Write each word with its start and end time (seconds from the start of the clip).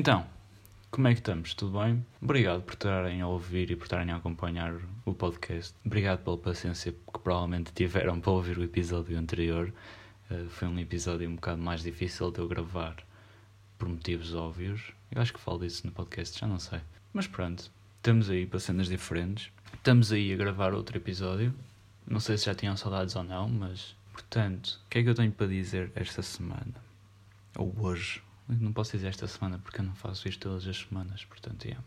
Então, 0.00 0.26
como 0.90 1.08
é 1.08 1.12
que 1.12 1.20
estamos? 1.20 1.52
Tudo 1.52 1.78
bem? 1.78 2.02
Obrigado 2.22 2.62
por 2.62 2.72
estarem 2.72 3.20
a 3.20 3.28
ouvir 3.28 3.70
e 3.70 3.76
por 3.76 3.82
estarem 3.82 4.10
a 4.10 4.16
acompanhar 4.16 4.72
o 5.04 5.12
podcast. 5.12 5.74
Obrigado 5.84 6.24
pela 6.24 6.38
paciência 6.38 6.90
que 6.92 7.18
provavelmente 7.18 7.70
tiveram 7.74 8.18
para 8.18 8.32
ouvir 8.32 8.56
o 8.56 8.64
episódio 8.64 9.18
anterior. 9.18 9.70
Uh, 10.30 10.48
foi 10.48 10.68
um 10.68 10.78
episódio 10.78 11.28
um 11.28 11.34
bocado 11.34 11.60
mais 11.60 11.82
difícil 11.82 12.30
de 12.30 12.38
eu 12.38 12.48
gravar 12.48 12.96
por 13.76 13.90
motivos 13.90 14.34
óbvios. 14.34 14.90
Eu 15.12 15.20
acho 15.20 15.34
que 15.34 15.38
falo 15.38 15.58
disso 15.58 15.86
no 15.86 15.92
podcast, 15.92 16.40
já 16.40 16.46
não 16.46 16.58
sei. 16.58 16.80
Mas 17.12 17.26
pronto, 17.26 17.70
estamos 17.98 18.30
aí 18.30 18.46
para 18.46 18.58
cenas 18.58 18.88
diferentes. 18.88 19.52
Estamos 19.74 20.12
aí 20.12 20.32
a 20.32 20.36
gravar 20.38 20.72
outro 20.72 20.96
episódio. 20.96 21.54
Não 22.06 22.20
sei 22.20 22.38
se 22.38 22.46
já 22.46 22.54
tinham 22.54 22.74
saudades 22.74 23.14
ou 23.16 23.22
não, 23.22 23.50
mas 23.50 23.94
portanto, 24.14 24.80
o 24.82 24.88
que 24.88 25.00
é 25.00 25.02
que 25.02 25.10
eu 25.10 25.14
tenho 25.14 25.30
para 25.30 25.46
dizer 25.46 25.92
esta 25.94 26.22
semana? 26.22 26.82
Ou 27.54 27.70
hoje? 27.78 28.22
Não 28.58 28.72
posso 28.72 28.92
dizer 28.92 29.08
esta 29.08 29.26
semana 29.26 29.58
porque 29.58 29.80
eu 29.80 29.84
não 29.84 29.94
faço 29.94 30.28
isto 30.28 30.48
todas 30.48 30.66
as 30.66 30.76
semanas, 30.76 31.24
portanto, 31.24 31.64
yeah. 31.64 31.84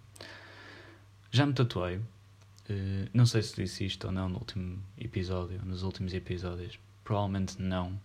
Já 1.32 1.46
me 1.46 1.54
tatuei. 1.54 1.98
Uh, 1.98 3.10
não 3.14 3.26
sei 3.26 3.42
se 3.42 3.56
disse 3.56 3.86
isto 3.86 4.06
ou 4.06 4.14
não 4.14 4.30
no 4.30 4.38
último 4.38 4.80
episódio, 4.98 5.60
nos 5.66 5.84
últimos 5.84 6.14
episódios. 6.14 6.80
Provavelmente 7.04 7.62
não. 7.62 8.00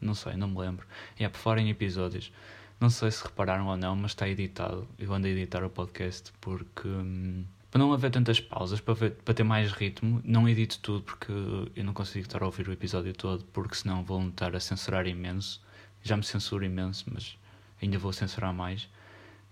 Não 0.00 0.14
sei, 0.14 0.36
não 0.36 0.48
me 0.48 0.58
lembro. 0.58 0.86
E 1.16 1.22
yeah, 1.22 1.32
por 1.32 1.40
fora 1.40 1.60
em 1.60 1.70
episódios. 1.70 2.32
Não 2.80 2.90
sei 2.90 3.10
se 3.10 3.24
repararam 3.24 3.66
ou 3.66 3.76
não, 3.76 3.96
mas 3.96 4.12
está 4.12 4.28
editado. 4.28 4.86
Eu 4.98 5.12
ando 5.12 5.26
a 5.26 5.30
editar 5.30 5.64
o 5.64 5.70
podcast 5.70 6.32
porque. 6.40 6.86
Hum, 6.86 7.44
para 7.70 7.80
não 7.80 7.92
haver 7.92 8.10
tantas 8.10 8.40
pausas, 8.40 8.80
para, 8.80 8.94
ver, 8.94 9.12
para 9.24 9.34
ter 9.34 9.42
mais 9.42 9.72
ritmo, 9.72 10.22
não 10.24 10.48
edito 10.48 10.78
tudo 10.80 11.02
porque 11.02 11.30
eu 11.76 11.84
não 11.84 11.92
consigo 11.92 12.26
estar 12.26 12.42
a 12.42 12.46
ouvir 12.46 12.66
o 12.68 12.72
episódio 12.72 13.12
todo, 13.12 13.44
porque 13.52 13.74
senão 13.74 14.02
vou 14.02 14.26
estar 14.28 14.56
a 14.56 14.60
censurar 14.60 15.06
imenso. 15.06 15.60
Já 16.02 16.16
me 16.16 16.22
censuro 16.22 16.64
imenso, 16.64 17.04
mas 17.12 17.36
ainda 17.80 17.98
vou 17.98 18.12
censurar 18.12 18.52
mais. 18.52 18.88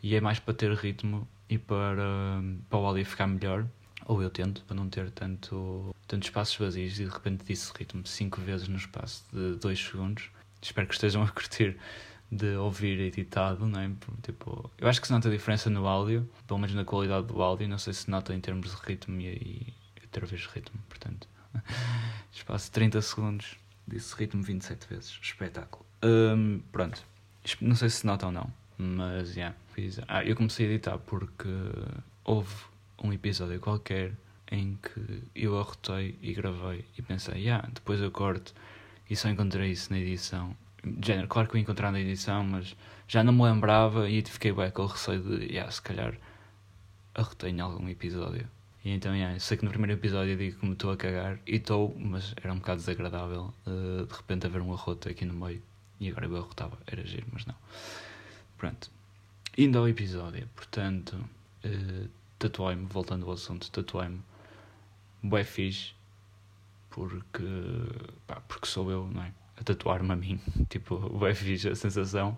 E 0.02 0.14
é 0.14 0.20
mais 0.20 0.38
para 0.38 0.54
ter 0.54 0.72
ritmo 0.72 1.26
e 1.48 1.58
para, 1.58 2.42
para 2.68 2.78
o 2.78 2.86
áudio 2.86 3.04
ficar 3.04 3.26
melhor. 3.26 3.66
Ou 4.04 4.22
eu 4.22 4.30
tento, 4.30 4.62
para 4.64 4.76
não 4.76 4.88
ter 4.88 5.10
tanto, 5.10 5.94
tanto 6.06 6.24
espaços 6.24 6.56
vazios 6.56 7.00
e 7.00 7.04
de 7.04 7.10
repente 7.10 7.44
disse 7.44 7.72
ritmo 7.76 8.06
5 8.06 8.40
vezes 8.40 8.68
no 8.68 8.76
espaço 8.76 9.24
de 9.32 9.56
2 9.56 9.84
segundos. 9.84 10.30
Espero 10.62 10.86
que 10.86 10.94
estejam 10.94 11.22
a 11.22 11.28
curtir 11.28 11.76
de 12.30 12.56
ouvir 12.56 13.00
editado, 13.00 13.66
não 13.66 13.80
é? 13.80 13.90
Tipo, 14.22 14.70
eu 14.78 14.88
acho 14.88 15.00
que 15.00 15.06
se 15.06 15.12
nota 15.12 15.28
a 15.28 15.30
diferença 15.30 15.70
no 15.70 15.86
áudio, 15.86 16.28
pelo 16.46 16.58
menos 16.58 16.74
na 16.74 16.84
qualidade 16.84 17.26
do 17.26 17.40
áudio, 17.40 17.68
não 17.68 17.78
sei 17.78 17.92
se 17.92 18.10
nota 18.10 18.34
em 18.34 18.40
termos 18.40 18.70
de 18.70 18.76
ritmo 18.82 19.20
e, 19.20 19.26
e 19.26 19.74
outra 20.02 20.26
vez 20.26 20.46
ritmo, 20.46 20.78
portanto. 20.88 21.28
Espaço 22.32 22.70
30 22.72 23.00
segundos, 23.02 23.56
disse 23.86 24.14
ritmo 24.16 24.42
27 24.42 24.88
vezes, 24.88 25.18
espetáculo. 25.22 25.86
Um, 26.04 26.60
pronto, 26.70 27.02
não 27.60 27.76
sei 27.76 27.88
se 27.88 28.06
nota 28.06 28.26
ou 28.26 28.32
não, 28.32 28.52
mas 28.78 29.28
já. 29.34 29.34
Yeah, 29.34 29.56
ah, 30.08 30.24
eu 30.24 30.34
comecei 30.34 30.66
a 30.66 30.70
editar 30.70 30.98
porque 30.98 31.48
houve 32.24 32.54
um 33.02 33.12
episódio 33.12 33.60
qualquer 33.60 34.12
em 34.50 34.78
que 34.80 35.22
eu 35.34 35.58
arrotei 35.58 36.18
e 36.22 36.32
gravei 36.32 36.84
e 36.96 37.02
pensei, 37.02 37.42
yeah, 37.42 37.68
depois 37.72 38.00
eu 38.00 38.10
corto 38.10 38.54
e 39.08 39.16
só 39.16 39.28
encontrei 39.28 39.70
isso 39.70 39.92
na 39.92 39.98
edição. 39.98 40.56
Género, 41.04 41.28
claro 41.28 41.48
que 41.48 41.56
eu 41.56 41.60
encontrei 41.60 41.90
na 41.90 42.00
edição, 42.00 42.44
mas 42.44 42.76
já 43.08 43.22
não 43.22 43.32
me 43.32 43.42
lembrava 43.42 44.08
e 44.08 44.22
fiquei 44.22 44.52
bem 44.52 44.70
com 44.70 44.82
o 44.82 44.86
receio 44.86 45.20
de, 45.20 45.46
yeah, 45.46 45.70
se 45.70 45.82
calhar 45.82 46.14
arrotei 47.14 47.50
em 47.50 47.60
algum 47.60 47.88
episódio. 47.88 48.48
E 48.84 48.90
então, 48.90 49.14
yeah, 49.14 49.38
sei 49.40 49.56
que 49.56 49.64
no 49.64 49.70
primeiro 49.70 49.94
episódio 49.94 50.32
eu 50.32 50.36
digo 50.36 50.60
que 50.60 50.66
me 50.66 50.72
estou 50.72 50.92
a 50.92 50.96
cagar 50.96 51.38
e 51.46 51.56
estou, 51.56 51.94
mas 51.98 52.34
era 52.42 52.52
um 52.52 52.58
bocado 52.58 52.80
desagradável 52.80 53.52
uh, 53.66 54.06
de 54.06 54.14
repente 54.14 54.46
haver 54.46 54.62
um 54.62 54.72
arroto 54.72 55.08
aqui 55.08 55.24
no 55.24 55.34
meio. 55.34 55.60
E 55.98 56.08
agora 56.10 56.26
eu 56.26 56.36
arrotava, 56.36 56.78
era 56.86 57.04
giro, 57.06 57.26
mas 57.32 57.46
não. 57.46 57.54
Pronto. 58.58 58.90
Indo 59.56 59.78
ao 59.78 59.88
episódio, 59.88 60.48
portanto, 60.54 61.12
uh, 61.64 62.08
tatuei-me, 62.38 62.86
voltando 62.86 63.26
ao 63.26 63.32
assunto, 63.32 63.70
tatuei-me. 63.70 64.20
Bué 65.22 65.44
fixe, 65.44 65.94
porque, 66.90 67.44
pá, 68.26 68.40
porque 68.48 68.66
sou 68.66 68.90
eu, 68.90 69.06
não 69.06 69.22
é? 69.22 69.32
A 69.58 69.64
tatuar-me 69.64 70.12
a 70.12 70.16
mim. 70.16 70.40
tipo, 70.68 70.98
bué 70.98 71.34
fixe 71.34 71.68
a 71.68 71.74
sensação, 71.74 72.36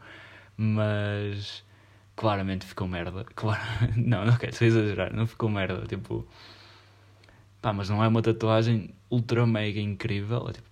mas 0.56 1.64
claramente 2.16 2.66
ficou 2.66 2.86
merda. 2.88 3.24
Claro, 3.34 3.62
não, 3.96 4.24
não 4.24 4.36
quero, 4.36 4.52
estou 4.52 4.66
a 4.66 4.68
exagerar, 4.68 5.12
não 5.14 5.26
ficou 5.26 5.48
merda. 5.48 5.86
Tipo, 5.86 6.26
pá, 7.62 7.72
mas 7.72 7.88
não 7.88 8.02
é 8.02 8.08
uma 8.08 8.22
tatuagem 8.22 8.94
ultra 9.10 9.46
mega 9.46 9.80
incrível. 9.80 10.48
É 10.48 10.52
tipo, 10.52 10.67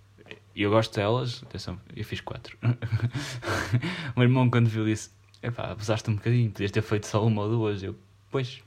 e 0.57 0.63
eu 0.63 0.71
gosto 0.71 0.95
delas, 0.95 1.43
atenção, 1.43 1.79
eu 1.95 2.03
fiz 2.03 2.19
quatro. 2.19 2.57
o 2.65 4.19
meu 4.19 4.23
irmão, 4.27 4.49
quando 4.49 4.67
viu, 4.67 4.85
disse: 4.85 5.11
Epá, 5.43 5.69
abusaste 5.69 6.09
um 6.09 6.15
bocadinho, 6.15 6.49
podias 6.49 6.71
ter 6.71 6.81
feito 6.81 7.05
só 7.05 7.23
uma 7.23 7.43
ou 7.43 7.49
duas. 7.49 7.83
Eu, 7.83 7.95
pois, 8.31 8.63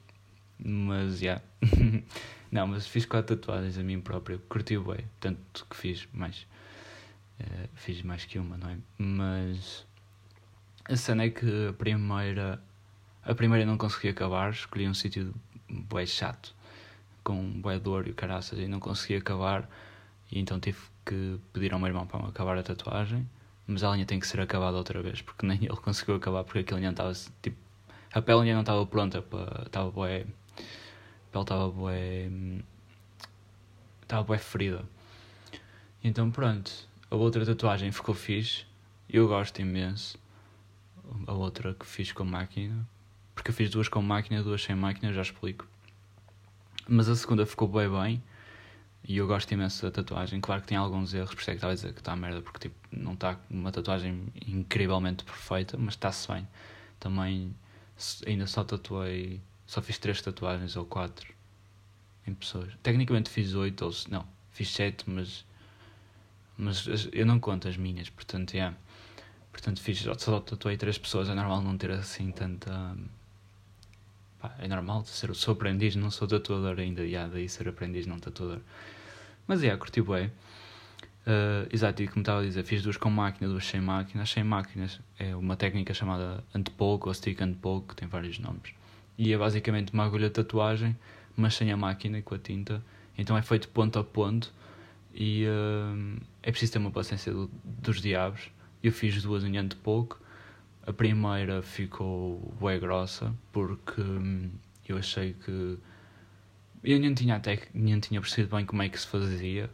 mas 0.57 1.19
já. 1.19 1.43
Yeah. 1.65 2.05
Não, 2.53 2.69
mas 2.69 2.87
fiz 2.87 3.05
quatro 3.07 3.37
tatuagens 3.37 3.77
a 3.77 3.83
mim 3.83 4.01
próprio, 4.01 4.39
curti 4.49 4.77
o 4.77 4.85
bem, 4.85 5.05
tanto 5.19 5.67
que 5.69 5.77
fiz 5.77 6.07
mais. 6.13 6.47
Uh, 7.41 7.69
fiz 7.75 8.03
mais 8.03 8.25
que 8.25 8.39
uma, 8.39 8.57
não 8.57 8.71
é? 8.71 8.77
Mas 8.97 9.85
a 10.85 10.95
cena 10.95 11.25
é 11.25 11.31
que 11.31 11.69
a 11.69 11.73
primeira. 11.73 12.63
A 13.25 13.35
primeira 13.35 13.67
não 13.67 13.77
consegui 13.77 14.11
acabar, 14.11 14.53
escolhi 14.53 14.89
um 14.89 14.95
sítio 14.95 15.35
bem 15.69 16.07
chato, 16.07 16.55
com 17.25 17.61
bué 17.61 17.81
dor 17.81 18.07
e 18.07 18.13
caraças, 18.13 18.61
e 18.61 18.69
não 18.69 18.79
consegui 18.79 19.17
acabar, 19.17 19.69
e 20.31 20.39
então 20.39 20.59
tive 20.61 20.79
que 21.05 21.39
pedir 21.53 21.73
ao 21.73 21.79
meu 21.79 21.89
irmão 21.89 22.07
para 22.07 22.27
acabar 22.29 22.59
a 22.59 22.63
tatuagem, 22.63 23.29
mas 23.67 23.83
a 23.85 23.91
linha 23.93 24.07
tem 24.07 24.19
que 24.19 24.27
ser 24.27 24.41
acabada 24.41 24.77
outra 24.77 25.03
vez, 25.03 25.23
porque 25.23 25.47
nem 25.47 25.59
ele 25.65 25.77
conseguiu 25.77 26.17
acabar, 26.17 26.45
porque 26.45 26.61
aquilo 26.61 26.79
ainda 26.79 26.91
estava 26.91 27.13
tipo. 27.43 27.57
A 28.13 28.21
pele 28.21 28.41
ainda 28.41 28.55
não 28.55 28.61
estava 28.61 28.85
pronta, 28.87 29.23
para, 29.23 29.65
estava 29.67 29.91
bué. 29.91 30.23
A 30.23 31.33
pele 31.33 31.45
estava 31.45 31.71
bué. 31.71 32.31
estava 34.03 34.23
bué 34.25 34.39
ferida. 34.39 34.85
Então 36.03 36.31
pronto, 36.31 36.89
a 37.11 37.15
outra 37.15 37.45
tatuagem 37.45 37.93
ficou 37.93 38.15
fixe, 38.15 38.65
eu 39.09 39.29
gosto 39.29 39.61
imenso. 39.61 40.19
A 41.27 41.33
outra 41.33 41.75
que 41.75 41.85
fiz 41.87 42.13
com 42.13 42.25
máquina, 42.25 42.87
porque 43.35 43.51
eu 43.51 43.55
fiz 43.55 43.71
duas 43.71 43.89
com 43.89 44.01
máquina, 44.01 44.43
duas 44.43 44.63
sem 44.63 44.75
máquina, 44.75 45.13
já 45.13 45.23
explico. 45.23 45.67
Mas 46.89 47.09
a 47.09 47.15
segunda 47.15 47.45
ficou 47.45 47.69
bem 47.69 47.89
bem 47.89 48.23
e 49.05 49.17
eu 49.17 49.27
gosto 49.27 49.51
imenso 49.53 49.83
da 49.83 49.91
tatuagem. 49.91 50.41
Claro 50.41 50.63
que 50.63 50.69
tem 50.69 50.77
alguns 50.77 51.15
erros, 51.15 51.35
por 51.35 51.41
isso 51.41 51.51
é 51.51 51.55
que 51.55 51.59
estava 51.59 51.73
a 51.73 51.75
dizer 51.75 51.93
que 51.93 52.01
está 52.01 52.15
merda, 52.15 52.43
porque 52.43 52.69
tipo, 52.69 52.77
não 52.93 53.15
está 53.15 53.39
uma 53.49 53.73
tatuagem 53.73 54.27
incrivelmente 54.47 55.25
perfeita, 55.25 55.77
mas 55.79 55.95
está-se 55.95 56.29
bem. 56.29 56.47
Também 56.99 57.55
ainda 58.27 58.47
só 58.47 58.65
tatuei, 58.65 59.41
só 59.67 59.81
fiz 59.83 59.99
três 59.99 60.21
tatuagens 60.21 60.77
ou 60.77 60.85
quatro 60.85 61.33
em 62.27 62.35
pessoas. 62.35 62.73
Tecnicamente 62.83 63.31
fiz 63.31 63.55
oito, 63.55 63.85
ou 63.85 63.93
não, 64.09 64.27
fiz 64.51 64.71
sete, 64.71 65.09
mas, 65.09 65.45
mas 66.57 67.09
eu 67.13 67.27
não 67.27 67.41
conto 67.41 67.69
as 67.69 67.77
minhas, 67.77 68.11
portanto, 68.11 68.55
é. 68.55 68.75
Portanto, 69.51 69.81
fiz, 69.81 69.99
só 70.19 70.41
tatuei 70.41 70.77
três 70.77 70.97
pessoas, 70.97 71.29
é 71.29 71.35
normal 71.35 71.61
não 71.63 71.77
ter 71.77 71.91
assim 71.91 72.31
tanta. 72.31 72.97
Pá, 74.41 74.55
é 74.59 74.67
normal 74.67 75.05
ser, 75.05 75.35
sou 75.35 75.53
aprendiz, 75.53 75.95
não 75.97 76.11
sou 76.11 76.27
tatuador 76.27 76.79
ainda, 76.79 77.03
e 77.03 77.11
yeah, 77.11 77.31
daí 77.33 77.49
ser 77.49 77.69
aprendiz, 77.69 78.07
não 78.07 78.19
tatuador. 78.19 78.61
Mas 79.47 79.63
é, 79.63 79.77
curti 79.77 80.01
bem. 80.01 80.33
Uh, 81.27 81.69
exato, 81.71 82.03
e 82.03 82.09
como 82.09 82.23
estava 82.23 82.41
a 82.41 82.43
dizer, 82.43 82.65
fiz 82.65 82.83
duas 82.83 82.97
com 82.97 83.11
máquina, 83.11 83.49
duas 83.49 83.67
sem 83.67 83.81
máquina. 83.81 84.25
Sem 84.25 84.43
máquinas 84.43 85.01
é 85.19 85.37
uma 85.37 85.57
técnica 85.57 85.93
chamada 85.93 86.43
antepoke 86.55 87.09
ou 87.09 87.15
stick 87.15 87.41
antepoke, 87.43 87.89
que 87.89 87.97
tem 87.97 88.09
vários 88.09 88.39
nomes. 88.39 88.73
E 89.19 89.33
é 89.33 89.37
basicamente 89.37 89.93
uma 89.93 90.05
agulha 90.05 90.29
de 90.29 90.35
tatuagem, 90.35 90.97
mas 91.37 91.55
sem 91.55 91.71
a 91.71 91.77
máquina 91.77 92.19
e 92.19 92.23
com 92.23 92.35
a 92.35 92.39
tinta. 92.39 92.83
Então 93.19 93.37
é 93.37 93.43
feito 93.43 93.69
ponto 93.69 93.99
a 93.99 94.05
ponto 94.05 94.53
e 95.15 95.45
uh, 95.45 96.21
é 96.43 96.51
preciso 96.51 96.73
ter 96.73 96.79
uma 96.79 96.91
paciência 96.91 97.33
do, 97.33 97.51
dos 97.65 98.01
diabos. 98.01 98.51
Eu 98.83 98.93
fiz 98.93 99.23
duas 99.23 99.45
em 99.45 99.59
antepoke. 99.59 100.17
A 100.87 100.93
primeira 100.93 101.63
ficou 101.63 102.55
bem 102.61 102.81
grossa 102.81 103.35
porque 103.53 104.01
hum, 104.01 104.51
eu 104.89 104.99
achei 104.99 105.35
que 105.35 105.79
eu 106.83 106.99
nem 106.99 107.13
tinha 107.13 107.37
até 107.37 107.69
nem 107.75 108.01
tinha 108.01 108.21
percebido 108.21 108.57
bem 108.57 108.65
como 108.65 108.83
é 108.83 108.89
que 108.89 108.99
se 108.99 109.07
fazia, 109.07 109.71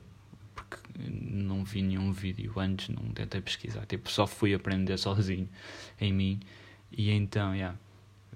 porque 0.55 0.77
não 0.99 1.65
vi 1.65 1.83
nenhum 1.83 2.13
vídeo 2.13 2.53
antes, 2.59 2.89
não 2.89 3.13
tentei 3.13 3.41
pesquisar, 3.41 3.87
tipo, 3.87 4.11
só 4.11 4.27
fui 4.27 4.55
aprender 4.55 4.99
sozinho 4.99 5.49
em 6.01 6.13
mim. 6.13 6.41
E 6.91 7.11
então, 7.11 7.55
yeah, 7.55 7.79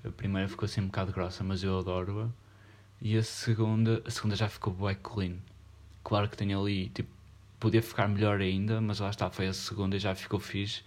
a 0.05 0.11
primeira 0.11 0.49
ficou 0.49 0.67
assim 0.67 0.81
um 0.81 0.87
bocado 0.87 1.13
grossa, 1.13 1.43
mas 1.43 1.63
eu 1.63 1.79
adoro-a. 1.79 2.29
E 3.03 3.17
a 3.17 3.23
segunda, 3.23 4.03
a 4.07 4.11
segunda 4.11 4.37
já 4.37 4.49
ficou 4.49 4.73
bué 4.73 4.95
clean. 4.95 5.37
Claro 6.05 6.29
que 6.29 6.37
tem 6.37 6.53
ali, 6.55 6.91
tipo, 6.91 7.11
podia 7.59 7.83
ficar 7.83 8.09
melhor 8.09 8.41
ainda, 8.41 8.81
mas 8.81 9.01
lá 9.01 9.11
está, 9.11 9.31
foi 9.31 9.47
a 9.49 9.53
segunda 9.53 9.97
e 9.97 9.99
já 9.99 10.15
ficou 10.15 10.39
fixe. 10.39 10.83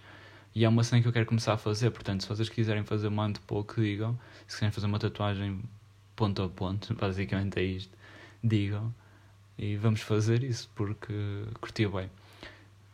E 0.54 0.64
é 0.64 0.68
uma 0.68 0.84
cena 0.84 1.02
que 1.02 1.08
eu 1.08 1.12
quero 1.12 1.26
começar 1.26 1.54
a 1.54 1.58
fazer, 1.58 1.90
portanto, 1.90 2.22
se 2.22 2.28
vocês 2.28 2.48
quiserem 2.48 2.84
fazer 2.84 3.08
uma 3.08 3.32
pouco, 3.46 3.80
digam. 3.80 4.18
Se 4.46 4.56
quiserem 4.56 4.72
fazer 4.72 4.86
uma 4.86 4.98
tatuagem 4.98 5.60
ponto 6.14 6.42
a 6.42 6.48
ponto, 6.48 6.94
basicamente 6.94 7.58
é 7.58 7.64
isto. 7.64 7.96
Digam 8.42 8.94
e 9.58 9.76
vamos 9.76 10.00
fazer 10.00 10.42
isso 10.42 10.68
porque 10.74 11.12
curtia 11.60 11.88
bem 11.88 12.10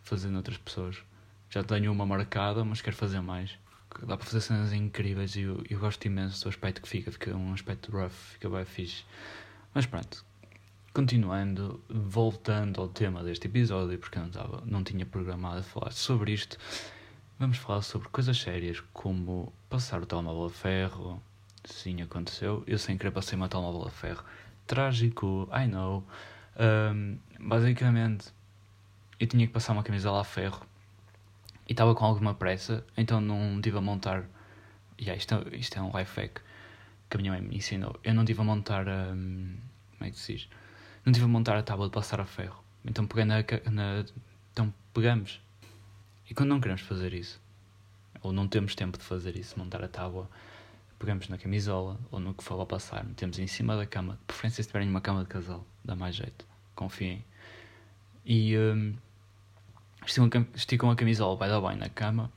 fazendo 0.03 0.37
outras 0.37 0.59
pessoas. 0.59 1.03
Já 1.49 1.63
tenho 1.63 1.91
uma 1.91 2.07
marcada, 2.07 2.65
mas 2.65 2.81
quero 2.81 2.97
fazer 2.97 3.21
mais. 3.21 3.59
dá 4.03 4.17
para 4.17 4.27
fazer 4.27 4.41
cenas 4.41 4.73
incríveis 4.73 5.35
e 5.37 5.43
eu, 5.43 5.63
eu 5.69 5.79
gosto 5.79 6.05
imenso 6.05 6.45
do 6.45 6.49
aspecto 6.49 6.83
que 6.83 6.89
fica, 6.89 7.11
fica 7.11 7.35
um 7.35 7.53
aspecto 7.53 7.91
rough, 7.91 8.11
fica 8.11 8.49
bem 8.49 8.65
fixe. 8.65 9.05
Mas 9.75 9.87
pronto, 9.87 10.25
continuando, 10.93 11.83
voltando 11.89 12.81
ao 12.81 12.89
tema 12.89 13.23
deste 13.23 13.47
episódio, 13.47 13.99
porque 13.99 14.19
eu 14.19 14.23
não, 14.23 14.29
estava, 14.29 14.63
não 14.67 14.85
tinha 14.85 15.07
programado 15.07 15.63
falar 15.63 15.93
sobre 15.93 16.33
isto, 16.33 16.59
vamos 17.41 17.57
falar 17.57 17.81
sobre 17.81 18.07
coisas 18.11 18.39
sérias 18.39 18.83
como 18.93 19.51
passar 19.71 20.03
o 20.03 20.07
telemóvel 20.07 20.45
a 20.45 20.51
ferro. 20.51 21.23
Sim, 21.65 22.03
aconteceu. 22.03 22.63
Eu 22.67 22.79
sem 22.79 22.99
querer 22.99 23.13
passei 23.13 23.39
meu 23.39 23.49
telemóvel 23.49 23.87
a 23.87 23.91
ferro. 23.91 24.23
Trágico, 24.67 25.49
I 25.51 25.67
know. 25.67 26.07
Um, 26.59 27.19
basicamente, 27.41 28.29
eu 29.19 29.27
tinha 29.27 29.47
que 29.47 29.53
passar 29.55 29.73
uma 29.73 29.83
camisola 29.83 30.21
a 30.21 30.25
ferro 30.25 30.61
e 31.67 31.73
estava 31.73 31.95
com 31.95 32.05
alguma 32.05 32.35
pressa, 32.35 32.85
então 32.95 33.23
não 33.23 33.59
tive 33.63 33.79
a 33.79 33.81
montar. 33.81 34.25
Yeah, 35.01 35.17
isto, 35.17 35.35
é, 35.35 35.57
isto 35.57 35.79
é 35.79 35.83
um 35.83 35.99
life 35.99 36.21
hack 36.21 36.43
que 37.09 37.17
a 37.17 37.21
minha 37.21 37.33
mãe 37.33 37.41
me 37.41 37.57
ensinou. 37.57 37.99
Eu 38.05 38.13
não 38.13 38.25
tive 38.25 38.43
a 38.43 38.45
montar. 38.45 38.87
Um, 38.87 39.57
como 39.97 40.09
é 40.09 40.11
que 40.11 40.19
se 40.19 40.35
diz? 40.35 40.49
Não 41.07 41.13
tive 41.13 41.25
a 41.25 41.29
montar 41.29 41.57
a 41.57 41.63
tábua 41.63 41.87
de 41.87 41.93
passar 41.93 42.21
a 42.21 42.27
ferro. 42.27 42.63
Então 42.85 43.07
peguei 43.07 43.25
na, 43.25 43.37
na. 43.71 44.05
Então 44.53 44.75
pegamos. 44.93 45.41
E 46.31 46.35
quando 46.35 46.51
não 46.51 46.61
queremos 46.61 46.83
fazer 46.83 47.13
isso, 47.13 47.41
ou 48.23 48.33
não 48.33 48.47
temos 48.47 48.77
tempo 48.77 48.97
de 48.97 49.05
fazer 49.05 49.37
isso, 49.37 49.59
montar 49.59 49.83
a 49.83 49.89
tábua, 49.89 50.31
pegamos 50.99 51.29
na 51.29 51.37
camisola 51.37 51.99
ou 52.11 52.21
no 52.21 52.33
que 52.33 52.45
for 52.45 52.61
a 52.61 52.67
passar, 52.67 53.05
metemos 53.05 53.39
em 53.41 53.49
cima 53.49 53.77
da 53.77 53.85
cama. 53.85 54.13
De 54.13 54.25
preferência, 54.27 54.63
se 54.63 54.69
tiverem 54.69 54.89
uma 54.89 55.01
cama 55.01 55.23
de 55.23 55.29
casal, 55.29 55.67
dá 55.85 55.97
mais 55.97 56.15
jeito. 56.15 56.47
Confiem. 56.77 57.25
E. 58.25 58.57
Um, 58.57 58.95
esticam 60.55 60.91
a 60.91 60.97
camisola, 60.97 61.37
vai 61.37 61.49
dar 61.49 61.61
bem 61.61 61.77
na 61.77 61.89
cama 61.89 62.33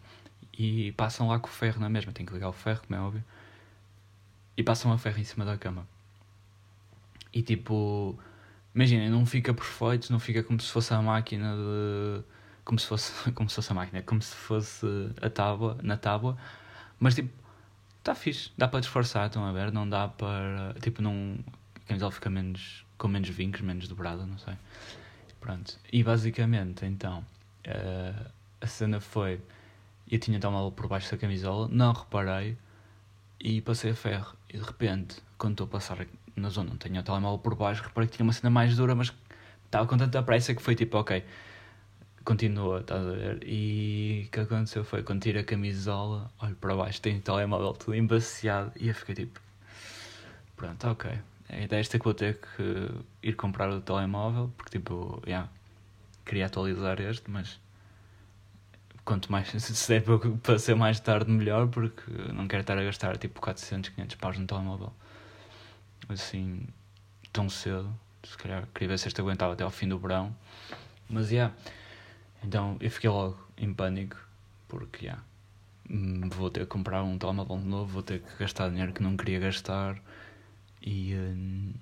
e 0.57 0.91
passam 0.93 1.27
lá 1.27 1.39
com 1.39 1.47
o 1.47 1.51
ferro 1.51 1.79
na 1.79 1.89
mesma. 1.89 2.11
Tem 2.11 2.25
que 2.25 2.33
ligar 2.33 2.49
o 2.49 2.53
ferro, 2.53 2.81
como 2.85 2.99
é 2.99 3.01
óbvio. 3.01 3.23
E 4.57 4.63
passam 4.63 4.91
a 4.91 4.97
ferro 4.97 5.19
em 5.19 5.23
cima 5.23 5.45
da 5.45 5.57
cama. 5.57 5.87
E 7.31 7.41
tipo, 7.41 8.17
imaginem, 8.73 9.09
não 9.09 9.25
fica 9.25 9.53
perfeito, 9.53 10.11
não 10.11 10.19
fica 10.19 10.43
como 10.43 10.59
se 10.59 10.71
fosse 10.71 10.93
a 10.93 11.01
máquina 11.01 11.55
de. 11.55 12.23
Como 12.63 12.79
se 12.79 12.87
fosse, 12.87 13.31
como 13.33 13.49
se 13.49 13.55
fosse 13.55 13.71
a 13.71 13.75
máquina, 13.75 14.01
como 14.01 14.21
se 14.21 14.35
fosse 14.35 14.85
a 15.21 15.29
tábua, 15.29 15.77
na 15.81 15.97
tábua, 15.97 16.37
mas 16.99 17.15
tipo, 17.15 17.29
está 17.99 18.15
fixe, 18.15 18.51
dá 18.57 18.67
para 18.67 18.79
disfarçar, 18.79 19.27
estão 19.27 19.45
a 19.45 19.51
ver? 19.51 19.71
Não 19.71 19.87
dá 19.87 20.07
para. 20.07 20.75
Tipo, 20.81 21.01
não. 21.01 21.37
A 21.75 21.87
camisola 21.87 22.11
fica 22.11 22.29
menos. 22.29 22.85
com 22.97 23.07
menos 23.07 23.29
vincos, 23.29 23.61
menos 23.61 23.87
dobrada, 23.87 24.25
não 24.25 24.37
sei. 24.37 24.55
Pronto. 25.39 25.77
E 25.91 26.01
basicamente, 26.03 26.85
então, 26.85 27.25
Uh, 27.67 28.31
a 28.61 28.67
cena 28.67 28.99
foi. 28.99 29.39
Eu 30.09 30.19
tinha 30.19 30.39
telemóvel 30.39 30.71
por 30.71 30.87
baixo 30.87 31.09
da 31.11 31.17
camisola, 31.17 31.67
não 31.71 31.93
reparei 31.93 32.57
e 33.39 33.61
passei 33.61 33.91
a 33.91 33.95
ferro. 33.95 34.35
E 34.49 34.57
de 34.57 34.63
repente, 34.63 35.17
quando 35.37 35.53
estou 35.53 35.65
a 35.65 35.69
passar 35.69 36.05
na 36.35 36.49
zona 36.49 36.71
onde 36.71 36.79
tenho 36.79 36.99
o 36.99 37.03
telemóvel 37.03 37.39
por 37.39 37.55
baixo, 37.55 37.81
reparei 37.83 38.07
que 38.09 38.17
tinha 38.17 38.25
uma 38.25 38.33
cena 38.33 38.49
mais 38.49 38.75
dura, 38.75 38.93
mas 38.95 39.13
estava 39.65 39.87
com 39.87 39.97
tanta 39.97 40.21
pressa 40.21 40.53
que 40.53 40.61
foi 40.61 40.75
tipo, 40.75 40.97
ok, 40.97 41.23
continua, 42.23 42.79
estás 42.79 43.05
a 43.05 43.11
ver? 43.11 43.39
E 43.43 44.25
o 44.27 44.31
que 44.31 44.39
aconteceu 44.39 44.83
foi 44.83 45.03
quando 45.03 45.21
tiro 45.21 45.39
a 45.39 45.43
camisola, 45.43 46.31
olho 46.39 46.55
para 46.55 46.75
baixo, 46.75 47.01
tenho 47.01 47.19
o 47.19 47.21
telemóvel 47.21 47.73
tudo 47.73 47.95
embaciado 47.95 48.71
e 48.79 48.89
eu 48.89 48.95
fiquei 48.95 49.15
tipo, 49.15 49.39
pronto, 50.55 50.87
ok. 50.87 51.11
É 51.49 51.67
desta 51.67 51.99
que 51.99 52.05
vou 52.05 52.13
ter 52.13 52.39
que 52.39 52.89
ir 53.21 53.33
comprar 53.33 53.69
o 53.69 53.81
telemóvel, 53.81 54.51
porque 54.57 54.79
tipo, 54.79 55.21
yeah, 55.25 55.49
queria 56.25 56.47
atualizar 56.47 56.99
este, 57.01 57.29
mas 57.29 57.59
quanto 59.05 59.31
mais 59.31 59.49
se 59.61 59.87
der 59.89 60.03
para 60.41 60.59
ser 60.59 60.75
mais 60.75 60.99
tarde 60.99 61.29
melhor, 61.29 61.67
porque 61.67 62.11
não 62.33 62.47
quero 62.47 62.61
estar 62.61 62.77
a 62.77 62.83
gastar 62.83 63.17
tipo 63.17 63.41
400, 63.41 63.89
500 63.91 64.15
paus 64.15 64.37
no 64.37 64.47
telemóvel 64.47 64.93
assim 66.09 66.65
tão 67.31 67.49
cedo. 67.49 67.93
Se 68.23 68.37
calhar 68.37 68.67
queria 68.73 68.89
ver 68.89 68.99
se 68.99 69.07
este 69.07 69.19
aguentava 69.19 69.53
até 69.53 69.63
ao 69.63 69.71
fim 69.71 69.87
do 69.87 69.97
verão, 69.97 70.33
mas 71.09 71.27
já. 71.27 71.35
Yeah. 71.35 71.55
Então 72.43 72.77
eu 72.79 72.91
fiquei 72.91 73.09
logo 73.09 73.37
em 73.57 73.73
pânico, 73.73 74.17
porque 74.67 75.05
já. 75.05 75.13
Yeah, 75.13 75.23
vou 76.35 76.49
ter 76.49 76.61
que 76.61 76.67
comprar 76.67 77.03
um 77.03 77.17
telemóvel 77.17 77.57
novo, 77.57 77.93
vou 77.93 78.03
ter 78.03 78.21
que 78.21 78.37
gastar 78.39 78.69
dinheiro 78.69 78.93
que 78.93 79.03
não 79.03 79.17
queria 79.17 79.39
gastar 79.39 80.01
e, 80.81 81.13
um, 81.15 81.73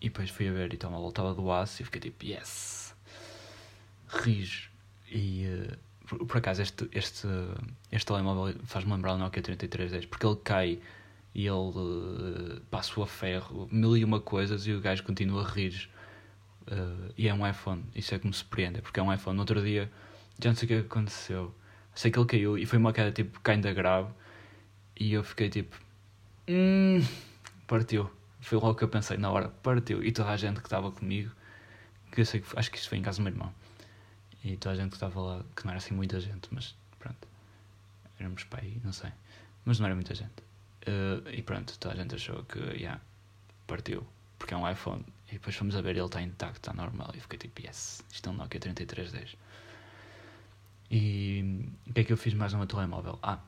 e 0.00 0.08
depois 0.08 0.30
fui 0.30 0.48
a 0.48 0.52
ver 0.52 0.72
e 0.72 0.76
o 0.76 0.78
telemóvel 0.78 1.08
estava 1.10 1.34
do 1.34 1.50
aço 1.50 1.82
e 1.82 1.84
fiquei 1.84 2.00
tipo, 2.00 2.24
yes! 2.24 2.78
rijo. 4.08 4.70
E 5.10 5.46
uh, 5.46 5.76
por, 6.06 6.26
por, 6.26 6.36
acaso 6.38 6.62
este, 6.62 6.88
este, 6.92 7.26
este 7.92 8.06
telemóvel 8.06 8.54
faz-me 8.64 8.92
lembrar 8.92 9.14
o 9.14 9.18
Nokia 9.18 9.42
3310 9.42 10.06
porque 10.06 10.26
ele 10.26 10.36
cai 10.36 10.80
e 11.34 11.46
ele 11.46 11.50
uh, 11.50 12.60
passa 12.70 13.02
a 13.02 13.06
ferro, 13.06 13.68
mil 13.70 13.96
e 13.96 14.04
uma 14.04 14.20
coisas 14.20 14.66
e 14.66 14.72
o 14.72 14.80
gajo 14.80 15.04
continua 15.04 15.44
a 15.44 15.48
rir. 15.48 15.88
Uh, 16.70 17.12
e 17.16 17.28
é 17.28 17.34
um 17.34 17.46
iPhone, 17.46 17.82
isso 17.94 18.14
é 18.14 18.18
que 18.18 18.26
me 18.26 18.32
surpreende, 18.32 18.82
porque 18.82 19.00
é 19.00 19.02
um 19.02 19.12
iPhone. 19.12 19.36
No 19.36 19.42
outro 19.42 19.62
dia, 19.62 19.90
já 20.38 20.50
não 20.50 20.56
sei 20.56 20.66
o 20.66 20.68
que 20.68 20.86
aconteceu. 20.86 21.54
Sei 21.94 22.10
que 22.10 22.18
ele 22.18 22.26
caiu 22.26 22.58
e 22.58 22.66
foi 22.66 22.78
uma 22.78 22.92
queda 22.92 23.10
tipo 23.10 23.40
ainda 23.44 23.72
grave. 23.72 24.10
E 24.98 25.12
eu 25.12 25.22
fiquei 25.24 25.48
tipo, 25.48 25.76
hum, 26.48 27.00
partiu. 27.66 28.10
Foi 28.40 28.58
logo 28.58 28.74
que 28.74 28.84
eu 28.84 28.88
pensei 28.88 29.16
na 29.16 29.30
hora, 29.30 29.48
partiu. 29.62 30.04
E 30.04 30.12
toda 30.12 30.30
a 30.30 30.36
gente 30.36 30.60
que 30.60 30.66
estava 30.66 30.90
comigo, 30.92 31.30
que 32.12 32.20
eu 32.20 32.26
sei 32.26 32.40
que 32.40 32.58
acho 32.58 32.70
que 32.70 32.78
isso 32.78 32.88
foi 32.88 32.98
em 32.98 33.02
casa 33.02 33.18
do 33.18 33.24
meu 33.24 33.32
irmão 33.32 33.52
e 34.44 34.56
toda 34.56 34.74
a 34.74 34.76
gente 34.76 34.90
que 34.90 34.96
estava 34.96 35.20
lá, 35.20 35.44
que 35.54 35.64
não 35.64 35.70
era 35.70 35.78
assim 35.78 35.94
muita 35.94 36.20
gente, 36.20 36.48
mas 36.50 36.74
pronto, 36.98 37.28
éramos 38.18 38.46
aí, 38.52 38.80
não 38.84 38.92
sei, 38.92 39.10
mas 39.64 39.78
não 39.78 39.86
era 39.86 39.94
muita 39.94 40.14
gente. 40.14 40.42
Uh, 40.86 41.28
e 41.30 41.42
pronto, 41.42 41.78
toda 41.78 41.94
a 41.94 41.96
gente 41.96 42.14
achou 42.14 42.44
que, 42.44 42.58
yeah, 42.58 43.00
partiu, 43.66 44.06
porque 44.38 44.54
é 44.54 44.56
um 44.56 44.68
iPhone. 44.68 45.04
E 45.28 45.32
depois 45.32 45.54
fomos 45.54 45.76
a 45.76 45.80
ver, 45.80 45.96
ele 45.96 46.06
está 46.06 46.22
intacto, 46.22 46.58
está 46.58 46.72
normal. 46.72 47.10
E 47.14 47.20
fiquei 47.20 47.38
tipo, 47.38 47.60
yes, 47.60 48.02
isto 48.10 48.28
é 48.28 48.32
um 48.32 48.36
Nokia 48.36 48.60
3310. 48.60 49.36
E 50.90 51.68
o 51.86 51.92
que 51.92 52.00
é 52.00 52.04
que 52.04 52.12
eu 52.12 52.16
fiz 52.16 52.32
mais 52.34 52.52
no 52.52 52.58
meu 52.58 52.66
telemóvel? 52.66 53.18
Ah, 53.22 53.38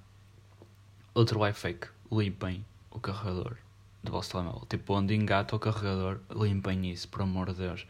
outro 1.15 1.45
life 1.45 1.59
fake, 1.59 1.89
limpem 2.13 2.65
o 2.91 3.01
carregador 3.01 3.57
do 4.03 4.13
vosso 4.13 4.31
telemóvel. 4.31 4.67
Tipo, 4.69 4.95
onde 4.95 5.15
engata 5.15 5.57
o 5.57 5.59
carregador, 5.59 6.21
limpem 6.31 6.91
isso, 6.91 7.09
por 7.09 7.23
amor 7.23 7.53
de 7.53 7.61
Deus. 7.61 7.87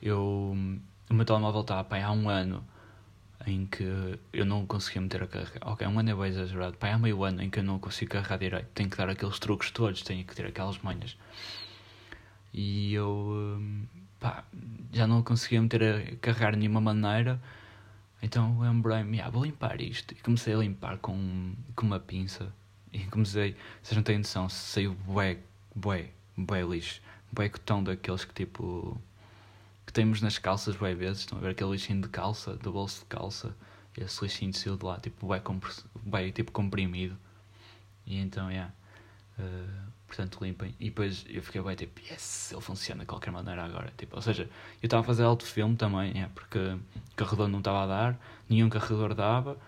Eu 0.00 0.56
o 1.10 1.14
meu 1.14 1.24
telemóvel 1.24 1.60
está 1.60 1.82
pá, 1.84 2.02
há 2.02 2.12
um 2.12 2.28
ano 2.28 2.64
em 3.46 3.66
que 3.66 3.84
eu 4.32 4.46
não 4.46 4.64
conseguia 4.66 5.02
meter 5.02 5.22
a 5.22 5.26
carregar. 5.26 5.60
Ok, 5.62 5.86
um 5.86 5.98
ano 5.98 6.10
é 6.10 6.14
bem 6.14 6.26
exagerado. 6.26 6.76
Pá, 6.76 6.92
há 6.92 6.98
meio 6.98 7.22
ano 7.24 7.42
em 7.42 7.50
que 7.50 7.58
eu 7.58 7.62
não 7.62 7.78
consigo 7.78 8.12
carregar 8.12 8.38
direito. 8.38 8.68
Tenho 8.74 8.88
que 8.88 8.96
dar 8.96 9.08
aqueles 9.08 9.38
truques 9.38 9.70
todos, 9.70 10.02
tenho 10.02 10.24
que 10.24 10.34
ter 10.34 10.46
aquelas 10.46 10.78
manhas. 10.78 11.16
E 12.54 12.94
eu 12.94 13.08
hum, 13.58 13.84
pá, 14.20 14.44
já 14.92 15.06
não 15.08 15.22
conseguia 15.24 15.60
meter 15.60 15.82
a 15.82 16.16
carregar 16.16 16.52
de 16.52 16.58
nenhuma 16.58 16.80
maneira. 16.80 17.42
Então 18.22 18.60
lembrei-me, 18.60 19.20
ah, 19.20 19.28
vou 19.28 19.44
limpar 19.44 19.80
isto. 19.80 20.12
E 20.12 20.16
comecei 20.16 20.54
a 20.54 20.58
limpar 20.58 20.98
com, 20.98 21.54
com 21.74 21.86
uma 21.86 21.98
pinça. 21.98 22.52
E 22.92 23.00
comecei, 23.06 23.56
vocês 23.82 23.96
não 23.96 24.04
têm 24.04 24.18
noção, 24.18 24.48
saiu 24.48 24.94
bué, 24.94 25.38
bué, 25.74 26.10
bué 26.36 26.62
lixo. 26.62 27.02
Bué 27.32 27.48
cotão 27.48 27.82
daqueles 27.82 28.24
que 28.24 28.32
tipo 28.32 29.00
que 29.84 29.92
temos 29.92 30.22
nas 30.22 30.38
calças, 30.38 30.76
bem 30.76 30.94
vezes. 30.94 31.20
Estão 31.20 31.38
a 31.38 31.40
ver 31.40 31.50
aquele 31.50 31.72
lixinho 31.72 32.00
de 32.00 32.08
calça, 32.08 32.54
do 32.56 32.72
bolso 32.72 33.00
de 33.00 33.06
calça. 33.06 33.54
Esse 33.96 34.22
lixinho 34.22 34.54
saiu 34.54 34.76
de 34.76 34.84
lá, 34.84 34.98
tipo, 35.00 35.26
bem, 35.28 35.42
bem 36.04 36.30
tipo 36.30 36.52
comprimido. 36.52 37.18
E 38.06 38.18
então, 38.18 38.50
yeah. 38.50 38.72
Uh, 39.38 39.92
portanto, 40.14 40.38
limpem. 40.42 40.74
E 40.78 40.86
depois 40.86 41.24
eu 41.28 41.42
fiquei 41.42 41.60
bem 41.60 41.74
tipo, 41.74 42.00
yes, 42.00 42.52
ele 42.52 42.60
funciona 42.60 43.00
de 43.00 43.06
qualquer 43.06 43.32
maneira 43.32 43.64
agora. 43.64 43.92
Tipo, 43.96 44.16
ou 44.16 44.22
seja, 44.22 44.44
eu 44.80 44.86
estava 44.86 45.02
a 45.02 45.04
fazer 45.04 45.24
alto 45.24 45.44
filme 45.44 45.76
também, 45.76 46.12
yeah, 46.12 46.30
porque 46.32 46.58
o 46.58 46.80
carregador 47.16 47.48
não 47.48 47.58
estava 47.58 47.82
a 47.82 47.86
dar, 47.86 48.20
nenhum 48.48 48.68
carregador 48.68 49.14
dava. 49.14 49.58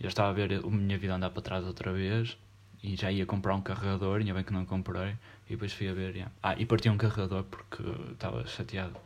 Eu 0.00 0.08
estava 0.08 0.30
a 0.30 0.32
ver 0.32 0.64
a 0.64 0.70
minha 0.70 0.96
vida 0.96 1.14
andar 1.14 1.30
para 1.30 1.42
trás 1.42 1.66
outra 1.66 1.92
vez 1.92 2.38
e 2.82 2.94
já 2.94 3.10
ia 3.10 3.26
comprar 3.26 3.54
um 3.56 3.60
carregador, 3.60 4.20
ainda 4.20 4.32
bem 4.32 4.44
que 4.44 4.52
não 4.52 4.64
comprei. 4.64 5.16
E 5.48 5.50
depois 5.50 5.72
fui 5.72 5.88
a 5.88 5.92
ver, 5.92 6.28
ah, 6.42 6.54
e 6.56 6.64
parti 6.64 6.88
um 6.88 6.96
carregador 6.96 7.42
porque 7.44 7.82
estava 8.12 8.46
chateado 8.46 8.96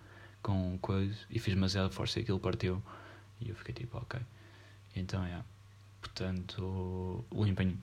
com 0.43 0.77
coisa 0.79 1.17
e 1.31 1.39
fiz 1.39 1.55
demasiada 1.55 1.89
força 1.89 2.19
e 2.19 2.23
aquilo 2.23 2.39
partiu. 2.39 2.83
E 3.41 3.49
eu 3.49 3.57
fiquei 3.57 3.75
tipo, 3.75 3.97
ok. 3.97 4.21
Então, 4.95 5.25
é. 5.25 5.43
Portanto, 6.01 7.25
limpem 7.33 7.79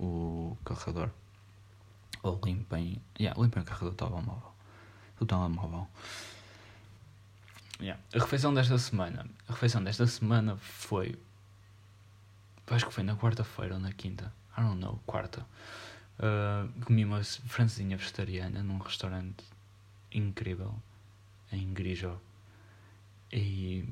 o 0.00 0.56
carregador. 0.64 1.10
Ou 2.22 2.40
limpem. 2.44 3.00
Yeah, 3.18 3.40
limpem 3.40 3.62
o 3.62 3.66
carregador 3.66 3.90
do 3.90 3.96
telemóvel. 3.96 4.52
Do 5.18 5.26
telemóvel. 5.26 5.88
Yeah. 7.80 8.02
A 8.14 8.18
refeição 8.18 8.52
desta 8.52 8.78
semana. 8.78 9.26
A 9.48 9.52
refeição 9.52 9.82
desta 9.82 10.06
semana 10.06 10.56
foi. 10.56 11.18
Acho 12.66 12.86
que 12.86 12.92
foi 12.92 13.04
na 13.04 13.16
quarta-feira 13.16 13.74
ou 13.74 13.80
na 13.80 13.92
quinta. 13.92 14.32
I 14.56 14.60
don't 14.60 14.80
know, 14.80 15.00
quarta. 15.06 15.46
Uh, 16.18 16.68
comi 16.84 17.04
uma 17.04 17.22
francesinha 17.22 17.96
vegetariana 17.96 18.62
num 18.62 18.78
restaurante 18.78 19.44
incrível 20.12 20.74
em 21.52 21.72
Grijó. 21.72 22.18
E 23.32 23.86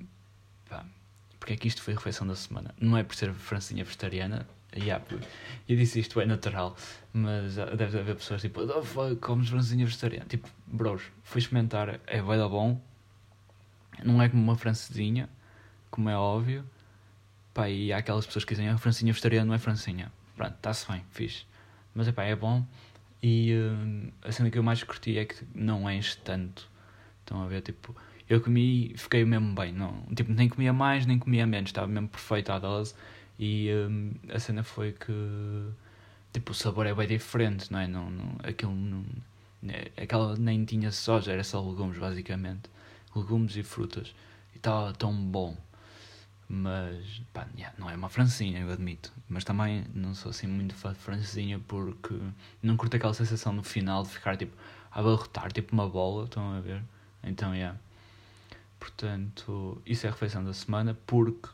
pá, 0.69 0.85
porque 1.39 1.53
é 1.53 1.57
que 1.57 1.69
isto 1.69 1.83
foi 1.83 1.95
a 1.95 1.97
refeição 1.97 2.27
da 2.27 2.35
semana? 2.35 2.75
Não 2.81 2.97
é 2.97 3.05
por 3.05 3.15
ser 3.15 3.33
francinha 3.33 3.85
vegetariana, 3.85 4.47
Yeah, 4.75 5.05
eu 5.69 5.77
disse 5.77 6.01
isto 6.01 6.21
é 6.21 6.27
natural, 6.27 6.77
mas 7.13 7.57
deve 7.57 7.99
haver 7.99 8.17
pessoas 8.17 8.43
tipo, 8.43 8.61
oh, 8.61 8.83
fuck, 8.83 9.17
comes 9.17 9.49
francesinha 9.49 9.87
vegetariana. 9.87 10.27
Tipo, 10.27 10.49
bros, 10.67 11.03
fui 11.23 11.41
experimentar, 11.41 12.01
é 12.07 12.21
dar 12.21 12.49
bom. 12.49 12.81
Não 14.05 14.21
é 14.21 14.29
como 14.29 14.43
uma 14.43 14.57
francesinha, 14.57 15.29
como 15.91 16.11
é 16.11 16.17
óbvio. 16.17 16.65
Pá, 17.55 17.71
e 17.71 17.91
há 17.93 17.99
aquelas 17.99 18.27
pessoas 18.27 18.45
que 18.45 18.53
dizem, 18.53 18.69
a 18.69 18.75
ah, 18.75 18.79
francesinha 18.79 19.13
vegetariana 19.13 19.47
não 19.47 19.55
é 19.55 19.59
francesinha. 19.59 20.13
Pronto, 20.37 20.55
está-se 20.55 20.91
bem, 20.93 21.03
fixe. 21.11 21.47
Mas 21.95 22.07
epá, 22.07 22.25
é 22.25 22.37
bom. 22.37 22.63
E 23.23 23.55
uh, 23.55 24.13
a 24.29 24.31
cena 24.31 24.51
que 24.51 24.59
eu 24.59 24.63
mais 24.63 24.83
curti 24.83 25.17
é 25.17 25.25
que 25.25 25.37
não 25.55 25.91
enche 25.91 26.19
tanto. 26.19 26.69
Estão 27.21 27.43
a 27.43 27.47
ver, 27.47 27.63
tipo, 27.63 27.97
eu 28.29 28.41
comi 28.41 28.93
e 28.93 28.99
fiquei 28.99 29.25
mesmo 29.25 29.55
bem. 29.55 29.73
Não, 29.73 30.03
tipo, 30.15 30.31
nem 30.33 30.49
comia 30.49 30.73
mais, 30.73 31.07
nem 31.07 31.19
comia 31.19 31.47
menos. 31.47 31.71
Estava 31.71 31.87
mesmo 31.87 32.09
perfeito 32.09 32.53
a 32.53 32.59
dose. 32.59 32.95
E 33.39 33.71
um, 33.73 34.13
a 34.33 34.39
cena 34.39 34.63
foi 34.63 34.93
que 34.93 35.13
tipo, 36.33 36.53
o 36.53 36.55
sabor 36.55 36.87
é 36.87 36.95
bem 36.95 37.09
diferente, 37.09 37.73
não 37.73 37.79
é? 37.79 37.87
Não, 37.87 38.11
não, 38.11 38.37
aquilo 38.43 38.75
não, 38.75 39.05
né, 39.63 39.87
aquela 39.97 40.37
nem 40.37 40.65
tinha 40.65 40.93
soja, 40.93 41.33
era 41.33 41.45
só 41.45 41.61
legumes 41.61 41.99
basicamente. 41.99 42.71
Legumes 43.15 43.57
e 43.57 43.63
frutas. 43.63 44.15
E 44.55 44.59
estava 44.59 44.93
tão 44.93 45.15
bom. 45.15 45.57
Mas 46.49 47.23
pá, 47.33 47.47
yeah, 47.57 47.75
não 47.79 47.91
é 47.91 47.97
uma 47.97 48.09
francinha, 48.09 48.61
eu 48.61 48.71
admito. 48.71 49.13
Mas 49.29 49.45
também 49.45 49.85
não 49.95 50.15
sou 50.15 50.31
assim 50.31 50.47
muito 50.47 50.75
fã 50.75 50.93
de 50.93 50.99
francinha 50.99 51.59
porque 51.67 52.15
não 52.63 52.77
curto 52.77 52.97
aquela 52.97 53.15
sensação 53.15 53.53
no 53.53 53.63
final 53.65 54.03
de 54.03 54.11
ficar 54.11 54.37
tipo 54.37 54.57
a 54.93 55.01
abarrotar 55.01 55.51
tipo 55.53 55.73
uma 55.73 55.89
bola, 55.89 56.25
estão 56.27 56.53
a 56.55 56.61
ver? 56.61 56.83
Então 57.23 57.53
é. 57.53 57.59
Yeah. 57.59 57.79
Portanto, 58.79 59.81
isso 59.87 60.07
é 60.07 60.11
a 60.11 60.13
refeição 60.13 60.45
da 60.45 60.53
semana 60.53 60.97
porque 61.07 61.49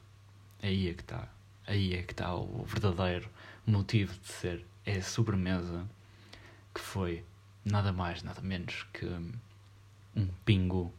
aí 0.63 0.89
é 0.89 0.95
que 0.95 1.03
está 1.03 1.29
aí 1.67 1.95
é 1.95 2.03
que 2.03 2.13
está 2.13 2.35
o 2.35 2.65
verdadeiro 2.65 3.29
motivo 3.67 4.13
de 4.19 4.27
ser. 4.27 4.67
É 4.85 4.97
a 4.97 5.03
sobremesa 5.03 5.87
que 6.75 6.81
foi 6.81 7.25
nada 7.65 7.93
mais, 7.93 8.23
nada 8.23 8.41
menos 8.41 8.87
que 8.93 9.07
um 10.17 10.27
pingu. 10.45 10.93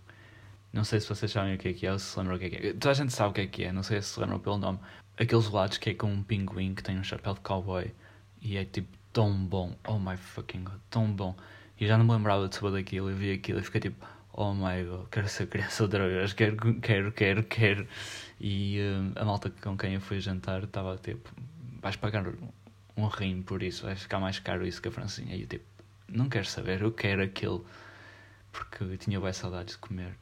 Não 0.72 0.84
sei 0.84 1.00
se 1.00 1.08
vocês 1.08 1.32
sabem 1.32 1.56
o 1.56 1.58
que 1.58 1.68
é 1.68 1.74
que 1.74 1.86
é 1.86 1.92
ou 1.92 2.00
se 2.00 2.06
se 2.06 2.20
lembram 2.20 2.36
o 2.36 2.40
que 2.40 2.46
é 2.46 2.50
que 2.50 2.68
é. 2.68 2.74
Toda 2.74 2.92
a 2.92 2.94
gente 2.94 3.14
sabe 3.14 3.30
o 3.30 3.34
que 3.34 3.42
é 3.42 3.48
que 3.48 3.64
é, 3.64 3.72
não 3.72 3.84
sei 3.84 4.02
se 4.02 4.10
se 4.10 4.20
lembram 4.20 4.40
pelo 4.40 4.58
nome. 4.58 4.80
Aqueles 5.18 5.50
lados 5.50 5.78
que 5.78 5.92
é 5.92 5.94
com 5.94 6.12
um 6.12 6.24
pinguim 6.24 6.74
que 6.74 6.82
tem 6.82 6.98
um 6.98 7.04
chapéu 7.04 7.34
de 7.34 7.42
cowboy 7.42 7.94
e 8.42 8.58
é 8.58 8.66
tipo 8.66 8.98
tão 9.12 9.34
bom. 9.46 9.76
Oh 9.88 10.00
my 10.00 10.18
fucking 10.18 10.64
god, 10.64 10.80
tão 10.90 11.12
bom. 11.12 11.36
E 11.80 11.86
já 11.88 11.98
não 11.98 12.06
me 12.06 12.12
lembrava 12.12 12.48
de 12.48 12.56
saber 12.56 12.72
daquilo 12.72 13.12
e 13.12 13.14
vi 13.14 13.32
aquilo 13.34 13.60
e 13.60 13.64
fiquei 13.64 13.82
tipo, 13.82 14.06
oh 14.34 14.54
my 14.54 14.84
god, 14.84 15.08
quero 15.10 15.28
ser 15.30 15.48
criança 15.48 15.84
outra 15.84 16.08
vez, 16.08 16.34
quero, 16.34 16.58
quero, 16.82 17.12
quero, 17.12 17.44
quero. 17.44 17.88
E 18.40 18.80
uh, 18.80 19.20
a 19.20 19.26
malta 19.26 19.50
com 19.50 19.78
quem 19.78 19.94
eu 19.94 20.02
fui 20.02 20.20
jantar 20.20 20.64
estava 20.64 20.98
tipo, 20.98 21.30
vais 21.82 21.96
pagar 21.96 22.26
um 22.98 23.08
rim 23.08 23.42
por 23.42 23.64
isso, 23.64 23.86
vai 23.86 23.96
ficar 23.96 24.20
mais 24.20 24.40
caro 24.40 24.66
isso 24.66 24.82
que 24.82 24.88
a 24.88 24.92
francinha. 24.92 25.36
E 25.36 25.42
eu 25.42 25.48
tipo, 25.48 25.66
não 26.08 26.30
quero 26.30 26.46
saber, 26.46 26.82
eu 26.82 26.92
quero 26.92 27.24
aquilo. 27.24 27.66
Porque 28.52 28.84
eu 28.84 28.98
tinha 28.98 29.20
bem 29.20 29.34
saudades 29.34 29.76
de 29.76 29.80
comer. 29.80 30.16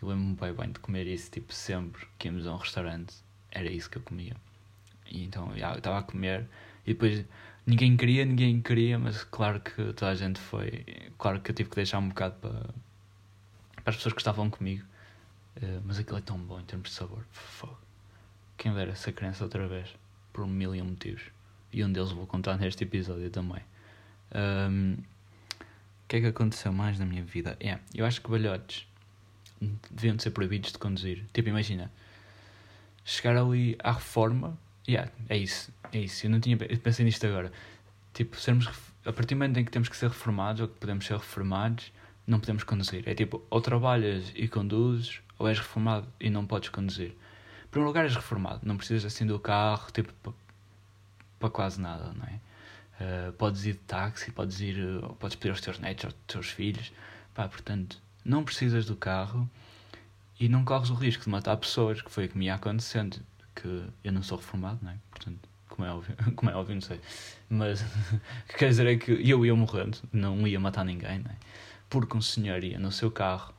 E 0.00 0.04
lembro-me 0.04 0.34
bem 0.34 0.52
bem 0.52 0.72
de 0.72 0.80
comer 0.80 1.06
isso, 1.06 1.30
tipo, 1.30 1.52
sempre 1.52 2.06
que 2.18 2.28
íamos 2.28 2.46
a 2.46 2.52
um 2.52 2.56
restaurante, 2.56 3.14
era 3.50 3.70
isso 3.70 3.90
que 3.90 3.98
eu 3.98 4.02
comia. 4.02 4.36
E 5.10 5.24
então, 5.24 5.56
já, 5.56 5.72
eu 5.72 5.78
estava 5.78 5.98
a 5.98 6.02
comer 6.02 6.48
e 6.86 6.92
depois 6.92 7.24
ninguém 7.66 7.96
queria, 7.96 8.24
ninguém 8.24 8.60
queria, 8.60 8.98
mas 8.98 9.24
claro 9.24 9.60
que 9.60 9.92
toda 9.94 10.10
a 10.10 10.14
gente 10.14 10.38
foi. 10.40 10.84
Claro 11.18 11.40
que 11.40 11.50
eu 11.50 11.54
tive 11.54 11.70
que 11.70 11.76
deixar 11.76 11.98
um 11.98 12.08
bocado 12.08 12.36
para 12.40 12.74
as 13.90 13.96
pessoas 13.96 14.12
que 14.12 14.20
estavam 14.20 14.50
comigo. 14.50 14.84
Uh, 15.56 15.82
mas 15.84 15.98
aquilo 15.98 16.18
é 16.18 16.20
tão 16.20 16.38
bom 16.38 16.60
em 16.60 16.64
termos 16.64 16.90
de 16.90 16.94
sabor. 16.94 17.24
Fogo. 17.32 17.78
Quem 18.56 18.72
dera 18.72 18.92
essa 18.92 19.12
criança 19.12 19.44
outra 19.44 19.66
vez. 19.66 19.88
Por 20.32 20.44
um 20.44 20.46
mil 20.46 20.74
e 20.74 20.82
um 20.82 20.86
motivos. 20.86 21.22
E 21.72 21.84
um 21.84 21.92
deles 21.92 22.10
vou 22.12 22.26
contar 22.26 22.56
neste 22.56 22.84
episódio 22.84 23.30
também. 23.30 23.62
Um, 24.34 24.94
o 24.94 26.08
que 26.08 26.16
é 26.16 26.20
que 26.20 26.26
aconteceu 26.26 26.72
mais 26.72 26.98
na 26.98 27.04
minha 27.04 27.22
vida? 27.22 27.56
É, 27.60 27.78
eu 27.94 28.06
acho 28.06 28.20
que 28.22 28.30
balhotes 28.30 28.86
deviam 29.90 30.16
de 30.16 30.22
ser 30.22 30.30
proibidos 30.30 30.72
de 30.72 30.78
conduzir. 30.78 31.24
Tipo, 31.32 31.48
imagina, 31.48 31.90
chegar 33.04 33.36
ali 33.36 33.76
à 33.82 33.92
reforma, 33.92 34.56
yeah, 34.88 35.10
é 35.28 35.36
isso, 35.36 35.72
é 35.92 35.98
isso. 35.98 36.26
Eu 36.26 36.30
não 36.30 36.40
tinha 36.40 36.56
eu 36.56 36.78
pensei 36.78 37.04
nisto 37.04 37.26
agora. 37.26 37.52
Tipo, 38.14 38.36
sermos 38.36 38.66
a 39.04 39.12
partir 39.12 39.34
do 39.34 39.38
momento 39.38 39.58
em 39.58 39.64
que 39.64 39.70
temos 39.70 39.88
que 39.88 39.96
ser 39.96 40.08
reformados 40.08 40.60
ou 40.60 40.68
que 40.68 40.78
podemos 40.78 41.06
ser 41.06 41.16
reformados, 41.16 41.92
não 42.28 42.38
podemos 42.38 42.62
conduzir. 42.62 43.02
É 43.08 43.14
tipo, 43.14 43.42
ou 43.48 43.60
trabalhas 43.60 44.30
e 44.36 44.46
conduzes, 44.46 45.20
ou 45.38 45.48
és 45.48 45.58
reformado 45.58 46.06
e 46.20 46.28
não 46.28 46.46
podes 46.46 46.68
conduzir. 46.68 47.12
Em 47.12 47.68
primeiro 47.70 47.88
lugar, 47.88 48.04
és 48.04 48.14
reformado, 48.14 48.60
não 48.62 48.76
precisas 48.76 49.06
assim 49.06 49.26
do 49.26 49.38
carro, 49.40 49.90
tipo, 49.90 50.34
para 51.40 51.50
quase 51.50 51.80
nada, 51.80 52.12
não 52.12 52.26
é? 52.26 52.40
Uh, 53.00 53.32
podes 53.32 53.64
ir 53.64 53.74
de 53.74 53.78
táxi, 53.78 54.30
podes 54.30 54.60
ir, 54.60 54.76
uh, 54.78 55.14
podes 55.14 55.36
pedir 55.36 55.50
aos 55.50 55.60
teus 55.60 55.78
netos, 55.78 56.06
aos 56.06 56.14
teus 56.26 56.50
filhos, 56.50 56.92
pá, 57.32 57.48
portanto, 57.48 57.98
não 58.24 58.44
precisas 58.44 58.84
do 58.84 58.96
carro 58.96 59.48
e 60.38 60.48
não 60.48 60.64
corres 60.64 60.90
o 60.90 60.94
risco 60.94 61.24
de 61.24 61.30
matar 61.30 61.56
pessoas, 61.56 62.02
que 62.02 62.10
foi 62.10 62.26
o 62.26 62.28
que 62.28 62.36
me 62.36 62.46
ia 62.46 62.54
acontecendo, 62.56 63.20
que 63.54 63.84
eu 64.04 64.12
não 64.12 64.22
sou 64.22 64.36
reformado, 64.36 64.80
não 64.82 64.90
é? 64.90 64.96
Portanto, 65.10 65.38
como 65.68 65.88
é 65.88 65.92
óbvio, 65.92 66.16
como 66.36 66.50
é 66.50 66.54
óbvio, 66.54 66.74
não 66.74 66.82
sei. 66.82 67.00
Mas, 67.48 67.80
o 68.12 68.48
que 68.48 68.58
quer 68.58 68.68
dizer 68.68 68.86
é 68.86 68.96
que 68.96 69.12
eu 69.12 69.46
ia 69.46 69.54
morrendo, 69.54 69.98
não 70.12 70.46
ia 70.46 70.58
matar 70.58 70.84
ninguém, 70.84 71.20
não 71.20 71.30
é? 71.30 71.36
Porque 71.88 72.16
um 72.16 72.20
senhor 72.20 72.62
ia 72.62 72.78
no 72.78 72.92
seu 72.92 73.10
carro 73.10 73.54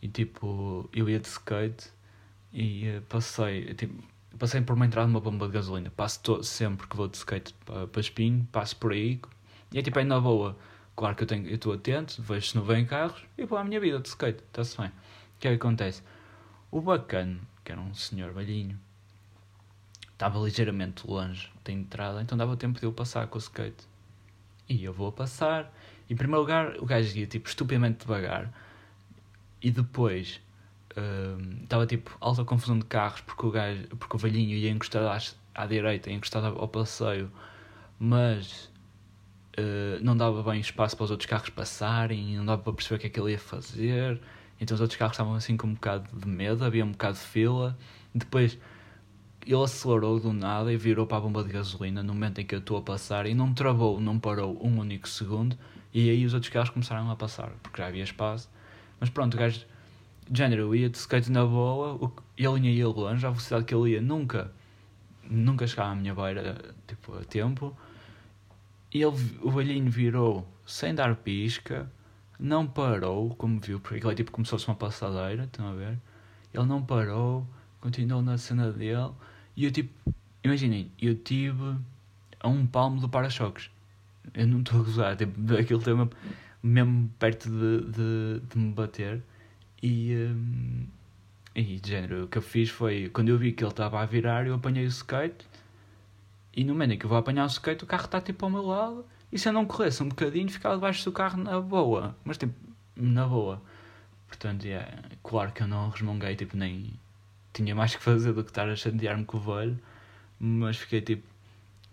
e 0.00 0.08
tipo, 0.08 0.88
eu 0.92 1.08
ia 1.08 1.18
de 1.18 1.28
skate 1.28 1.90
e 2.52 2.88
uh, 2.88 3.02
passei, 3.02 3.74
tipo, 3.74 4.02
passei 4.38 4.60
por 4.60 4.74
uma 4.74 4.86
entrada 4.86 5.08
de 5.08 5.14
uma 5.14 5.20
bomba 5.20 5.46
de 5.46 5.52
gasolina. 5.52 5.90
Passo 5.90 6.42
sempre 6.42 6.86
que 6.86 6.96
vou 6.96 7.08
de 7.08 7.16
skate 7.16 7.54
para, 7.64 8.00
Espinho, 8.00 8.46
passo 8.52 8.76
por 8.76 8.92
aí 8.92 9.20
e 9.72 9.78
é 9.78 9.82
tipo, 9.82 9.98
é 9.98 10.04
na 10.04 10.20
boa. 10.20 10.56
Claro 10.96 11.14
que 11.14 11.22
eu 11.22 11.26
tenho, 11.26 11.46
eu 11.46 11.54
estou 11.54 11.72
atento, 11.72 12.20
vejo 12.22 12.48
se 12.48 12.56
não 12.56 12.64
vem 12.64 12.84
carros 12.84 13.22
e 13.36 13.44
vou 13.44 13.58
à 13.58 13.64
minha 13.64 13.80
vida 13.80 14.00
de 14.00 14.08
skate, 14.08 14.42
está-se 14.42 14.76
bem. 14.76 14.88
O 14.88 14.92
que 15.40 15.48
é 15.48 15.50
que 15.50 15.56
acontece? 15.56 16.02
O 16.70 16.80
bacana, 16.80 17.38
que 17.64 17.70
era 17.70 17.80
um 17.80 17.94
senhor 17.94 18.32
velhinho, 18.32 18.78
estava 20.12 20.40
ligeiramente 20.40 21.06
longe 21.06 21.48
da 21.64 21.72
entrada, 21.72 22.20
então 22.20 22.36
dava 22.36 22.56
tempo 22.56 22.80
de 22.80 22.86
eu 22.86 22.92
passar 22.92 23.28
com 23.28 23.36
o 23.36 23.38
skate. 23.38 23.86
E 24.68 24.84
eu 24.84 24.92
vou 24.92 25.10
passar 25.10 25.72
em 26.10 26.16
primeiro 26.16 26.40
lugar, 26.40 26.76
o 26.78 26.86
gajo 26.86 27.16
ia 27.18 27.26
tipo 27.26 27.48
estupidamente 27.48 28.00
devagar 28.00 28.50
e 29.60 29.70
depois 29.70 30.40
hum, 30.96 31.60
estava 31.62 31.84
uh, 31.84 31.86
tipo 31.86 32.16
alta 32.20 32.44
confusão 32.44 32.78
de 32.78 32.86
carros 32.86 33.20
porque 33.20 33.46
o, 33.46 33.50
gajo, 33.50 33.86
porque 33.98 34.16
o 34.16 34.18
velhinho 34.18 34.56
ia 34.56 34.70
encostado 34.70 35.06
à, 35.54 35.66
direita, 35.66 36.10
encostado 36.10 36.46
ao 36.46 36.68
passeio, 36.68 37.30
mas 37.98 38.70
uh, 39.58 40.02
não 40.02 40.16
dava 40.16 40.42
bem 40.50 40.60
espaço 40.60 40.96
para 40.96 41.04
os 41.04 41.10
outros 41.10 41.28
carros 41.28 41.50
passarem, 41.50 42.36
não 42.36 42.46
dava 42.46 42.62
para 42.62 42.72
perceber 42.72 42.96
o 42.96 42.98
que 43.00 43.06
é 43.08 43.10
que 43.10 43.20
ele 43.20 43.32
ia 43.32 43.38
fazer. 43.38 44.18
Então 44.60 44.74
os 44.74 44.80
outros 44.80 44.98
carros 44.98 45.14
estavam 45.14 45.34
assim 45.34 45.56
com 45.56 45.66
um 45.66 45.74
bocado 45.74 46.08
de 46.18 46.26
medo, 46.26 46.64
havia 46.64 46.84
um 46.84 46.92
bocado 46.92 47.14
de 47.18 47.24
fila. 47.24 47.76
Depois 48.14 48.58
ele 49.46 49.62
acelerou 49.62 50.20
do 50.20 50.32
nada 50.32 50.72
e 50.72 50.76
virou 50.76 51.06
para 51.06 51.18
a 51.18 51.20
bomba 51.20 51.42
de 51.42 51.50
gasolina 51.50 52.02
no 52.02 52.12
momento 52.12 52.40
em 52.40 52.44
que 52.44 52.54
eu 52.54 52.58
estou 52.58 52.76
a 52.76 52.82
passar 52.82 53.26
e 53.26 53.34
não 53.34 53.54
travou, 53.54 54.00
não 54.00 54.18
parou 54.18 54.58
um 54.64 54.78
único 54.78 55.08
segundo. 55.08 55.56
E 55.92 56.10
aí 56.10 56.24
os 56.24 56.34
outros 56.34 56.52
carros 56.52 56.70
começaram 56.70 57.10
a 57.10 57.16
passar, 57.16 57.50
porque 57.62 57.80
já 57.80 57.88
havia 57.88 58.04
espaço. 58.04 58.50
Mas 59.00 59.08
pronto, 59.08 59.34
o 59.34 59.38
gajo, 59.38 59.64
género, 60.32 60.74
ia 60.74 60.90
de 60.90 60.98
skate 60.98 61.30
na 61.30 61.44
boa, 61.44 62.12
ele 62.36 62.68
ia 62.68 62.88
longe, 62.88 63.24
a 63.26 63.30
velocidade 63.30 63.64
que 63.64 63.74
ele 63.74 63.92
ia 63.92 64.02
nunca, 64.02 64.52
nunca 65.28 65.66
chegava 65.66 65.92
à 65.92 65.94
minha 65.94 66.14
beira, 66.14 66.74
tipo, 66.86 67.16
a 67.16 67.24
tempo. 67.24 67.76
E 68.92 69.02
ele, 69.02 69.16
o 69.42 69.50
velhinho 69.50 69.90
virou 69.90 70.46
sem 70.66 70.94
dar 70.94 71.14
pisca, 71.16 71.90
não 72.38 72.66
parou, 72.66 73.34
como 73.36 73.60
viu, 73.60 73.80
porque 73.80 73.96
aquilo 73.96 74.12
é 74.12 74.14
tipo 74.14 74.30
como 74.30 74.44
se 74.44 74.50
fosse 74.50 74.68
uma 74.68 74.76
passadeira, 74.76 75.44
estão 75.44 75.68
a 75.68 75.72
ver? 75.72 75.98
Ele 76.52 76.66
não 76.66 76.82
parou, 76.82 77.46
continuou 77.80 78.22
na 78.22 78.38
cena 78.38 78.70
dele, 78.70 79.10
e 79.58 79.64
eu 79.64 79.72
tipo, 79.72 80.14
imaginem, 80.44 80.88
eu 81.02 81.16
tive 81.16 81.76
a 82.38 82.46
um 82.46 82.64
palmo 82.64 83.00
do 83.00 83.08
para-choques. 83.08 83.68
Eu 84.32 84.46
não 84.46 84.60
estou 84.60 84.80
a 84.80 84.84
gozar, 84.84 85.16
tipo, 85.16 85.32
aquele 85.58 85.82
tema 85.82 86.08
mesmo 86.62 87.10
perto 87.18 87.50
de, 87.50 87.90
de, 87.90 88.40
de 88.48 88.56
me 88.56 88.72
bater. 88.72 89.20
E, 89.82 90.14
um, 90.14 90.86
e 91.56 91.80
de 91.80 91.88
género, 91.90 92.24
o 92.24 92.28
que 92.28 92.38
eu 92.38 92.42
fiz 92.42 92.70
foi, 92.70 93.08
quando 93.08 93.30
eu 93.30 93.36
vi 93.36 93.50
que 93.50 93.64
ele 93.64 93.72
estava 93.72 94.00
a 94.00 94.06
virar, 94.06 94.46
eu 94.46 94.54
apanhei 94.54 94.84
o 94.84 94.88
skate. 94.88 95.44
E 96.54 96.62
no 96.62 96.74
momento 96.74 96.92
em 96.92 96.98
que 96.98 97.06
eu 97.06 97.10
vou 97.10 97.18
apanhar 97.18 97.42
o 97.42 97.48
skate, 97.48 97.82
o 97.82 97.86
carro 97.88 98.04
está 98.04 98.20
tipo 98.20 98.44
ao 98.44 98.52
meu 98.52 98.62
lado. 98.62 99.04
E 99.32 99.40
se 99.40 99.48
eu 99.48 99.52
não 99.52 99.66
corresse 99.66 100.00
um 100.04 100.08
bocadinho, 100.08 100.48
ficava 100.48 100.76
debaixo 100.76 101.04
do 101.04 101.10
carro 101.10 101.36
na 101.36 101.60
boa. 101.60 102.16
Mas 102.24 102.38
tipo, 102.38 102.54
na 102.94 103.26
boa. 103.26 103.60
Portanto, 104.28 104.66
é 104.66 104.88
claro 105.20 105.50
que 105.50 105.64
eu 105.64 105.66
não 105.66 105.88
resmunguei, 105.88 106.36
tipo, 106.36 106.56
nem 106.56 106.92
tinha 107.58 107.74
mais 107.74 107.94
que 107.94 108.02
fazer 108.02 108.32
do 108.32 108.44
que 108.44 108.50
estar 108.50 108.68
a 108.68 108.76
chatear-me 108.76 109.24
com 109.24 109.36
o 109.36 109.40
velho. 109.40 109.78
Mas 110.38 110.76
fiquei 110.76 111.00
tipo, 111.00 111.26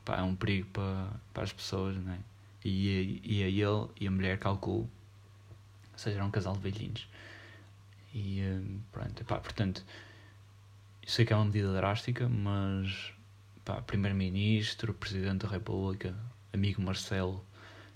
pá, 0.03 0.17
é 0.17 0.21
um 0.21 0.35
perigo 0.35 0.67
para, 0.71 1.09
para 1.33 1.43
as 1.43 1.51
pessoas, 1.51 1.97
não 1.97 2.13
é? 2.13 2.19
E, 2.63 3.21
e 3.23 3.43
a 3.43 3.47
ele 3.47 3.89
e 3.99 4.07
a 4.07 4.11
mulher, 4.11 4.39
calculo, 4.39 4.89
ou 5.93 5.97
seja, 5.97 6.17
era 6.17 6.25
um 6.25 6.31
casal 6.31 6.55
de 6.55 6.59
velhinhos. 6.59 7.07
E 8.13 8.41
hum, 8.41 8.79
pronto, 8.91 9.25
pá, 9.25 9.39
portanto, 9.39 9.83
sei 11.05 11.25
que 11.25 11.33
é 11.33 11.35
uma 11.35 11.45
medida 11.45 11.73
drástica, 11.73 12.29
mas 12.29 13.13
pá, 13.63 13.81
Primeiro-Ministro, 13.81 14.93
Presidente 14.93 15.45
da 15.45 15.49
República, 15.51 16.15
amigo 16.53 16.81
Marcelo, 16.81 17.43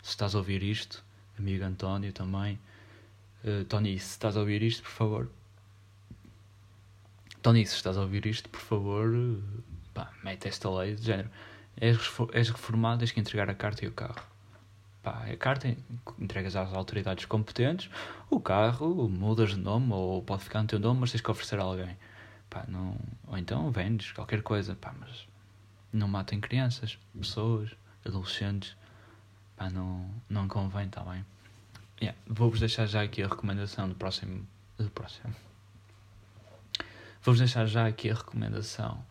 se 0.01 0.09
estás 0.09 0.35
a 0.35 0.39
ouvir 0.39 0.63
isto, 0.63 1.03
amigo 1.37 1.63
António 1.63 2.11
também. 2.11 2.59
Uh, 3.43 3.63
Tony, 3.65 3.97
se 3.97 4.11
estás 4.11 4.35
a 4.35 4.39
ouvir 4.39 4.61
isto, 4.61 4.83
por 4.83 4.91
favor. 4.91 5.29
Tony, 7.41 7.65
se 7.65 7.75
estás 7.75 7.97
a 7.97 8.01
ouvir 8.01 8.25
isto, 8.25 8.49
por 8.49 8.59
favor, 8.59 9.09
pá, 9.93 10.11
mete 10.23 10.47
esta 10.47 10.69
lei 10.69 10.95
de 10.95 11.05
género. 11.05 11.29
És, 11.79 11.97
és 12.33 12.49
reformado, 12.49 12.99
tens 12.99 13.11
que 13.11 13.19
entregar 13.19 13.49
a 13.49 13.53
carta 13.53 13.85
e 13.85 13.87
o 13.87 13.91
carro. 13.93 14.21
Pá, 15.01 15.25
a 15.25 15.37
carta 15.37 15.73
entregas 16.19 16.55
às 16.57 16.73
autoridades 16.73 17.25
competentes, 17.25 17.89
o 18.29 18.41
carro 18.41 19.07
mudas 19.07 19.51
de 19.51 19.57
nome 19.57 19.93
ou 19.93 20.21
pode 20.21 20.43
ficar 20.43 20.61
no 20.61 20.67
teu 20.67 20.79
nome, 20.79 20.99
mas 20.99 21.11
tens 21.11 21.21
que 21.21 21.31
oferecer 21.31 21.59
a 21.59 21.63
alguém. 21.63 21.97
Pá, 22.49 22.65
não, 22.67 22.97
ou 23.27 23.37
então 23.37 23.71
vendes 23.71 24.11
qualquer 24.11 24.41
coisa, 24.41 24.75
pá, 24.75 24.93
mas 24.99 25.25
não 25.93 26.07
matem 26.07 26.41
crianças, 26.41 26.97
pessoas, 27.17 27.71
adolescentes. 28.05 28.75
Pá, 29.55 29.69
não, 29.69 30.09
não 30.29 30.47
convém, 30.47 30.87
está 30.87 31.01
bem? 31.01 31.25
Yeah, 32.01 32.17
Vou-vos 32.27 32.59
deixar 32.59 32.85
já 32.85 33.01
aqui 33.01 33.23
a 33.23 33.27
recomendação 33.27 33.87
do 33.87 33.95
próximo. 33.95 34.45
Do 34.77 34.89
próximo. 34.89 35.33
Vou-vos 37.21 37.39
deixar 37.39 37.65
já 37.65 37.85
aqui 37.85 38.09
a 38.09 38.13
recomendação 38.13 39.03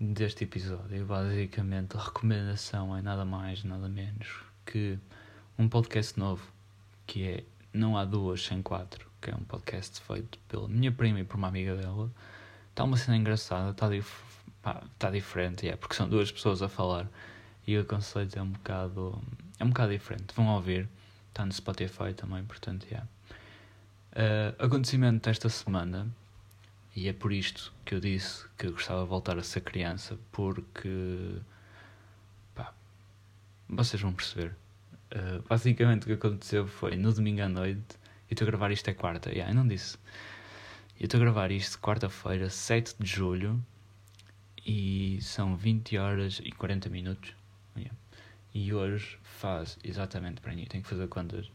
deste 0.00 0.44
episódio. 0.44 1.04
Basicamente, 1.04 1.94
a 1.94 2.00
recomendação 2.00 2.96
é 2.96 3.02
nada 3.02 3.22
mais, 3.22 3.62
nada 3.64 3.86
menos 3.86 4.26
que 4.64 4.98
um 5.58 5.68
podcast 5.68 6.18
novo 6.18 6.42
que 7.06 7.28
é 7.28 7.44
Não 7.70 7.98
Há 7.98 8.06
Duas 8.06 8.42
Sem 8.42 8.62
Quatro, 8.62 9.06
que 9.20 9.30
é 9.30 9.34
um 9.34 9.44
podcast 9.44 10.00
feito 10.00 10.38
pela 10.48 10.66
minha 10.68 10.90
prima 10.90 11.20
e 11.20 11.24
por 11.24 11.36
uma 11.36 11.48
amiga 11.48 11.76
dela. 11.76 12.10
Está 12.70 12.84
uma 12.84 12.96
cena 12.96 13.18
engraçada, 13.18 13.72
está, 13.72 13.90
dif 13.90 14.10
tá 14.98 15.10
diferente, 15.10 15.68
é, 15.68 15.76
porque 15.76 15.94
são 15.94 16.08
duas 16.08 16.32
pessoas 16.32 16.62
a 16.62 16.68
falar 16.68 17.06
e 17.66 17.76
o 17.76 17.84
conceito 17.84 18.38
é 18.38 18.42
um 18.42 18.52
bocado, 18.52 19.22
é 19.60 19.64
um 19.64 19.68
bocado 19.68 19.92
diferente. 19.92 20.34
Vão 20.34 20.46
ouvir, 20.46 20.88
está 21.28 21.44
no 21.44 21.52
Spotify 21.52 22.14
também, 22.16 22.42
portanto, 22.42 22.86
yeah. 22.86 23.06
Uh, 24.12 24.64
acontecimento 24.64 25.28
desta 25.28 25.50
semana 25.50 26.10
e 26.96 27.08
é 27.08 27.12
por 27.12 27.30
isto 27.30 27.74
que 27.84 27.94
eu 27.94 28.00
disse 28.00 28.46
que 28.56 28.66
eu 28.66 28.72
gostava 28.72 29.02
de 29.02 29.08
voltar 29.08 29.38
a 29.38 29.42
ser 29.42 29.60
criança, 29.60 30.18
porque. 30.32 31.38
pá. 32.54 32.72
vocês 33.68 34.00
vão 34.00 34.14
perceber. 34.14 34.56
Uh, 35.14 35.42
basicamente 35.46 36.04
o 36.04 36.06
que 36.06 36.12
aconteceu 36.14 36.66
foi 36.66 36.96
no 36.96 37.12
domingo 37.12 37.42
à 37.42 37.48
noite. 37.50 37.98
E 38.30 38.32
estou 38.32 38.46
a 38.46 38.50
gravar 38.50 38.72
isto 38.72 38.88
é 38.88 38.94
quarta. 38.94 39.28
Yeah, 39.30 39.52
eu 39.52 39.54
não 39.54 39.68
disse. 39.68 39.98
Eu 40.98 41.04
estou 41.04 41.18
a 41.18 41.24
gravar 41.24 41.50
isto 41.50 41.78
quarta-feira, 41.78 42.48
7 42.48 42.96
de 42.98 43.06
julho. 43.06 43.62
E 44.64 45.18
são 45.20 45.54
20 45.54 45.98
horas 45.98 46.40
e 46.42 46.50
40 46.50 46.88
minutos. 46.88 47.34
Yeah. 47.76 47.94
E 48.54 48.72
hoje 48.72 49.18
faz 49.22 49.78
exatamente 49.84 50.40
para 50.40 50.54
mim. 50.54 50.64
Tenho 50.64 50.82
que 50.82 50.88
fazer 50.88 51.06
quantas? 51.08 51.52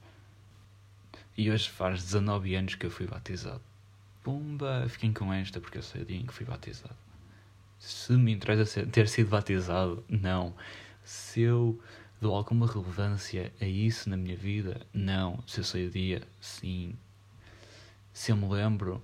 E 1.35 1.49
hoje 1.49 1.67
faz 1.67 2.03
19 2.03 2.53
anos 2.55 2.75
que 2.75 2.85
eu 2.85 2.91
fui 2.91 3.07
batizado. 3.07 3.70
Pumba, 4.23 4.87
fiquem 4.87 5.11
com 5.11 5.33
esta 5.33 5.59
porque 5.59 5.77
eu 5.77 5.83
sei 5.83 6.01
o 6.01 6.05
dia 6.05 6.17
em 6.17 6.25
que 6.25 6.33
fui 6.33 6.45
batizado. 6.45 6.95
Se 7.79 8.13
me 8.13 8.31
interessa 8.31 8.85
ter 8.85 9.07
sido 9.07 9.29
batizado, 9.29 10.03
não. 10.07 10.53
Se 11.03 11.41
eu 11.41 11.81
dou 12.21 12.35
alguma 12.35 12.67
relevância 12.67 13.51
a 13.59 13.65
isso 13.65 14.09
na 14.09 14.15
minha 14.15 14.35
vida, 14.35 14.85
não. 14.93 15.43
Se 15.47 15.59
eu 15.59 15.63
sei 15.63 15.87
o 15.87 15.89
dia, 15.89 16.21
sim. 16.39 16.95
Se 18.13 18.31
eu 18.31 18.37
me 18.37 18.47
lembro, 18.47 19.03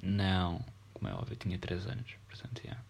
não. 0.00 0.64
Como 0.94 1.08
é 1.08 1.14
óbvio, 1.14 1.32
eu 1.32 1.36
tinha 1.36 1.58
3 1.58 1.86
anos, 1.88 2.14
portanto, 2.28 2.62
yeah. 2.62 2.80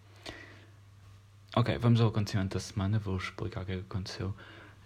Ok, 1.56 1.78
vamos 1.78 2.00
ao 2.00 2.08
acontecimento 2.08 2.54
da 2.54 2.60
semana, 2.60 2.98
vou 2.98 3.16
explicar 3.16 3.62
o 3.62 3.64
que 3.64 3.72
é 3.72 3.76
que 3.76 3.82
aconteceu. 3.82 4.34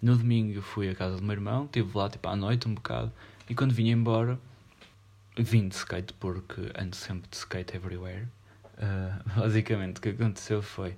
No 0.01 0.15
domingo 0.15 0.61
fui 0.61 0.89
à 0.89 0.95
casa 0.95 1.17
do 1.17 1.23
meu 1.23 1.33
irmão, 1.33 1.65
estive 1.65 1.97
lá 1.97 2.09
tipo 2.09 2.27
à 2.29 2.35
noite 2.35 2.67
um 2.67 2.73
bocado, 2.73 3.11
e 3.49 3.55
quando 3.55 3.73
vim 3.73 3.89
embora 3.89 4.39
vim 5.43 5.67
de 5.67 5.75
skate 5.75 6.13
porque 6.13 6.71
ando 6.77 6.95
sempre 6.95 7.29
de 7.29 7.37
skate 7.37 7.75
everywhere. 7.75 8.27
Uh, 8.77 9.21
basicamente, 9.39 9.97
o 9.97 10.01
que 10.01 10.09
aconteceu 10.09 10.61
foi 10.61 10.95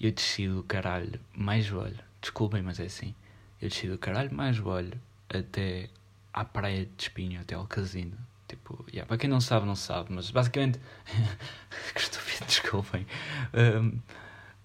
eu 0.00 0.10
desci 0.10 0.48
do 0.48 0.62
caralho 0.64 1.20
mais 1.34 1.66
velho. 1.68 1.98
Desculpem, 2.20 2.62
mas 2.62 2.80
é 2.80 2.84
assim. 2.84 3.14
Eu 3.60 3.68
desci 3.68 3.88
do 3.88 3.96
caralho 3.96 4.34
mais 4.34 4.58
velho 4.58 5.00
até 5.28 5.88
à 6.32 6.44
praia 6.44 6.86
de 6.86 7.02
Espinho, 7.02 7.40
até 7.40 7.54
ao 7.54 7.66
casino. 7.66 8.16
Tipo, 8.48 8.84
yeah, 8.88 9.06
para 9.06 9.16
quem 9.16 9.30
não 9.30 9.40
sabe, 9.40 9.64
não 9.64 9.76
sabe, 9.76 10.12
mas 10.12 10.30
basicamente. 10.30 10.80
que 11.94 12.00
estúpido, 12.00 12.44
desculpem. 12.46 13.06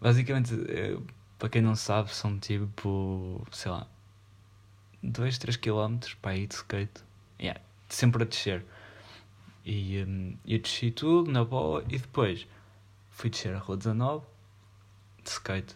Basicamente, 0.02 0.54
eh, 0.70 0.98
para 1.38 1.50
quem 1.50 1.62
não 1.62 1.76
sabe, 1.76 2.14
são 2.14 2.40
tipo, 2.40 3.46
sei 3.52 3.72
lá, 3.72 3.88
2, 5.04 5.38
3 5.38 5.58
km 5.58 6.00
para 6.22 6.36
ir 6.36 6.48
de 6.48 6.56
skate. 6.56 7.04
Yeah, 7.40 7.62
sempre 7.88 8.24
a 8.24 8.26
descer. 8.26 8.66
E 9.70 10.02
um, 10.02 10.38
eu 10.48 10.60
desci 10.60 10.92
tudo 10.92 11.30
na 11.30 11.44
boa 11.44 11.84
e 11.90 11.98
depois 11.98 12.48
fui 13.10 13.30
descer 13.30 13.54
a 13.54 13.60
Rua 13.60 13.76
19 13.76 14.26
de 15.22 15.30
skate 15.30 15.76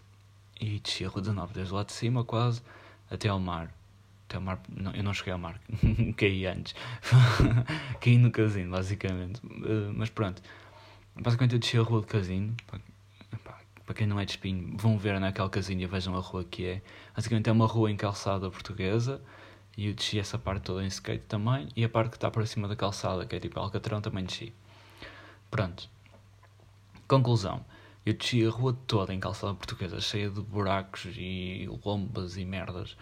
e 0.61 0.79
desci 0.79 1.03
a 1.03 1.09
Rua 1.09 1.19
19 1.21 1.53
desde 1.53 1.73
lá 1.73 1.83
de 1.83 1.91
cima 1.91 2.23
quase 2.23 2.61
até 3.09 3.27
ao 3.27 3.37
mar. 3.37 3.69
Até 4.29 4.37
ao 4.37 4.41
mar 4.43 4.61
não, 4.69 4.93
eu 4.93 5.03
não 5.03 5.13
cheguei 5.13 5.33
ao 5.33 5.39
mar, 5.39 5.59
caí 6.15 6.45
antes. 6.45 6.73
caí 7.99 8.17
no 8.17 8.31
casino, 8.31 8.71
basicamente. 8.71 9.45
Uh, 9.45 9.91
mas 9.93 10.09
pronto. 10.09 10.41
Basicamente 11.13 11.55
eu 11.55 11.59
desci 11.59 11.77
a 11.77 11.81
Rua 11.81 11.99
do 11.99 12.07
Casino. 12.07 12.55
Para, 12.67 13.93
quem 13.93 14.07
não 14.07 14.17
é 14.17 14.23
de 14.23 14.31
espinho, 14.31 14.77
vão 14.77 14.97
ver 14.97 15.19
naquele 15.19 15.49
casino 15.49 15.81
e 15.81 15.85
vejam 15.85 16.15
a 16.15 16.21
rua 16.21 16.45
que 16.45 16.65
é. 16.65 16.81
Basicamente 17.13 17.49
é 17.49 17.51
uma 17.51 17.67
rua 17.67 17.91
em 17.91 17.97
calçada 17.97 18.49
portuguesa 18.49 19.21
e 19.81 19.87
eu 19.87 19.93
desci 19.95 20.19
essa 20.19 20.37
parte 20.37 20.61
toda 20.61 20.83
em 20.83 20.87
skate 20.87 21.25
também. 21.25 21.67
E 21.75 21.83
a 21.83 21.89
parte 21.89 22.11
que 22.11 22.17
está 22.17 22.29
para 22.29 22.45
cima 22.45 22.67
da 22.67 22.75
calçada, 22.75 23.25
que 23.25 23.35
é 23.35 23.39
tipo 23.39 23.59
Alcatrão, 23.59 23.99
também 23.99 24.23
desci. 24.23 24.53
Pronto. 25.49 25.89
Conclusão. 27.07 27.65
Eu 28.05 28.13
desci 28.13 28.45
a 28.45 28.51
rua 28.51 28.77
toda 28.85 29.11
em 29.11 29.19
calçada 29.19 29.55
portuguesa, 29.55 29.99
cheia 29.99 30.29
de 30.29 30.39
buracos 30.39 31.07
e 31.17 31.67
lombas 31.83 32.37
e 32.37 32.45
merdas. 32.45 32.95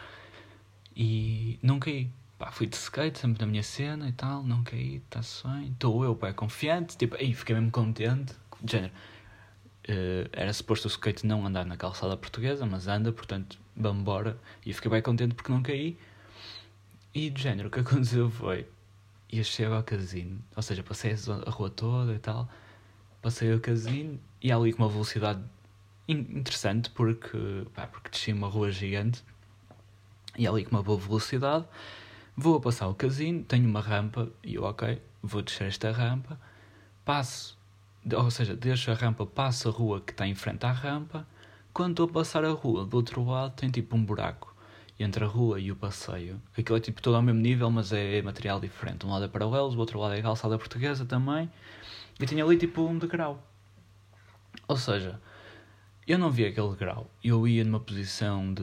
E 0.95 1.59
não 1.61 1.79
caí. 1.79 2.09
Pá, 2.37 2.49
fui 2.49 2.65
de 2.65 2.77
skate, 2.77 3.19
sempre 3.19 3.41
na 3.41 3.45
minha 3.45 3.63
cena 3.63 4.07
e 4.07 4.13
tal, 4.13 4.41
não 4.41 4.63
caí, 4.63 5.01
está-se 5.03 5.45
bem. 5.45 5.71
Estou 5.71 6.05
eu, 6.05 6.15
pá, 6.15 6.31
confiante. 6.31 6.95
Tipo, 6.95 7.17
aí 7.17 7.33
fiquei 7.33 7.55
mesmo 7.55 7.71
contente. 7.71 8.33
De 8.61 8.71
género. 8.71 8.93
Uh, 9.83 10.29
era 10.31 10.53
suposto 10.53 10.87
o 10.87 10.91
skate 10.91 11.25
não 11.25 11.45
andar 11.45 11.65
na 11.65 11.75
calçada 11.75 12.15
portuguesa, 12.15 12.65
mas 12.65 12.87
anda, 12.87 13.11
portanto, 13.11 13.59
vamos 13.75 13.99
embora. 13.99 14.39
E 14.65 14.71
fiquei 14.71 14.89
bem 14.89 15.01
contente 15.01 15.35
porque 15.35 15.51
não 15.51 15.61
caí. 15.61 15.97
E 17.19 17.29
de 17.29 17.41
género, 17.41 17.67
o 17.67 17.71
que 17.71 17.81
aconteceu 17.81 18.31
foi. 18.31 18.65
Eu 19.29 19.43
chego 19.43 19.73
ao 19.73 19.83
casino, 19.83 20.41
ou 20.55 20.63
seja, 20.63 20.81
passei 20.81 21.13
a 21.45 21.49
rua 21.49 21.69
toda 21.69 22.13
e 22.13 22.17
tal, 22.17 22.47
passei 23.21 23.51
ao 23.51 23.59
casino 23.59 24.17
e 24.41 24.49
ali 24.49 24.71
com 24.71 24.83
uma 24.83 24.89
velocidade 24.89 25.43
interessante 26.07 26.89
porque, 26.91 27.37
pá, 27.75 27.87
porque 27.87 28.09
desci 28.09 28.31
uma 28.31 28.47
rua 28.47 28.71
gigante 28.71 29.21
e 30.37 30.47
ali 30.47 30.63
com 30.63 30.77
uma 30.77 30.81
boa 30.81 30.97
velocidade. 30.97 31.65
Vou 32.37 32.55
a 32.55 32.61
passar 32.61 32.87
o 32.87 32.95
casino, 32.95 33.43
tenho 33.43 33.67
uma 33.67 33.81
rampa 33.81 34.29
e 34.41 34.55
eu, 34.55 34.63
ok, 34.63 35.01
vou 35.21 35.41
descer 35.41 35.67
esta 35.67 35.91
rampa, 35.91 36.39
passo, 37.03 37.57
ou 38.15 38.31
seja, 38.31 38.55
deixo 38.55 38.91
a 38.91 38.93
rampa, 38.93 39.25
passo 39.25 39.67
a 39.67 39.71
rua 39.73 39.99
que 39.99 40.13
está 40.13 40.25
em 40.25 40.35
frente 40.35 40.65
à 40.65 40.71
rampa. 40.71 41.27
Quando 41.73 41.91
estou 41.91 42.05
a 42.05 42.13
passar 42.13 42.45
a 42.45 42.51
rua 42.51 42.85
do 42.85 42.95
outro 42.95 43.25
lado, 43.25 43.55
tem 43.57 43.69
tipo 43.69 43.97
um 43.97 44.05
buraco 44.05 44.48
entre 45.03 45.23
a 45.23 45.27
rua 45.27 45.59
e 45.59 45.71
o 45.71 45.75
passeio. 45.75 46.41
Aquilo 46.57 46.77
é 46.77 46.81
tipo 46.81 47.01
todo 47.01 47.15
ao 47.15 47.21
mesmo 47.21 47.39
nível, 47.39 47.71
mas 47.71 47.93
é 47.93 48.21
material 48.21 48.59
diferente. 48.59 49.05
Um 49.05 49.11
lado 49.11 49.25
é 49.25 49.27
paralelos, 49.27 49.75
o 49.75 49.79
outro 49.79 49.99
lado 49.99 50.13
é 50.13 50.21
calçada 50.21 50.57
portuguesa 50.57 51.05
também. 51.05 51.49
E 52.19 52.25
tinha 52.25 52.43
ali 52.43 52.57
tipo 52.57 52.81
um 52.81 52.97
degrau. 52.97 53.41
Ou 54.67 54.75
seja, 54.75 55.19
eu 56.05 56.17
não 56.17 56.29
via 56.29 56.49
aquele 56.49 56.69
degrau. 56.69 57.09
Eu 57.23 57.47
ia 57.47 57.63
numa 57.63 57.79
posição 57.79 58.53
de. 58.53 58.61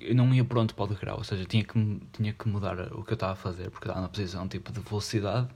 Eu 0.00 0.14
não 0.14 0.32
ia 0.32 0.44
pronto 0.44 0.74
para 0.74 0.84
o 0.84 0.88
degrau. 0.88 1.18
Ou 1.18 1.24
seja, 1.24 1.44
tinha 1.44 1.64
que, 1.64 2.00
tinha 2.12 2.32
que 2.32 2.48
mudar 2.48 2.78
o 2.92 3.04
que 3.04 3.12
eu 3.12 3.14
estava 3.14 3.32
a 3.32 3.36
fazer, 3.36 3.70
porque 3.70 3.84
estava 3.84 4.00
numa 4.00 4.08
posição 4.08 4.48
tipo 4.48 4.72
de 4.72 4.80
velocidade. 4.80 5.48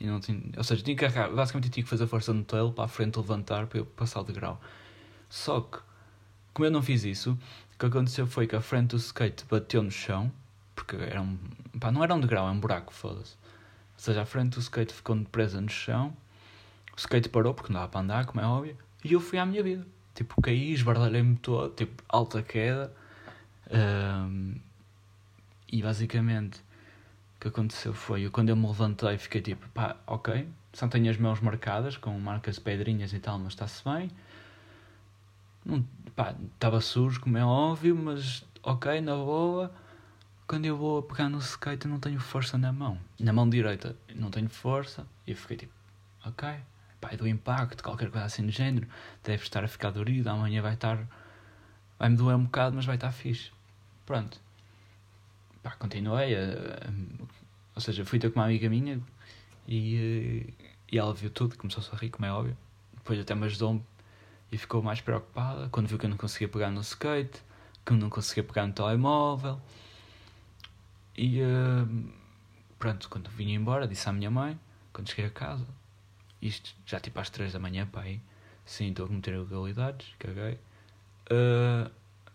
E 0.00 0.06
não 0.06 0.18
tinha... 0.18 0.40
Ou 0.56 0.64
seja, 0.64 0.82
tinha 0.82 0.96
que. 0.96 1.06
Basicamente, 1.06 1.70
tinha 1.70 1.84
que 1.84 1.90
fazer 1.90 2.06
força 2.06 2.32
no 2.32 2.42
tail 2.42 2.72
para 2.72 2.84
a 2.84 2.88
frente 2.88 3.16
levantar 3.18 3.66
para 3.66 3.80
eu 3.80 3.86
passar 3.86 4.20
o 4.20 4.24
degrau. 4.24 4.60
Só 5.28 5.60
que, 5.60 5.78
como 6.54 6.66
eu 6.66 6.70
não 6.70 6.82
fiz 6.82 7.04
isso, 7.04 7.38
que 7.78 7.86
aconteceu 7.86 8.26
foi 8.26 8.46
que 8.46 8.56
a 8.56 8.60
frente 8.60 8.90
do 8.90 8.96
skate 8.96 9.44
bateu 9.50 9.82
no 9.82 9.90
chão, 9.90 10.32
porque 10.74 10.96
era 10.96 11.20
um. 11.20 11.38
pá, 11.80 11.90
não 11.90 12.02
era 12.02 12.14
um 12.14 12.20
degrau, 12.20 12.48
é 12.48 12.50
um 12.50 12.60
buraco, 12.60 12.92
foda-se. 12.92 13.36
Ou 13.94 13.98
seja, 13.98 14.22
a 14.22 14.26
frente 14.26 14.54
do 14.54 14.60
skate 14.60 14.92
ficou 14.92 15.16
presa 15.24 15.60
no 15.60 15.68
chão, 15.68 16.16
o 16.92 16.98
skate 16.98 17.28
parou 17.28 17.54
porque 17.54 17.72
não 17.72 17.80
dava 17.80 17.90
para 17.90 18.00
andar, 18.00 18.26
como 18.26 18.40
é 18.40 18.46
óbvio, 18.46 18.76
e 19.04 19.12
eu 19.12 19.20
fui 19.20 19.38
à 19.38 19.46
minha 19.46 19.62
vida. 19.62 19.86
Tipo, 20.14 20.40
caí, 20.42 20.72
esbardalhei-me 20.72 21.36
todo, 21.36 21.74
tipo, 21.74 22.02
alta 22.08 22.42
queda. 22.42 22.92
Um, 23.70 24.56
e 25.70 25.82
basicamente 25.82 26.60
o 27.36 27.40
que 27.40 27.48
aconteceu 27.48 27.94
foi, 27.94 28.26
eu, 28.26 28.30
quando 28.30 28.50
eu 28.50 28.56
me 28.56 28.66
levantei, 28.66 29.16
fiquei 29.16 29.40
tipo, 29.40 29.66
pá, 29.70 29.96
ok, 30.06 30.46
só 30.72 30.86
tenho 30.86 31.10
as 31.10 31.16
mãos 31.16 31.40
marcadas 31.40 31.96
com 31.96 32.18
marcas 32.20 32.56
de 32.56 32.60
pedrinhas 32.60 33.12
e 33.12 33.18
tal, 33.18 33.38
mas 33.38 33.54
está-se 33.54 33.82
bem 33.84 34.10
Estava 36.54 36.80
sujo, 36.80 37.20
como 37.20 37.38
é 37.38 37.44
óbvio, 37.44 37.96
mas 37.96 38.44
ok, 38.62 39.00
na 39.00 39.14
boa. 39.14 39.72
Quando 40.46 40.66
eu 40.66 40.76
vou 40.76 40.98
a 40.98 41.02
pegar 41.02 41.28
no 41.28 41.38
skate, 41.38 41.86
eu 41.86 41.90
não 41.90 41.98
tenho 41.98 42.20
força 42.20 42.58
na 42.58 42.72
mão. 42.72 42.98
Na 43.18 43.32
mão 43.32 43.48
direita, 43.48 43.96
não 44.14 44.30
tenho 44.30 44.48
força. 44.48 45.06
E 45.26 45.30
eu 45.30 45.36
fiquei 45.36 45.56
tipo, 45.56 45.72
ok, 46.26 46.48
pá, 47.00 47.10
é 47.12 47.16
do 47.16 47.26
impacto, 47.26 47.82
qualquer 47.82 48.10
coisa 48.10 48.26
assim 48.26 48.44
do 48.44 48.52
género. 48.52 48.86
Deve 49.22 49.42
estar 49.42 49.64
a 49.64 49.68
ficar 49.68 49.90
dorido, 49.90 50.28
amanhã 50.28 50.60
vai 50.60 50.74
estar. 50.74 51.06
Vai-me 51.98 52.16
doer 52.16 52.36
um 52.36 52.44
bocado, 52.44 52.76
mas 52.76 52.84
vai 52.84 52.96
estar 52.96 53.12
fixe. 53.12 53.50
Pronto. 54.04 54.40
Pá, 55.62 55.70
continuei. 55.72 56.34
A, 56.34 56.40
a, 56.40 57.22
ou 57.74 57.80
seja, 57.80 58.04
fui 58.04 58.18
ter 58.18 58.30
com 58.30 58.40
uma 58.40 58.46
amiga 58.46 58.68
minha 58.68 59.00
e, 59.66 60.52
e 60.90 60.98
ela 60.98 61.14
viu 61.14 61.30
tudo, 61.30 61.56
começou 61.56 61.82
a 61.92 61.96
rir, 61.96 62.10
como 62.10 62.26
é 62.26 62.32
óbvio. 62.32 62.56
Depois 62.94 63.18
até 63.18 63.34
me 63.34 63.46
ajudou-me 63.46 63.82
e 64.52 64.58
ficou 64.58 64.82
mais 64.82 65.00
preocupada 65.00 65.70
quando 65.70 65.88
viu 65.88 65.98
que 65.98 66.04
eu 66.04 66.10
não 66.10 66.18
conseguia 66.18 66.46
pegar 66.46 66.70
no 66.70 66.82
skate, 66.82 67.42
que 67.86 67.92
eu 67.94 67.96
não 67.96 68.10
conseguia 68.10 68.44
pegar 68.44 68.66
no 68.66 68.74
telemóvel. 68.74 69.58
E 71.16 71.40
uh, 71.40 72.12
pronto, 72.78 73.08
quando 73.08 73.30
vim 73.30 73.54
embora, 73.54 73.88
disse 73.88 74.06
à 74.08 74.12
minha 74.12 74.30
mãe, 74.30 74.60
quando 74.92 75.08
cheguei 75.08 75.24
a 75.24 75.30
casa, 75.30 75.66
isto 76.40 76.74
já 76.84 77.00
tipo 77.00 77.18
às 77.18 77.30
3 77.30 77.54
da 77.54 77.58
manhã, 77.58 77.88
pai, 77.90 78.20
sim, 78.66 78.90
estou 78.90 79.06
a 79.06 79.08
cometer 79.08 79.32
ilegalidades, 79.32 80.14
caguei. 80.18 80.58
Uh, 81.30 81.90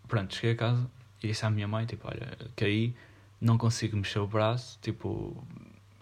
pronto, 0.08 0.34
cheguei 0.34 0.52
a 0.52 0.56
casa 0.56 0.90
e 1.22 1.28
disse 1.28 1.46
à 1.46 1.50
minha 1.50 1.68
mãe, 1.68 1.86
tipo, 1.86 2.08
olha, 2.08 2.36
caí, 2.56 2.96
não 3.40 3.56
consigo 3.56 3.96
mexer 3.96 4.18
o 4.18 4.26
braço, 4.26 4.76
tipo, 4.82 5.40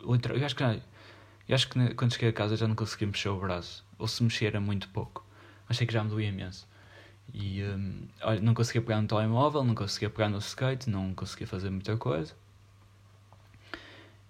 eu 0.01 0.45
acho 0.47 0.57
que 0.57 0.63
eu 0.63 1.55
acho 1.55 1.69
que 1.69 1.95
quando 1.95 2.13
cheguei 2.13 2.31
a 2.31 2.33
casa 2.33 2.57
já 2.57 2.67
não 2.67 2.75
conseguia 2.75 3.07
mexer 3.07 3.29
o 3.29 3.39
braço, 3.39 3.85
ou 3.99 4.09
se 4.09 4.23
mexer 4.23 4.47
era 4.47 4.61
muito 4.61 4.89
pouco 4.89 5.26
achei 5.69 5.87
que 5.87 5.93
já 5.93 6.03
me 6.03 6.11
doía 6.11 6.29
imenso. 6.29 6.67
E 7.33 7.63
um, 7.65 8.09
olha, 8.23 8.41
não 8.41 8.55
conseguia 8.55 8.83
pegar 8.83 9.01
no 9.01 9.09
telemóvel, 9.09 9.65
não 9.65 9.75
conseguia 9.75 10.09
pegar 10.09 10.29
no 10.29 10.39
skate, 10.39 10.89
não 10.89 11.15
conseguia 11.15 11.47
fazer 11.47 11.71
muita 11.71 11.97
coisa. 11.97 12.35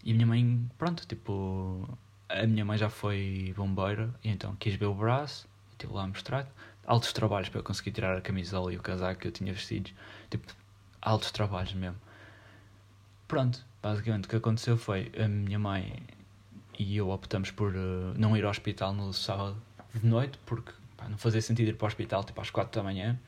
E 0.04 0.12
a 0.12 0.14
minha 0.14 0.26
mãe, 0.26 0.70
pronto, 0.78 1.06
tipo, 1.06 1.88
a 2.28 2.46
minha 2.46 2.64
mãe 2.64 2.78
já 2.78 2.88
foi 2.88 3.52
bombeira, 3.56 4.14
e 4.22 4.28
então 4.30 4.54
quis 4.56 4.74
ver 4.74 4.86
o 4.86 4.94
braço, 4.94 5.48
estive 5.72 5.92
lá 5.92 6.04
a 6.04 6.06
mostrar. 6.06 6.48
Altos 6.86 7.12
trabalhos 7.12 7.48
para 7.48 7.58
eu 7.60 7.64
conseguir 7.64 7.90
tirar 7.92 8.16
a 8.16 8.20
camisola 8.20 8.72
e 8.72 8.76
o 8.76 8.80
casaco 8.80 9.20
que 9.20 9.28
eu 9.28 9.32
tinha 9.32 9.52
vestidos, 9.52 9.92
tipo, 10.30 10.46
altos 11.02 11.32
trabalhos 11.32 11.74
mesmo. 11.74 11.96
Pronto, 13.26 13.64
basicamente 13.82 14.26
o 14.26 14.28
que 14.28 14.36
aconteceu 14.36 14.76
foi 14.76 15.10
a 15.18 15.26
minha 15.26 15.58
mãe 15.58 16.00
e 16.78 16.96
eu 16.96 17.10
optamos 17.10 17.50
por 17.50 17.74
uh, 17.74 18.14
não 18.16 18.36
ir 18.36 18.44
ao 18.44 18.50
hospital 18.50 18.92
no 18.92 19.12
sábado 19.12 19.56
de 19.92 20.06
noite, 20.06 20.38
porque 20.46 20.72
não 21.08 21.18
fazia 21.18 21.40
sentido 21.42 21.68
ir 21.68 21.76
para 21.76 21.86
o 21.86 21.88
hospital 21.88 22.24
tipo 22.24 22.40
às 22.40 22.50
4 22.50 22.80
da 22.80 22.84
manhã. 22.84 23.18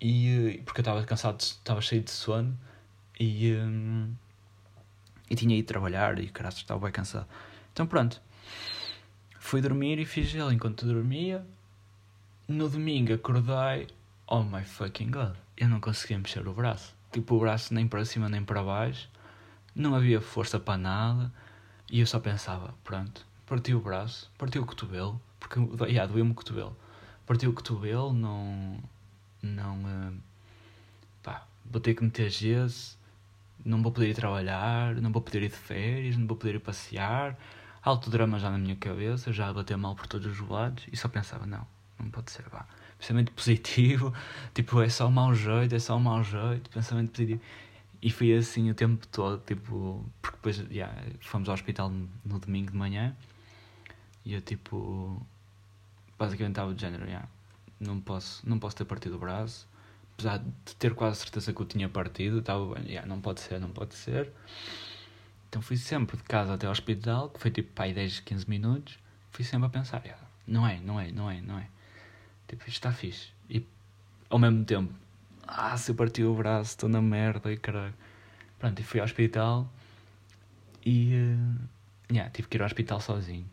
E, 0.00 0.60
porque 0.64 0.80
eu 0.80 0.82
estava 0.82 1.02
cansado, 1.04 1.40
estava 1.40 1.80
cheio 1.80 2.02
de 2.02 2.10
sono 2.10 2.58
e, 3.18 3.54
um, 3.54 4.14
e 5.30 5.36
tinha 5.36 5.56
ido 5.56 5.66
trabalhar 5.66 6.18
e 6.18 6.28
caralho, 6.28 6.54
estava 6.54 6.80
bem 6.80 6.92
cansado. 6.92 7.26
Então 7.72 7.86
pronto, 7.86 8.20
fui 9.38 9.60
dormir 9.60 9.98
e 9.98 10.04
fiz 10.04 10.34
ele 10.34 10.54
enquanto 10.54 10.86
dormia. 10.86 11.44
No 12.46 12.68
domingo 12.68 13.14
acordei, 13.14 13.86
oh 14.26 14.42
my 14.42 14.62
fucking 14.64 15.10
god, 15.10 15.34
eu 15.56 15.68
não 15.68 15.80
conseguia 15.80 16.18
mexer 16.18 16.46
o 16.46 16.52
braço. 16.52 16.94
Tipo, 17.10 17.36
o 17.36 17.40
braço 17.40 17.72
nem 17.72 17.86
para 17.86 18.04
cima 18.04 18.28
nem 18.28 18.44
para 18.44 18.62
baixo, 18.62 19.08
não 19.74 19.94
havia 19.94 20.20
força 20.20 20.60
para 20.60 20.76
nada 20.76 21.32
e 21.90 22.00
eu 22.00 22.06
só 22.06 22.20
pensava: 22.20 22.74
pronto, 22.84 23.26
parti 23.46 23.74
o 23.74 23.80
braço, 23.80 24.30
parti 24.36 24.58
o 24.58 24.66
cotovelo, 24.66 25.20
porque 25.48 25.60
yeah, 25.86 26.10
doeu-me 26.10 26.32
o 26.32 26.34
cotovelo. 26.34 26.76
Partiu 27.26 27.50
o 27.50 27.52
cotovelo, 27.52 28.12
não. 28.12 28.78
Não. 29.42 29.82
Uh, 29.82 30.14
pá, 31.22 31.46
vou 31.64 31.80
ter 31.80 31.94
que 31.94 32.02
meter 32.02 32.30
gesso, 32.30 32.98
não 33.64 33.82
vou 33.82 33.92
poder 33.92 34.10
ir 34.10 34.14
trabalhar, 34.14 34.94
não 34.96 35.12
vou 35.12 35.20
poder 35.20 35.42
ir 35.42 35.48
de 35.48 35.56
férias, 35.56 36.16
não 36.16 36.26
vou 36.26 36.36
poder 36.36 36.56
ir 36.56 36.60
passear. 36.60 37.38
Alto 37.82 38.08
drama 38.08 38.38
já 38.38 38.50
na 38.50 38.56
minha 38.56 38.76
cabeça, 38.76 39.32
já 39.32 39.52
bater 39.52 39.76
mal 39.76 39.94
por 39.94 40.06
todos 40.06 40.26
os 40.26 40.48
lados 40.48 40.84
e 40.90 40.96
só 40.96 41.08
pensava: 41.08 41.46
não, 41.46 41.66
não 41.98 42.10
pode 42.10 42.30
ser, 42.30 42.48
vá. 42.48 42.66
Pensamento 42.98 43.32
positivo, 43.32 44.14
tipo, 44.54 44.80
é 44.80 44.88
só 44.88 45.08
um 45.08 45.10
mau 45.10 45.34
jeito, 45.34 45.74
é 45.74 45.78
só 45.78 45.96
um 45.96 46.00
mau 46.00 46.22
jeito, 46.24 46.70
pensamento 46.70 47.10
positivo. 47.10 47.40
E 48.00 48.10
foi 48.10 48.34
assim 48.34 48.70
o 48.70 48.74
tempo 48.74 49.06
todo, 49.08 49.42
tipo, 49.46 50.04
porque 50.20 50.36
depois 50.36 50.58
yeah, 50.70 50.94
fomos 51.20 51.48
ao 51.48 51.54
hospital 51.54 51.90
no 52.24 52.38
domingo 52.38 52.70
de 52.70 52.76
manhã 52.76 53.16
e 54.24 54.34
eu 54.34 54.40
tipo 54.40 55.24
basicamente 56.18 56.52
estava 56.52 56.74
de 56.74 56.80
género, 56.80 57.04
yeah, 57.04 57.28
não, 57.80 58.00
posso, 58.00 58.48
não 58.48 58.58
posso 58.58 58.76
ter 58.76 58.84
partido 58.84 59.16
o 59.16 59.18
braço, 59.18 59.68
apesar 60.14 60.38
de 60.38 60.76
ter 60.76 60.94
quase 60.94 61.18
certeza 61.20 61.52
que 61.52 61.60
eu 61.60 61.66
tinha 61.66 61.88
partido, 61.88 62.38
estava 62.38 62.74
bem, 62.74 62.84
yeah, 62.86 63.06
não 63.06 63.20
pode 63.20 63.40
ser, 63.40 63.60
não 63.60 63.70
pode 63.70 63.94
ser. 63.94 64.30
Então 65.48 65.62
fui 65.62 65.76
sempre 65.76 66.16
de 66.16 66.22
casa 66.24 66.54
até 66.54 66.66
ao 66.66 66.72
hospital, 66.72 67.28
que 67.30 67.40
foi 67.40 67.50
tipo 67.50 67.72
pai 67.72 67.92
10, 67.92 68.20
15 68.20 68.48
minutos, 68.48 68.98
fui 69.30 69.44
sempre 69.44 69.66
a 69.66 69.70
pensar, 69.70 70.02
yeah, 70.04 70.22
não 70.46 70.66
é, 70.66 70.80
não 70.80 71.00
é, 71.00 71.10
não 71.10 71.30
é, 71.30 71.40
não 71.40 71.58
é. 71.58 71.68
Tipo, 72.48 72.62
isto 72.62 72.74
está 72.74 72.92
fixe. 72.92 73.32
E 73.48 73.66
ao 74.28 74.38
mesmo 74.38 74.64
tempo, 74.64 74.92
ah, 75.46 75.76
se 75.76 75.90
eu 75.90 75.94
parti 75.94 76.22
o 76.22 76.34
braço, 76.34 76.70
estou 76.70 76.88
na 76.88 77.00
merda 77.00 77.52
e 77.52 77.56
caralho. 77.56 77.94
Pronto, 78.58 78.80
e 78.80 78.82
fui 78.82 79.00
ao 79.00 79.04
hospital 79.04 79.68
e 80.84 81.14
uh, 81.14 82.12
yeah, 82.12 82.30
tive 82.30 82.48
que 82.48 82.56
ir 82.56 82.62
ao 82.62 82.66
hospital 82.66 83.00
sozinho. 83.00 83.46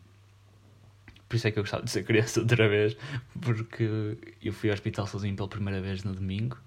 Por 1.32 1.36
isso 1.36 1.48
é 1.48 1.50
que 1.50 1.58
eu 1.58 1.62
gostava 1.62 1.82
de 1.82 1.90
ser 1.90 2.04
criança 2.04 2.40
outra 2.40 2.68
vez, 2.68 2.94
porque 3.40 4.18
eu 4.42 4.52
fui 4.52 4.68
ao 4.68 4.74
hospital 4.74 5.06
sozinho 5.06 5.34
pela 5.34 5.48
primeira 5.48 5.80
vez 5.80 6.04
no 6.04 6.12
domingo 6.12 6.58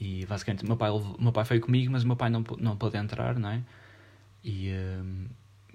e 0.00 0.24
basicamente 0.24 0.64
meu 0.64 0.78
pai, 0.78 0.88
meu 1.18 1.30
pai 1.30 1.44
foi 1.44 1.60
comigo, 1.60 1.92
mas 1.92 2.02
meu 2.02 2.16
pai 2.16 2.30
não, 2.30 2.42
não 2.58 2.74
pôde 2.74 2.96
entrar, 2.96 3.38
não 3.38 3.50
é? 3.50 3.62
E 4.42 4.72
um, 4.72 5.26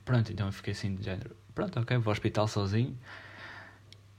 pronto, 0.04 0.32
então 0.32 0.48
eu 0.48 0.52
fiquei 0.52 0.74
assim 0.74 0.96
de 0.96 1.04
género: 1.04 1.36
pronto, 1.54 1.80
ok, 1.80 1.96
vou 1.98 2.10
ao 2.10 2.14
hospital 2.14 2.48
sozinho. 2.48 2.98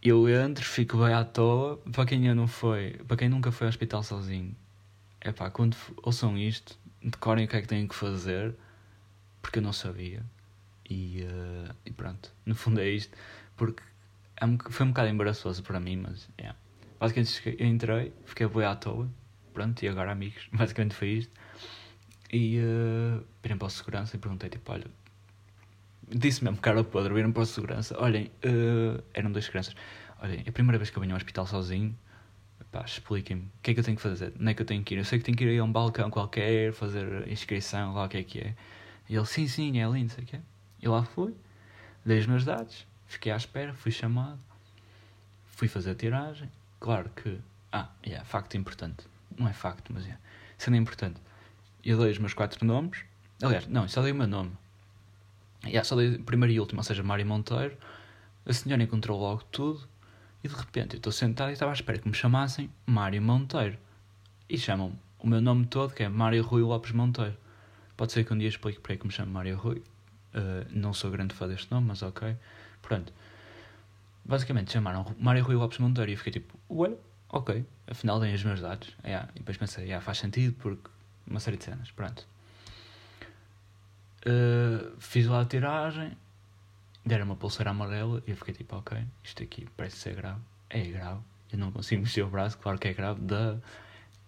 Eu 0.01 0.29
entro, 0.29 0.65
fico 0.65 0.99
bem 0.99 1.13
à 1.13 1.25
toa. 1.25 1.79
Para 1.93 2.07
quem 2.07 2.33
não 2.33 2.47
foi, 2.47 3.01
para 3.09 3.17
quem 3.17 3.29
nunca 3.29 3.51
foi 3.51 3.67
ao 3.67 3.71
hospital 3.71 4.05
sozinho, 4.05 4.55
é 5.21 5.33
pá, 5.33 5.51
quando 5.51 5.77
ouçam 6.05 6.39
isto, 6.39 6.79
decorem 7.03 7.47
o 7.47 7.49
que 7.49 7.57
é 7.57 7.61
que 7.61 7.67
têm 7.67 7.89
que 7.89 7.97
fazer, 7.97 8.55
porque 9.43 9.59
eu 9.59 9.63
não 9.65 9.73
sabia. 9.73 10.23
E, 10.89 11.25
uh, 11.25 11.75
e 11.85 11.91
pronto, 11.91 12.33
no 12.47 12.55
fundo 12.55 12.81
é 12.81 12.89
isto 12.89 13.17
porque 13.57 13.83
é 14.37 14.47
foi 14.71 14.87
um 14.87 14.91
bocado 14.91 15.09
embaraçoso 15.09 15.63
para 15.63 15.79
mim, 15.79 15.97
mas 15.97 16.29
yeah. 16.39 16.59
basicamente 16.99 17.57
eu 17.59 17.67
entrei, 17.67 18.13
fiquei 18.25 18.47
boi 18.47 18.65
à 18.65 18.75
toa, 18.75 19.09
pronto, 19.53 19.83
e 19.83 19.89
agora 19.89 20.11
amigos, 20.11 20.49
basicamente 20.53 20.95
foi 20.95 21.09
isto. 21.09 21.33
E 22.33 22.59
uh, 22.59 23.25
viram 23.43 23.59
para 23.59 23.67
o 23.67 23.71
segurança 23.71 24.17
e 24.17 24.19
perguntei 24.19 24.49
tipo, 24.49 24.73
olha, 24.73 24.87
disse 26.09 26.43
mesmo 26.43 26.59
cara 26.59 26.83
podre, 26.83 27.13
viram 27.13 27.31
para 27.31 27.43
o 27.43 27.47
segurança, 27.47 27.95
olhem, 28.01 28.31
uh, 28.45 29.03
eram 29.13 29.31
dois 29.31 29.45
seguranças, 29.45 29.75
olhem, 30.21 30.43
é 30.45 30.49
a 30.49 30.53
primeira 30.53 30.79
vez 30.79 30.91
que 30.91 30.97
eu 30.97 31.01
venho 31.01 31.13
ao 31.13 31.19
hospital 31.19 31.47
sozinho, 31.47 31.97
pá, 32.73 32.83
expliquem-me, 32.87 33.43
o 33.43 33.63
que 33.63 33.71
é 33.71 33.75
que 33.75 33.81
eu 33.81 33.85
tenho 33.85 33.97
que 33.97 34.03
fazer, 34.03 34.33
não 34.39 34.51
é 34.51 34.55
que 34.55 34.63
eu 34.63 34.67
tenho 34.67 34.83
que 34.83 34.95
ir, 34.95 34.99
eu 34.99 35.05
sei 35.05 35.19
que 35.19 35.25
tenho 35.25 35.37
que 35.37 35.45
ir 35.45 35.59
a 35.59 35.65
um 35.65 35.71
balcão 35.71 36.11
qualquer, 36.11 36.73
fazer 36.73 37.29
inscrição, 37.29 37.93
lá 37.93 38.07
o 38.07 38.09
que 38.09 38.17
é 38.17 38.23
que 38.25 38.41
é. 38.41 38.55
E 39.09 39.15
ele, 39.15 39.27
sim, 39.27 39.47
sim, 39.47 39.79
é 39.79 39.87
lindo, 39.87 40.11
sei 40.11 40.25
o 40.25 40.27
que 40.27 40.37
é. 40.37 40.41
E 40.81 40.89
lá 40.89 41.05
fui, 41.05 41.35
dei 42.05 42.19
os 42.19 42.27
meus 42.27 42.45
dados, 42.47 42.87
Fiquei 43.13 43.31
à 43.31 43.37
espera, 43.37 43.75
fui 43.75 43.93
chamado, 43.93 44.41
fui 45.45 45.69
fazer 45.69 45.91
a 45.91 45.95
tiragem. 45.95 46.51
Claro 46.81 47.11
que. 47.11 47.39
Ah, 47.71 47.91
é 48.03 48.09
yeah, 48.09 48.25
facto 48.25 48.57
importante. 48.57 49.07
Não 49.37 49.47
é 49.47 49.53
facto, 49.53 49.93
mas 49.93 50.05
é. 50.05 50.07
Yeah, 50.07 50.25
sendo 50.57 50.79
importante. 50.79 51.21
Eu 51.85 51.99
dei 51.99 52.11
os 52.11 52.17
meus 52.17 52.33
quatro 52.33 52.65
nomes. 52.65 53.05
Aliás, 53.43 53.67
não, 53.67 53.87
só 53.87 54.01
dei 54.01 54.13
o 54.13 54.15
meu 54.15 54.27
nome. 54.27 54.53
Yeah, 55.63 55.85
só 55.85 55.95
dei 55.95 56.17
primeiro 56.21 56.55
e 56.55 56.59
último, 56.59 56.81
ou 56.81 56.85
seja, 56.85 57.03
Mário 57.03 57.27
Monteiro. 57.27 57.77
A 58.47 58.53
senhora 58.55 58.83
encontrou 58.83 59.21
logo 59.21 59.45
tudo 59.45 59.87
e 60.43 60.49
de 60.49 60.55
repente 60.55 60.95
eu 60.95 60.97
estou 60.97 61.13
sentado 61.13 61.51
e 61.51 61.53
estava 61.53 61.71
à 61.71 61.75
espera 61.75 61.99
que 61.99 62.09
me 62.09 62.15
chamassem 62.15 62.71
Mário 62.87 63.21
Monteiro. 63.21 63.77
E 64.49 64.57
chamam-me 64.57 64.99
o 65.19 65.29
meu 65.29 65.43
nome 65.43 65.67
todo, 65.67 65.93
que 65.93 66.03
é 66.03 66.09
Mário 66.09 66.43
Rui 66.43 66.63
Lopes 66.63 66.93
Monteiro. 66.93 67.37
Pode 67.95 68.13
ser 68.13 68.25
que 68.25 68.33
um 68.33 68.39
dia 68.39 68.49
explique 68.49 68.81
para 68.81 68.97
que 68.97 69.07
me 69.07 69.13
chamo 69.13 69.31
Mário 69.31 69.55
Rui. 69.59 69.83
Uh, 70.35 70.67
não 70.71 70.95
sou 70.95 71.11
grande 71.11 71.35
fã 71.35 71.47
deste 71.47 71.71
nome, 71.71 71.89
mas 71.89 72.01
ok. 72.01 72.35
Pronto. 72.83 73.13
Basicamente 74.25 74.73
chamaram 74.73 75.15
Mário 75.19 75.45
Rui 75.45 75.57
Lopes 75.57 75.79
Monteiro 75.79 76.11
e 76.11 76.15
eu 76.15 76.19
fiquei 76.19 76.33
tipo, 76.33 76.57
olha, 76.69 76.97
ok, 77.29 77.65
afinal 77.87 78.21
têm 78.21 78.35
os 78.35 78.45
meus 78.45 78.61
dados. 78.61 78.95
Yeah. 79.05 79.29
E 79.35 79.39
depois 79.39 79.57
pensei, 79.57 79.85
yeah, 79.85 80.05
faz 80.05 80.19
sentido 80.19 80.55
porque 80.61 80.91
uma 81.27 81.41
série 81.41 81.57
de 81.57 81.65
cenas, 81.65 81.91
pronto. 81.91 82.27
Uh, 84.25 84.95
fiz 84.99 85.27
lá 85.27 85.41
a 85.41 85.45
tiragem, 85.45 86.17
deram 87.05 87.25
uma 87.25 87.37
pulseira 87.37 87.71
amarela 87.71 88.23
e 88.27 88.31
eu 88.31 88.37
fiquei 88.37 88.55
tipo, 88.55 88.77
ok, 88.77 89.05
isto 89.25 89.43
aqui 89.43 89.67
parece 89.77 89.97
ser 89.97 90.15
grave. 90.15 90.41
É 90.71 90.81
grave, 90.85 91.21
eu 91.53 91.59
não 91.59 91.73
consigo 91.73 92.03
mexer 92.03 92.23
o 92.23 92.29
braço, 92.29 92.57
claro 92.59 92.79
que 92.79 92.89
é 92.89 92.93
grave, 92.93 93.21
da. 93.21 93.59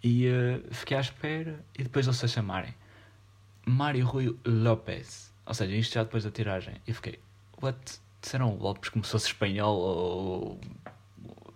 E 0.02 0.26
uh, 0.28 0.74
fiquei 0.74 0.96
à 0.96 1.00
espera 1.00 1.64
e 1.78 1.82
depois 1.82 2.06
eles 2.06 2.18
se 2.18 2.28
chamarem 2.28 2.74
Mário 3.64 4.04
Rui 4.04 4.36
Lopes. 4.44 5.32
Ou 5.46 5.54
seja, 5.54 5.74
isto 5.74 5.94
já 5.94 6.04
depois 6.04 6.24
da 6.24 6.30
tiragem. 6.30 6.74
E 6.86 6.90
eu 6.90 6.94
fiquei, 6.94 7.18
what? 7.62 8.00
Disseram 8.24 8.56
Lopes 8.56 8.88
como 8.88 9.04
se 9.04 9.10
fosse 9.10 9.26
espanhol 9.26 9.76
ou. 9.76 10.60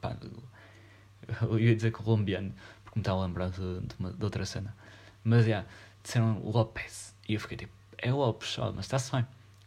Pá, 0.00 0.16
Eu 1.42 1.58
ia 1.58 1.74
dizer 1.74 1.90
colombiano, 1.90 2.54
porque 2.84 2.98
me 2.98 3.02
estava 3.02 3.22
a 3.22 3.26
lembrar 3.26 3.50
de, 3.50 3.80
de, 3.80 3.94
uma, 3.98 4.12
de 4.12 4.24
outra 4.24 4.44
cena. 4.44 4.74
Mas, 5.24 5.44
já, 5.44 5.48
yeah, 5.48 5.68
disseram 6.02 6.40
Lopes. 6.44 7.14
E 7.28 7.34
eu 7.34 7.40
fiquei 7.40 7.56
tipo, 7.56 7.72
é 7.98 8.12
Lopes, 8.12 8.58
oh, 8.58 8.72
mas 8.72 8.86
está-se 8.86 9.10
bem. 9.12 9.26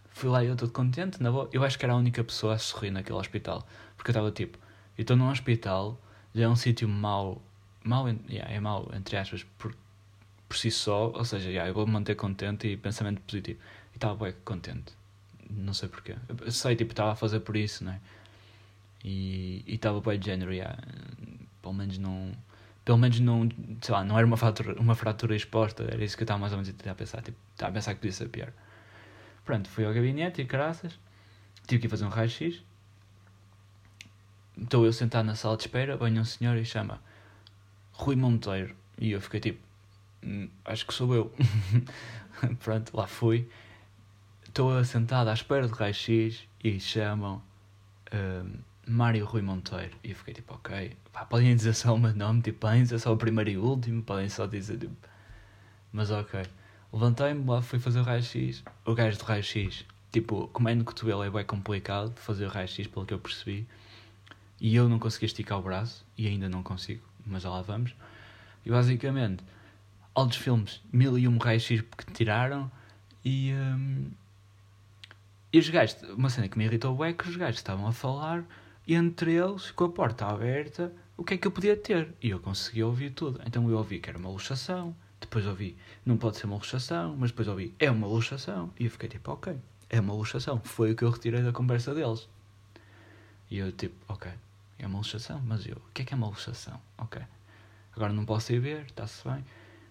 Fui 0.09 0.29
lá 0.29 0.43
e 0.43 0.47
eu 0.47 0.55
todo 0.55 0.71
contente, 0.71 1.21
na 1.21 1.31
boa. 1.31 1.49
Eu 1.51 1.63
acho 1.63 1.77
que 1.77 1.85
era 1.85 1.93
a 1.93 1.97
única 1.97 2.23
pessoa 2.23 2.55
a 2.55 2.57
sorrir 2.57 2.91
naquele 2.91 3.17
hospital. 3.17 3.65
Porque 3.95 4.09
eu 4.09 4.13
estava 4.13 4.31
tipo, 4.31 4.57
eu 4.97 5.01
estou 5.03 5.15
num 5.17 5.29
hospital, 5.29 5.99
já 6.33 6.45
é 6.45 6.49
um 6.49 6.55
sítio 6.55 6.87
mau, 6.87 7.41
mau, 7.83 8.07
yeah, 8.29 8.51
é 8.51 8.59
mau, 8.59 8.89
entre 8.93 9.17
aspas, 9.17 9.43
por, 9.57 9.75
por 10.47 10.57
si 10.57 10.71
só. 10.71 11.11
Ou 11.11 11.25
seja, 11.25 11.49
yeah, 11.49 11.69
eu 11.69 11.73
vou 11.73 11.85
me 11.85 11.93
manter 11.93 12.15
contente 12.15 12.67
e 12.67 12.77
pensamento 12.77 13.21
positivo. 13.21 13.59
E 13.93 13.97
estava 13.97 14.25
bem 14.25 14.33
contente. 14.43 15.00
Não 15.55 15.73
sei 15.73 15.89
porquê. 15.89 16.15
Sei, 16.49 16.75
tipo, 16.75 16.91
estava 16.91 17.11
a 17.11 17.15
fazer 17.15 17.41
por 17.41 17.55
isso, 17.55 17.83
né? 17.83 17.99
E 19.03 19.63
estava 19.67 19.99
bem 19.99 20.19
de 20.19 20.27
género, 20.27 20.53
yeah, 20.53 20.77
pelo 21.61 21.73
menos 21.73 21.97
não 21.97 22.31
pelo 22.83 22.97
menos 22.97 23.19
não, 23.19 23.47
sei 23.81 23.93
lá, 23.93 24.03
não 24.03 24.17
era 24.17 24.25
uma 24.25 24.37
fratura, 24.37 24.79
uma 24.79 24.95
fratura 24.95 25.35
exposta, 25.35 25.83
era 25.83 26.03
isso 26.03 26.17
que 26.17 26.23
eu 26.23 26.25
estava 26.25 26.39
mais 26.39 26.51
ou 26.51 26.59
menos 26.59 26.73
a 26.87 26.95
pensar, 26.95 27.21
tipo, 27.21 27.37
estava 27.53 27.71
a 27.71 27.73
pensar 27.73 27.93
que 27.93 27.99
podia 27.99 28.11
ser 28.11 28.27
pior. 28.29 28.51
Pronto, 29.45 29.69
fui 29.69 29.85
ao 29.85 29.93
gabinete 29.93 30.41
e 30.41 30.45
caraças, 30.45 30.99
tive 31.67 31.81
que 31.81 31.87
ir 31.87 31.89
fazer 31.89 32.05
um 32.05 32.09
raio-x, 32.09 32.63
estou 34.59 34.85
eu 34.85 34.93
sentado 34.93 35.25
na 35.25 35.35
sala 35.35 35.57
de 35.57 35.63
espera, 35.63 35.95
vem 35.95 36.19
um 36.19 36.25
senhor 36.25 36.57
e 36.57 36.65
chama 36.65 36.99
Rui 37.93 38.15
Monteiro, 38.15 38.75
e 38.99 39.11
eu 39.11 39.21
fiquei 39.21 39.39
tipo, 39.39 39.59
hum, 40.23 40.49
acho 40.65 40.85
que 40.85 40.93
sou 40.93 41.13
eu. 41.13 41.33
Pronto, 42.63 42.97
lá 42.97 43.05
fui, 43.05 43.47
estou 44.51 44.83
sentado 44.83 45.29
à 45.29 45.33
espera 45.33 45.67
do 45.67 45.73
raio-x 45.73 46.47
e 46.63 46.79
chamam... 46.79 47.41
Um, 48.13 48.59
Mário 48.87 49.25
Rui 49.25 49.41
Monteiro. 49.41 49.95
E 50.03 50.09
eu 50.09 50.15
fiquei 50.15 50.33
tipo, 50.33 50.53
ok, 50.53 50.97
pá, 51.13 51.23
podem 51.23 51.55
dizer 51.55 51.73
só 51.73 51.95
o 51.95 51.99
meu 51.99 52.13
nome, 52.13 52.41
tipo, 52.41 52.59
podem 52.59 52.83
dizer 52.83 52.99
só 52.99 53.13
o 53.13 53.17
primeiro 53.17 53.49
e 53.49 53.57
o 53.57 53.63
último, 53.63 54.03
podem 54.03 54.27
só 54.27 54.45
dizer, 54.45 54.77
tipo... 54.77 54.95
Mas 55.93 56.11
ok. 56.11 56.41
Levantei-me, 56.91 57.45
lá 57.47 57.61
fui 57.61 57.79
fazer 57.79 57.99
o 57.99 58.03
raio-x. 58.03 58.63
O 58.85 58.93
gajo 58.93 59.17
do 59.17 59.23
raio-x, 59.23 59.85
tipo, 60.11 60.47
como 60.49 60.67
é 60.67 60.75
no 60.75 60.83
cotovelo 60.83 61.23
é 61.23 61.29
bem 61.29 61.45
complicado 61.45 62.13
fazer 62.17 62.45
o 62.45 62.49
raio-x, 62.49 62.87
pelo 62.87 63.05
que 63.05 63.13
eu 63.13 63.19
percebi. 63.19 63.67
E 64.59 64.75
eu 64.75 64.89
não 64.89 64.99
consegui 64.99 65.25
esticar 65.25 65.59
o 65.59 65.61
braço, 65.61 66.05
e 66.17 66.27
ainda 66.27 66.49
não 66.49 66.61
consigo, 66.61 67.03
mas 67.25 67.43
já 67.43 67.49
lá 67.49 67.61
vamos. 67.61 67.95
E 68.65 68.69
basicamente, 68.69 69.43
altos 70.13 70.37
filmes, 70.37 70.81
mil 70.91 71.17
e 71.17 71.27
um 71.27 71.37
raio-x 71.37 71.81
que 71.81 72.11
tiraram, 72.13 72.69
e... 73.23 73.53
Um, 73.53 74.11
e 75.53 75.59
os 75.59 75.69
gajos, 75.69 76.01
uma 76.03 76.29
cena 76.29 76.47
que 76.47 76.57
me 76.57 76.63
irritou 76.63 77.03
é 77.03 77.11
que 77.11 77.27
os 77.27 77.35
gajos 77.35 77.57
estavam 77.57 77.85
a 77.85 77.91
falar 77.91 78.45
entre 78.87 79.33
eles, 79.33 79.71
com 79.71 79.83
a 79.83 79.89
porta 79.89 80.25
aberta, 80.25 80.93
o 81.17 81.23
que 81.23 81.33
é 81.33 81.37
que 81.37 81.45
eu 81.45 81.51
podia 81.51 81.75
ter. 81.75 82.13
E 82.21 82.29
eu 82.29 82.39
consegui 82.39 82.81
ouvir 82.83 83.11
tudo. 83.11 83.41
Então 83.45 83.69
eu 83.69 83.77
ouvi 83.77 83.99
que 83.99 84.09
era 84.09 84.17
uma 84.17 84.29
luxação, 84.29 84.95
depois 85.19 85.45
ouvi, 85.45 85.77
não 86.05 86.15
pode 86.15 86.37
ser 86.37 86.45
uma 86.45 86.55
luxação, 86.55 87.15
mas 87.17 87.31
depois 87.31 87.49
ouvi, 87.49 87.75
é 87.79 87.91
uma 87.91 88.07
luxação. 88.07 88.71
E 88.79 88.85
eu 88.85 88.91
fiquei 88.91 89.09
tipo, 89.09 89.29
ok, 89.29 89.57
é 89.89 89.99
uma 89.99 90.13
luxação. 90.13 90.61
Foi 90.63 90.91
o 90.91 90.95
que 90.95 91.03
eu 91.03 91.09
retirei 91.09 91.41
da 91.43 91.51
conversa 91.51 91.93
deles. 91.93 92.29
E 93.49 93.57
eu 93.57 93.73
tipo, 93.73 93.95
ok, 94.07 94.31
é 94.79 94.87
uma 94.87 94.99
luxação, 94.99 95.41
mas 95.45 95.65
eu, 95.67 95.75
o 95.75 95.91
que 95.93 96.03
é 96.03 96.05
que 96.05 96.13
é 96.13 96.17
uma 96.17 96.27
luxação? 96.27 96.79
Ok, 96.97 97.21
agora 97.93 98.13
não 98.13 98.25
posso 98.25 98.53
ir 98.53 98.59
ver, 98.59 98.85
está-se 98.85 99.27
bem. 99.27 99.43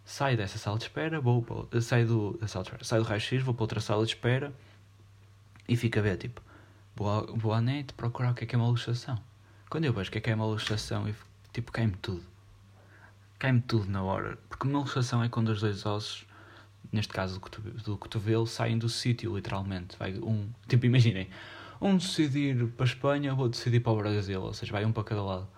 Saio 0.07 0.39
dessa 0.39 0.57
sala 0.57 0.79
de 0.79 0.85
espera, 0.85 1.21
vou 1.21 1.43
para, 1.43 1.81
saio 1.83 2.07
do, 2.07 2.39
da 2.39 2.49
sala 2.49 2.65
de 2.65 2.71
espera, 2.71 2.85
saio 2.85 3.03
do 3.03 3.09
raio-x, 3.09 3.43
vou 3.43 3.53
para 3.53 3.65
outra 3.65 3.81
sala 3.81 4.05
de 4.07 4.13
espera 4.13 4.53
e 5.71 5.77
fico 5.77 6.01
a 6.01 6.03
ver, 6.03 6.17
tipo, 6.17 6.43
vou 6.97 7.53
à 7.53 7.61
net 7.61 7.95
procurar 7.95 8.33
o 8.33 8.35
que 8.35 8.43
é 8.43 8.47
que 8.47 8.57
é 8.57 8.59
uma 8.59 8.67
luxação. 8.67 9.17
Quando 9.71 9.85
eu 9.85 9.93
vejo 9.93 10.09
o 10.09 10.13
que 10.13 10.19
é 10.19 10.21
que 10.21 10.29
é 10.29 10.35
uma 10.35 10.45
luxação, 10.45 11.07
eu, 11.07 11.15
tipo, 11.53 11.71
cai-me 11.71 11.95
tudo. 12.03 12.25
Cai-me 13.39 13.61
tudo 13.61 13.89
na 13.89 14.03
hora. 14.03 14.37
Porque 14.49 14.67
uma 14.67 14.81
luxação 14.81 15.23
é 15.23 15.29
quando 15.29 15.51
os 15.51 15.61
dois 15.61 15.87
ossos, 15.87 16.27
neste 16.93 17.13
caso 17.13 17.35
do 17.35 17.41
cotovelo, 17.41 17.77
do 17.79 17.97
cotovelo 17.97 18.47
saem 18.49 18.77
do 18.77 18.89
sítio, 18.89 19.37
literalmente. 19.37 19.97
Vai 19.97 20.15
um, 20.15 20.51
tipo, 20.67 20.87
imaginem, 20.87 21.31
um 21.81 21.97
decidir 21.97 22.67
para 22.73 22.85
a 22.85 22.89
Espanha, 22.89 23.33
vou 23.33 23.49
decidir 23.49 23.79
para 23.79 23.93
o 23.93 23.97
Brasil, 23.97 24.43
ou 24.43 24.53
seja, 24.53 24.73
vai 24.73 24.85
um 24.85 24.91
para 24.91 25.05
cada 25.05 25.23
lado. 25.23 25.49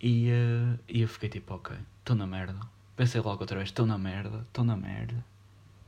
E, 0.00 0.30
uh, 0.30 0.78
e 0.88 1.02
eu 1.02 1.08
fiquei 1.08 1.28
tipo, 1.28 1.52
ok, 1.52 1.76
estou 1.98 2.16
na 2.16 2.26
merda. 2.26 2.58
Pensei 2.96 3.20
logo 3.20 3.42
outra 3.42 3.58
vez, 3.58 3.68
estou 3.68 3.84
na 3.84 3.98
merda, 3.98 4.46
estou 4.48 4.64
na 4.64 4.74
merda. 4.74 5.22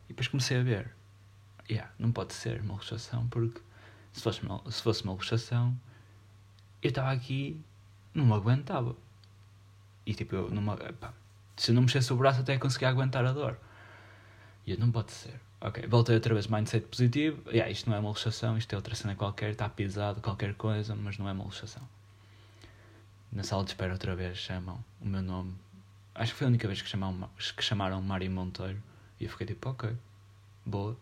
E 0.04 0.08
depois 0.08 0.28
comecei 0.28 0.58
a 0.58 0.62
ver, 0.62 0.94
yeah, 1.70 1.90
não 1.98 2.12
pode 2.12 2.34
ser 2.34 2.60
uma 2.60 2.74
luxação 2.74 3.26
porque 3.28 3.60
se 4.12 4.22
fosse 4.22 4.42
uma, 4.42 4.62
se 4.70 4.82
fosse 4.82 5.04
uma 5.04 5.12
luxação, 5.12 5.76
eu 6.82 6.88
estava 6.88 7.12
aqui, 7.12 7.60
não 8.14 8.26
me 8.26 8.32
aguentava. 8.32 8.96
E 10.04 10.14
tipo, 10.14 10.34
eu 10.34 10.50
não 10.50 10.62
me, 10.62 10.76
pá, 10.94 11.12
se 11.56 11.70
eu 11.70 11.74
não 11.74 11.82
mexesse 11.82 12.12
o 12.12 12.16
braço 12.16 12.40
até 12.40 12.58
conseguia 12.58 12.88
aguentar 12.88 13.24
a 13.24 13.32
dor. 13.32 13.58
E 14.66 14.72
eu, 14.72 14.78
não 14.78 14.90
pode 14.90 15.12
ser. 15.12 15.40
Ok, 15.60 15.86
voltei 15.86 16.14
outra 16.14 16.32
vez 16.34 16.46
mindset 16.46 16.86
positivo. 16.86 17.42
Yeah, 17.50 17.70
isto 17.70 17.88
não 17.88 17.96
é 17.96 18.00
uma 18.00 18.08
luxação, 18.08 18.56
isto 18.56 18.72
é 18.72 18.76
outra 18.76 18.94
cena 18.94 19.14
qualquer, 19.14 19.50
está 19.50 19.68
pisado, 19.68 20.20
qualquer 20.20 20.54
coisa, 20.54 20.94
mas 20.94 21.18
não 21.18 21.28
é 21.28 21.32
uma 21.32 21.44
luxação. 21.44 21.86
Na 23.30 23.42
sala 23.42 23.62
de 23.62 23.70
espera 23.70 23.92
outra 23.92 24.16
vez 24.16 24.38
chamam 24.38 24.82
o 25.00 25.06
meu 25.06 25.22
nome. 25.22 25.54
Acho 26.14 26.32
que 26.32 26.38
foi 26.38 26.46
a 26.46 26.48
única 26.48 26.66
vez 26.66 26.82
que 26.82 26.88
chamaram, 26.88 27.30
que 27.56 27.62
chamaram 27.62 28.00
Mário 28.02 28.30
Monteiro. 28.30 28.82
E 29.20 29.24
eu 29.24 29.30
fiquei 29.30 29.46
tipo, 29.46 29.68
ok, 29.68 29.94
boa. 30.64 30.96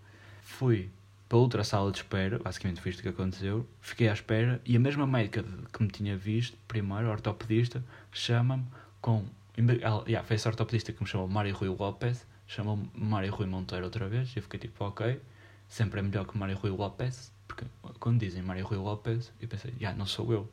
Fui 0.48 0.90
para 1.28 1.38
outra 1.38 1.62
sala 1.62 1.92
de 1.92 1.98
espera, 1.98 2.38
basicamente 2.38 2.80
foi 2.80 2.90
isto 2.90 3.02
que 3.02 3.08
aconteceu. 3.10 3.68
Fiquei 3.80 4.08
à 4.08 4.12
espera 4.12 4.60
e 4.64 4.74
a 4.76 4.80
mesma 4.80 5.06
médica 5.06 5.44
que 5.72 5.82
me 5.82 5.88
tinha 5.88 6.16
visto, 6.16 6.56
primeiro, 6.66 7.08
ortopedista, 7.10 7.84
chama-me 8.10 8.64
com. 9.00 9.24
Yeah, 9.56 10.24
foi 10.24 10.36
essa 10.36 10.48
ortopedista 10.48 10.92
que 10.92 11.00
me 11.02 11.08
chamou 11.08 11.28
Mário 11.28 11.54
Rui 11.54 11.68
Lopes, 11.68 12.26
chamou-me 12.46 12.90
Mário 12.94 13.30
Rui 13.30 13.46
Monteiro 13.46 13.84
outra 13.84 14.08
vez, 14.08 14.34
e 14.34 14.38
eu 14.38 14.42
fiquei 14.42 14.58
tipo, 14.58 14.82
ok, 14.84 15.20
sempre 15.68 16.00
é 16.00 16.02
melhor 16.02 16.26
que 16.26 16.36
Mário 16.36 16.56
Rui 16.56 16.70
Lopes, 16.70 17.30
porque 17.46 17.66
quando 18.00 18.18
dizem 18.18 18.42
Mário 18.42 18.66
Rui 18.66 18.78
Lopes, 18.78 19.30
eu 19.40 19.46
pensei, 19.46 19.70
já, 19.72 19.78
yeah, 19.78 19.98
não 19.98 20.06
sou 20.06 20.32
eu, 20.32 20.50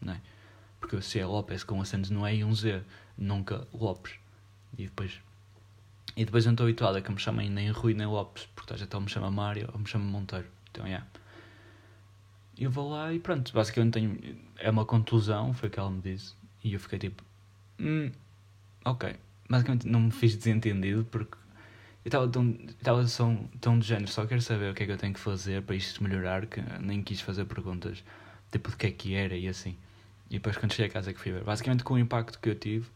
não 0.00 0.14
é? 0.14 0.20
Porque 0.80 1.02
se 1.02 1.18
é 1.18 1.26
Lopes 1.26 1.64
com 1.64 1.80
acentos 1.82 2.10
no 2.10 2.26
E 2.26 2.36
e 2.36 2.44
um 2.44 2.54
Z, 2.54 2.82
nunca 3.18 3.66
Lopes. 3.74 4.14
E 4.78 4.84
depois 4.84 5.20
e 6.16 6.24
depois 6.24 6.44
eu 6.44 6.50
não 6.50 6.54
estou 6.54 6.66
habituado 6.66 6.96
a 6.96 7.00
que 7.00 7.10
me 7.10 7.18
chamem 7.18 7.48
nem 7.48 7.70
Rui 7.70 7.94
nem 7.94 8.06
Lopes, 8.06 8.48
porque 8.54 8.76
já 8.76 8.84
então 8.84 9.00
me 9.00 9.08
chama 9.08 9.30
Mário 9.30 9.68
ou 9.72 9.78
me 9.78 9.86
chama 9.86 10.04
Monteiro. 10.04 10.46
Então, 10.70 10.84
é. 10.84 10.90
Yeah. 10.90 11.06
Eu 12.58 12.70
vou 12.70 12.90
lá 12.90 13.12
e 13.12 13.18
pronto, 13.18 13.52
basicamente 13.52 13.94
tenho, 13.94 14.36
é 14.58 14.70
uma 14.70 14.84
contusão, 14.84 15.52
foi 15.54 15.68
o 15.68 15.72
que 15.72 15.78
ela 15.78 15.90
me 15.90 16.00
disse. 16.00 16.34
E 16.62 16.74
eu 16.74 16.80
fiquei 16.80 16.98
tipo, 16.98 17.24
hum, 17.80 18.10
ok. 18.84 19.16
Basicamente 19.48 19.86
não 19.86 20.00
me 20.00 20.10
fiz 20.10 20.36
desentendido 20.36 21.04
porque 21.04 21.36
eu 22.04 22.08
estava 22.08 22.28
tão, 22.28 23.48
tão, 23.60 23.78
de 23.78 23.86
género, 23.86 24.10
só 24.10 24.26
quero 24.26 24.42
saber 24.42 24.70
o 24.70 24.74
que 24.74 24.82
é 24.82 24.86
que 24.86 24.92
eu 24.92 24.98
tenho 24.98 25.14
que 25.14 25.20
fazer 25.20 25.62
para 25.62 25.74
isto 25.76 26.02
melhorar, 26.02 26.46
que 26.46 26.60
nem 26.80 27.02
quis 27.02 27.20
fazer 27.20 27.44
perguntas 27.46 28.02
tipo 28.50 28.70
de 28.70 28.76
que 28.76 28.86
é 28.86 28.90
que 28.90 29.14
era 29.14 29.36
e 29.36 29.48
assim. 29.48 29.76
E 30.30 30.34
depois 30.34 30.56
quando 30.56 30.72
cheguei 30.72 30.86
a 30.86 30.92
casa 30.92 31.12
que 31.12 31.20
fui 31.20 31.32
ver. 31.32 31.42
Basicamente 31.42 31.82
com 31.82 31.94
o 31.94 31.98
impacto 31.98 32.38
que 32.38 32.48
eu 32.48 32.54
tive, 32.54 32.86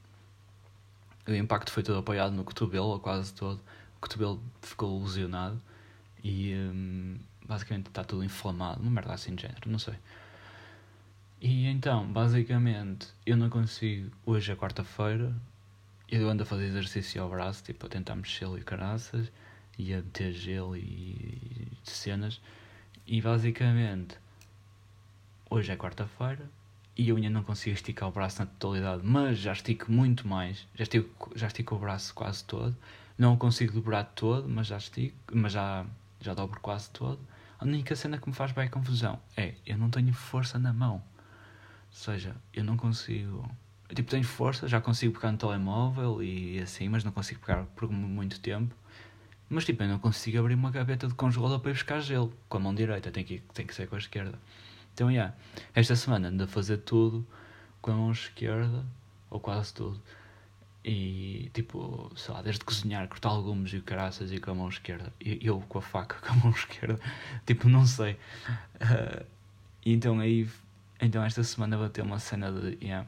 o 1.26 1.34
impacto 1.34 1.70
foi 1.72 1.82
todo 1.82 1.98
apoiado 1.98 2.32
no 2.32 2.44
cotovelo, 2.44 2.98
quase 3.00 3.32
todo. 3.32 3.60
O 3.96 4.00
cotovelo 4.00 4.40
ficou 4.62 5.02
lesionado 5.02 5.60
e 6.22 6.54
hum, 6.54 7.18
basicamente 7.46 7.88
está 7.88 8.04
tudo 8.04 8.24
inflamado, 8.24 8.80
uma 8.82 8.90
merda 8.90 9.14
assim 9.14 9.34
de 9.34 9.42
género, 9.42 9.70
não 9.70 9.78
sei. 9.78 9.94
E 11.40 11.66
então, 11.66 12.06
basicamente, 12.10 13.08
eu 13.24 13.36
não 13.36 13.50
consigo. 13.50 14.10
Hoje 14.24 14.52
é 14.52 14.56
quarta-feira, 14.56 15.34
eu 16.10 16.28
ando 16.28 16.42
a 16.42 16.46
fazer 16.46 16.66
exercício 16.66 17.22
ao 17.22 17.28
braço, 17.28 17.62
tipo, 17.62 17.86
a 17.86 17.88
tentar 17.88 18.16
mexê-lo 18.16 18.58
e 18.58 18.62
caraças, 18.62 19.30
e 19.78 19.92
a 19.92 19.98
meter 19.98 20.32
gelo 20.32 20.76
e 20.76 21.68
cenas. 21.84 22.40
E 23.06 23.20
basicamente, 23.20 24.16
hoje 25.50 25.70
é 25.72 25.76
quarta-feira, 25.76 26.48
e 26.96 27.08
eu 27.08 27.16
ainda 27.16 27.28
não 27.28 27.42
consigo 27.42 27.74
esticar 27.74 28.08
o 28.08 28.12
braço 28.12 28.40
na 28.40 28.46
totalidade, 28.46 29.02
mas 29.04 29.38
já 29.38 29.52
estico 29.52 29.92
muito 29.92 30.26
mais, 30.26 30.66
já 30.74 30.82
estico, 30.84 31.30
já 31.36 31.46
estico 31.46 31.74
o 31.74 31.78
braço 31.78 32.14
quase 32.14 32.42
todo, 32.44 32.76
não 33.18 33.34
o 33.34 33.36
consigo 33.36 33.72
dobrar 33.72 34.04
todo, 34.04 34.48
mas 34.48 34.68
já 34.68 34.78
estico, 34.78 35.16
mas 35.32 35.52
já, 35.52 35.84
já 36.20 36.32
dobro 36.34 36.58
quase 36.60 36.90
todo. 36.90 37.18
A 37.58 37.64
única 37.64 37.94
cena 37.94 38.18
que 38.18 38.28
me 38.28 38.34
faz 38.34 38.52
bem 38.52 38.68
confusão 38.68 39.18
é, 39.36 39.54
eu 39.66 39.76
não 39.76 39.90
tenho 39.90 40.12
força 40.12 40.58
na 40.58 40.72
mão, 40.72 40.94
ou 40.94 41.02
seja, 41.90 42.34
eu 42.52 42.64
não 42.64 42.76
consigo, 42.76 43.48
eu, 43.88 43.94
tipo, 43.94 44.10
tenho 44.10 44.24
força, 44.24 44.66
já 44.66 44.80
consigo 44.80 45.12
pegar 45.14 45.32
no 45.32 45.38
telemóvel 45.38 46.22
e 46.22 46.58
assim, 46.60 46.88
mas 46.88 47.04
não 47.04 47.12
consigo 47.12 47.40
pegar 47.40 47.64
por 47.76 47.90
muito 47.90 48.40
tempo. 48.40 48.74
Mas 49.48 49.64
tipo, 49.64 49.82
eu 49.82 49.88
não 49.88 49.98
consigo 49.98 50.38
abrir 50.40 50.54
uma 50.54 50.72
gaveta 50.72 51.06
de 51.06 51.14
congelador 51.14 51.60
para 51.60 51.70
ir 51.70 51.74
buscar 51.74 52.00
gelo 52.00 52.32
com 52.48 52.56
a 52.56 52.60
mão 52.60 52.74
direita, 52.74 53.12
tem 53.12 53.22
que, 53.22 53.40
tem 53.54 53.64
que 53.64 53.74
ser 53.74 53.86
com 53.86 53.94
a 53.94 53.98
esquerda. 53.98 54.36
Então, 54.96 55.10
yeah, 55.10 55.34
esta 55.74 55.94
semana 55.94 56.28
ando 56.28 56.44
a 56.44 56.46
fazer 56.46 56.78
tudo 56.78 57.22
com 57.82 57.90
a 57.90 57.94
mão 57.94 58.10
esquerda, 58.10 58.82
ou 59.28 59.38
quase 59.38 59.74
tudo. 59.74 60.00
E, 60.82 61.50
tipo, 61.52 62.10
sei 62.16 62.32
lá, 62.32 62.40
desde 62.40 62.64
cozinhar, 62.64 63.06
cortar 63.06 63.36
legumes 63.36 63.74
e 63.74 63.80
caraças 63.82 64.32
e 64.32 64.40
com 64.40 64.52
a 64.52 64.54
mão 64.54 64.70
esquerda. 64.70 65.12
E 65.20 65.38
eu 65.42 65.60
com 65.68 65.76
a 65.80 65.82
faca 65.82 66.16
com 66.26 66.32
a 66.32 66.36
mão 66.36 66.50
esquerda. 66.50 66.98
Tipo, 67.44 67.68
não 67.68 67.84
sei. 67.84 68.14
Uh, 68.76 69.26
então 69.84 70.18
aí, 70.18 70.48
então 70.98 71.22
esta 71.22 71.44
semana 71.44 71.76
vou 71.76 71.90
ter 71.90 72.00
uma 72.00 72.18
cena 72.18 72.50
de, 72.50 72.78
yeah, 72.82 73.06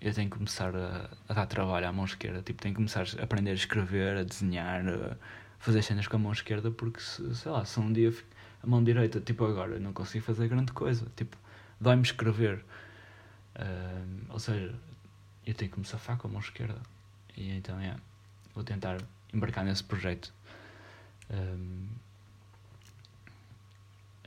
eu 0.00 0.12
tenho 0.12 0.28
que 0.28 0.36
começar 0.36 0.74
a, 0.74 1.08
a, 1.28 1.34
dar 1.34 1.46
trabalho 1.46 1.86
à 1.86 1.92
mão 1.92 2.04
esquerda. 2.04 2.42
Tipo, 2.42 2.60
tenho 2.60 2.74
que 2.74 2.78
começar 2.78 3.06
a 3.20 3.22
aprender 3.22 3.52
a 3.52 3.54
escrever, 3.54 4.16
a 4.16 4.24
desenhar, 4.24 4.84
a 4.88 5.16
fazer 5.60 5.82
cenas 5.82 6.08
com 6.08 6.16
a 6.16 6.18
mão 6.18 6.32
esquerda, 6.32 6.72
porque, 6.72 6.98
se, 6.98 7.32
sei 7.32 7.52
lá, 7.52 7.64
se 7.64 7.78
um 7.78 7.92
dia 7.92 8.12
a 8.66 8.68
mão 8.68 8.82
direita, 8.82 9.20
tipo 9.20 9.44
agora, 9.46 9.78
não 9.78 9.92
consigo 9.92 10.24
fazer 10.24 10.48
grande 10.48 10.72
coisa. 10.72 11.06
Tipo, 11.16 11.36
dói-me 11.80 12.02
escrever. 12.02 12.64
Uh, 13.54 14.26
ou 14.30 14.38
seja, 14.38 14.74
eu 15.46 15.54
tenho 15.54 15.70
que 15.70 15.78
me 15.78 15.86
safar 15.86 16.16
com 16.16 16.28
a 16.28 16.30
mão 16.30 16.40
esquerda. 16.40 16.80
E 17.36 17.56
então, 17.56 17.78
é, 17.78 17.96
vou 18.54 18.64
tentar 18.64 18.98
embarcar 19.32 19.64
nesse 19.64 19.84
projeto. 19.84 20.32
Um, 21.30 21.86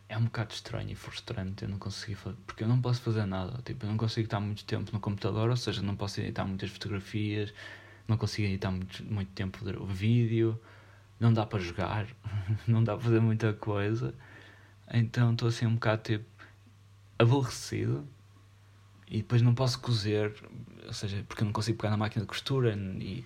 é 0.07 0.17
um 0.17 0.23
bocado 0.25 0.53
estranho 0.53 0.89
e 0.89 0.95
frustrante 0.95 1.63
eu 1.63 1.69
não 1.69 1.77
conseguir 1.77 2.15
fazer, 2.15 2.35
porque 2.47 2.63
eu 2.63 2.67
não 2.67 2.81
posso 2.81 2.99
fazer 3.01 3.25
nada, 3.25 3.61
tipo, 3.63 3.85
eu 3.85 3.89
não 3.89 3.95
consigo 3.95 4.25
estar 4.25 4.39
muito 4.39 4.65
tempo 4.65 4.91
no 4.91 4.99
computador, 4.99 5.51
ou 5.51 5.55
seja, 5.55 5.83
não 5.83 5.95
posso 5.95 6.19
editar 6.19 6.45
muitas 6.45 6.71
fotografias, 6.71 7.53
não 8.07 8.17
consigo 8.17 8.47
editar 8.47 8.71
muito, 8.71 9.03
muito 9.05 9.31
tempo 9.33 9.59
o 9.79 9.85
vídeo, 9.85 10.59
não 11.19 11.31
dá 11.31 11.45
para 11.45 11.59
jogar, 11.59 12.07
não 12.67 12.83
dá 12.83 12.95
para 12.95 13.03
fazer 13.03 13.19
muita 13.19 13.53
coisa, 13.53 14.15
então 14.91 15.33
estou 15.33 15.47
assim 15.47 15.65
um 15.65 15.75
bocado 15.75 16.03
tipo 16.03 16.25
aborrecido 17.17 18.07
e 19.07 19.17
depois 19.17 19.41
não 19.41 19.55
posso 19.55 19.79
cozer, 19.79 20.33
ou 20.85 20.93
seja, 20.93 21.23
porque 21.27 21.41
eu 21.41 21.45
não 21.45 21.51
consigo 21.51 21.77
pegar 21.77 21.89
na 21.89 21.97
máquina 21.97 22.21
de 22.21 22.27
costura 22.27 22.75
e 22.75 23.25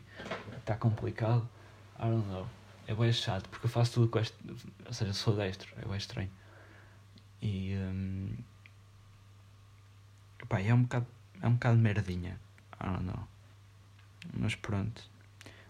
está 0.60 0.76
complicado. 0.76 1.48
I 2.00 2.04
don't 2.04 2.28
know. 2.28 2.48
É 2.88 2.96
bem 2.96 3.12
chato 3.12 3.50
porque 3.50 3.66
eu 3.66 3.70
faço 3.70 3.94
tudo 3.94 4.08
com 4.08 4.20
este. 4.20 4.36
Ou 4.86 4.94
seja, 4.94 5.14
sou 5.14 5.36
destro, 5.36 5.74
é 5.82 5.86
bem 5.86 5.98
estranho. 5.98 6.32
E. 7.42 7.76
Um, 7.76 8.36
pá, 10.48 10.62
é 10.62 10.74
um 10.74 10.84
bocado. 10.84 11.08
É 11.42 11.48
um 11.48 11.54
bocado 11.54 11.78
merdinha. 11.78 12.40
I 12.82 12.86
don't 12.86 13.04
know. 13.04 13.28
Mas 14.34 14.56
pronto. 14.56 15.02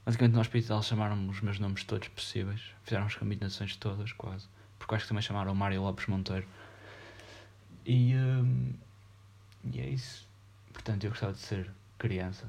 Basicamente 0.06 0.34
no 0.34 0.42
hospital 0.42 0.84
chamaram-me 0.84 1.30
os 1.30 1.42
meus 1.42 1.60
nomes 1.60 1.84
todos 1.84 2.08
possíveis. 2.10 2.62
Fizeram 2.84 3.06
as 3.06 3.16
combinações 3.16 3.76
todas, 3.78 4.12
quase. 4.12 4.48
Porque 4.84 4.96
acho 4.96 5.06
que 5.06 5.10
também 5.10 5.22
chamaram 5.22 5.56
Mário 5.56 5.82
Lopes 5.82 6.08
Monteiro. 6.08 6.46
E. 7.86 8.14
Um, 8.16 8.74
e 9.72 9.80
é 9.80 9.88
isso. 9.88 10.28
Portanto, 10.74 11.06
eu 11.06 11.10
gostava 11.10 11.32
de 11.32 11.40
ser 11.40 11.72
criança. 11.98 12.46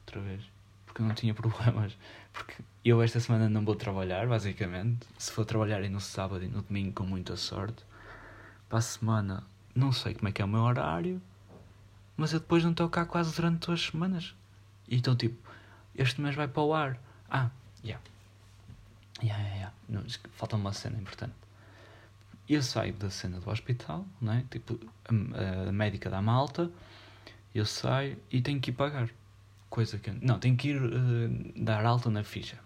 Outra 0.00 0.20
vez. 0.20 0.42
Porque 0.84 1.00
eu 1.00 1.06
não 1.06 1.14
tinha 1.14 1.32
problemas. 1.34 1.96
Porque 2.30 2.56
eu 2.84 3.00
esta 3.00 3.18
semana 3.20 3.48
não 3.48 3.64
vou 3.64 3.74
trabalhar, 3.74 4.28
basicamente. 4.28 5.06
Se 5.16 5.32
for 5.32 5.46
trabalhar 5.46 5.80
no 5.88 5.98
sábado 5.98 6.44
e 6.44 6.48
no 6.48 6.60
domingo, 6.60 6.92
com 6.92 7.04
muita 7.04 7.36
sorte. 7.36 7.82
Para 8.68 8.80
a 8.80 8.82
semana, 8.82 9.42
não 9.74 9.92
sei 9.92 10.12
como 10.12 10.28
é 10.28 10.32
que 10.32 10.42
é 10.42 10.44
o 10.44 10.48
meu 10.48 10.60
horário. 10.60 11.22
Mas 12.18 12.34
eu 12.34 12.40
depois 12.40 12.62
não 12.62 12.72
estou 12.72 12.90
cá 12.90 13.06
quase 13.06 13.34
durante 13.34 13.66
duas 13.66 13.80
semanas. 13.80 14.34
E 14.86 14.96
então, 14.96 15.16
tipo, 15.16 15.38
este 15.94 16.20
mês 16.20 16.34
vai 16.34 16.46
para 16.46 16.62
o 16.62 16.74
ar. 16.74 17.00
Ah, 17.30 17.48
yeah. 17.82 18.04
Yeah, 19.22 19.42
yeah, 19.42 19.72
yeah. 19.88 20.06
falta 20.32 20.56
uma 20.56 20.72
cena 20.72 20.98
importante 20.98 21.34
eu 22.54 22.62
saio 22.62 22.92
da 22.94 23.08
cena 23.10 23.38
do 23.38 23.48
hospital, 23.48 24.04
né? 24.20 24.44
tipo, 24.50 24.78
a, 25.04 25.68
a 25.68 25.72
médica 25.72 26.10
dá 26.10 26.20
malta, 26.20 26.70
eu 27.54 27.64
saio 27.64 28.18
e 28.30 28.42
tenho 28.42 28.60
que 28.60 28.70
ir 28.70 28.74
pagar. 28.74 29.08
Coisa 29.68 29.98
que. 29.98 30.10
Não, 30.10 30.38
tenho 30.40 30.56
que 30.56 30.70
ir 30.70 30.82
uh, 30.82 31.52
dar 31.54 31.86
alta 31.86 32.10
na 32.10 32.24
ficha. 32.24 32.58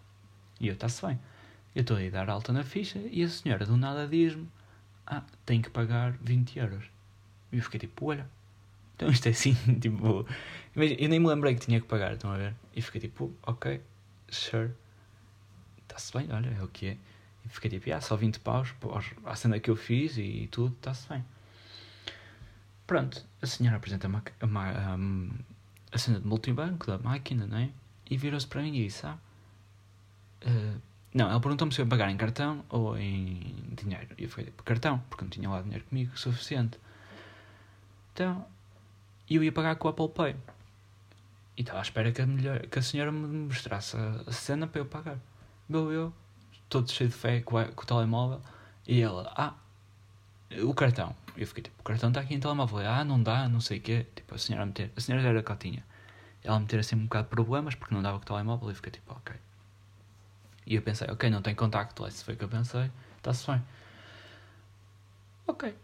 E 0.58 0.68
eu, 0.68 0.72
está-se 0.72 1.06
bem. 1.06 1.20
Eu 1.74 1.82
estou 1.82 1.98
a 1.98 2.08
dar 2.08 2.30
alta 2.30 2.50
na 2.50 2.64
ficha 2.64 2.98
e 2.98 3.22
a 3.22 3.28
senhora 3.28 3.66
do 3.66 3.76
nada 3.76 4.08
diz-me: 4.08 4.48
Ah, 5.06 5.22
tenho 5.44 5.62
que 5.62 5.68
pagar 5.68 6.12
20 6.12 6.58
euros. 6.58 6.84
E 7.52 7.58
eu 7.58 7.62
fiquei 7.62 7.78
tipo: 7.78 8.06
Olha, 8.06 8.26
então 8.96 9.10
isto 9.10 9.26
é 9.26 9.32
assim, 9.32 9.54
tipo. 9.80 10.26
Eu 10.74 11.08
nem 11.10 11.20
me 11.20 11.26
lembrei 11.26 11.54
que 11.54 11.60
tinha 11.60 11.78
que 11.78 11.86
pagar, 11.86 12.14
estão 12.14 12.32
a 12.32 12.38
ver? 12.38 12.54
E 12.74 12.80
fiquei 12.80 13.02
tipo: 13.02 13.34
Ok, 13.42 13.82
sure. 14.30 14.70
Está-se 15.94 16.12
bem, 16.12 16.28
olha, 16.32 16.48
é 16.48 16.62
o 16.62 16.66
que 16.66 16.88
é. 16.88 16.96
E 17.44 17.48
fiquei 17.48 17.70
tipo, 17.70 17.92
ah, 17.92 18.00
só 18.00 18.16
20 18.16 18.40
paus, 18.40 18.74
a 19.24 19.36
cena 19.36 19.60
que 19.60 19.70
eu 19.70 19.76
fiz 19.76 20.18
e 20.18 20.48
tudo, 20.50 20.74
está-se 20.74 21.08
bem. 21.08 21.24
Pronto, 22.84 23.24
a 23.40 23.46
senhora 23.46 23.76
apresenta 23.76 24.08
a, 24.08 24.10
a, 24.10 24.96
a, 25.92 25.98
cena 25.98 26.18
de 26.18 26.26
multibanco 26.26 26.86
da 26.88 26.98
máquina, 26.98 27.46
não 27.46 27.58
é? 27.58 27.70
E 28.10 28.16
virou-se 28.16 28.46
para 28.46 28.60
mim 28.62 28.76
e 28.76 28.86
disse, 28.86 29.06
ah, 29.06 29.16
uh, 30.44 30.80
não, 31.14 31.30
ela 31.30 31.40
perguntou-me 31.40 31.72
se 31.72 31.80
eu 31.80 31.84
ia 31.84 31.88
pagar 31.88 32.10
em 32.10 32.16
cartão 32.16 32.64
ou 32.68 32.98
em 32.98 33.54
dinheiro. 33.80 34.08
E 34.18 34.24
eu 34.24 34.28
fiquei 34.28 34.46
tipo, 34.46 34.64
cartão, 34.64 34.98
porque 35.08 35.22
não 35.24 35.30
tinha 35.30 35.48
lá 35.48 35.62
dinheiro 35.62 35.84
comigo 35.84 36.18
suficiente. 36.18 36.80
Então, 38.12 38.44
eu 39.30 39.44
ia 39.44 39.52
pagar 39.52 39.76
com 39.76 39.86
o 39.86 39.90
Apple 39.92 40.08
Pay. 40.08 40.34
E 41.56 41.60
estava 41.60 41.78
à 41.78 41.82
espera 41.82 42.10
que 42.10 42.20
a, 42.20 42.26
que 42.68 42.78
a 42.80 42.82
senhora 42.82 43.12
me 43.12 43.46
mostrasse 43.46 43.96
a 43.96 44.32
cena 44.32 44.66
para 44.66 44.80
eu 44.80 44.86
pagar. 44.86 45.18
Meu, 45.68 45.90
eu 45.90 46.12
todo 46.68 46.90
cheio 46.90 47.08
de 47.08 47.16
fé 47.16 47.40
com, 47.40 47.56
o 47.56 47.86
telemóvel. 47.86 48.40
E 48.86 49.00
ela, 49.00 49.32
ah, 49.36 49.54
o 50.62 50.74
cartão. 50.74 51.14
Eu 51.36 51.46
fiquei 51.46 51.62
tipo, 51.64 51.80
o 51.80 51.84
cartão 51.84 52.10
está 52.10 52.20
aqui 52.20 52.34
em 52.34 52.40
telemóvel. 52.40 52.80
Ah, 52.80 53.04
não 53.04 53.22
dá, 53.22 53.48
não 53.48 53.60
sei 53.60 53.78
o 53.78 53.80
quê. 53.80 54.06
Tipo, 54.14 54.34
a 54.34 54.38
senhora 54.38 54.64
a 54.64 54.66
meter, 54.66 54.92
a 54.96 55.00
senhora 55.00 55.22
já 55.22 55.30
era 55.30 55.42
cotinha. 55.42 55.84
Ela 56.42 56.60
meter 56.60 56.80
assim 56.80 56.96
um 56.96 57.04
bocado 57.04 57.24
de 57.24 57.30
problemas 57.30 57.74
porque 57.74 57.94
não 57.94 58.02
dava 58.02 58.18
com 58.18 58.24
o 58.24 58.26
telemóvel. 58.26 58.70
E 58.70 58.74
fiquei 58.74 58.92
tipo, 58.92 59.12
ok. 59.12 59.34
E 60.66 60.74
eu 60.74 60.82
pensei, 60.82 61.08
ok, 61.10 61.30
não 61.30 61.42
tem 61.42 61.54
contacto. 61.54 62.06
Esse 62.06 62.24
foi 62.24 62.34
o 62.34 62.36
que 62.36 62.44
eu 62.44 62.48
pensei, 62.48 62.90
está-se 63.16 63.46
bem. 63.50 63.62
Ok. 65.46 65.74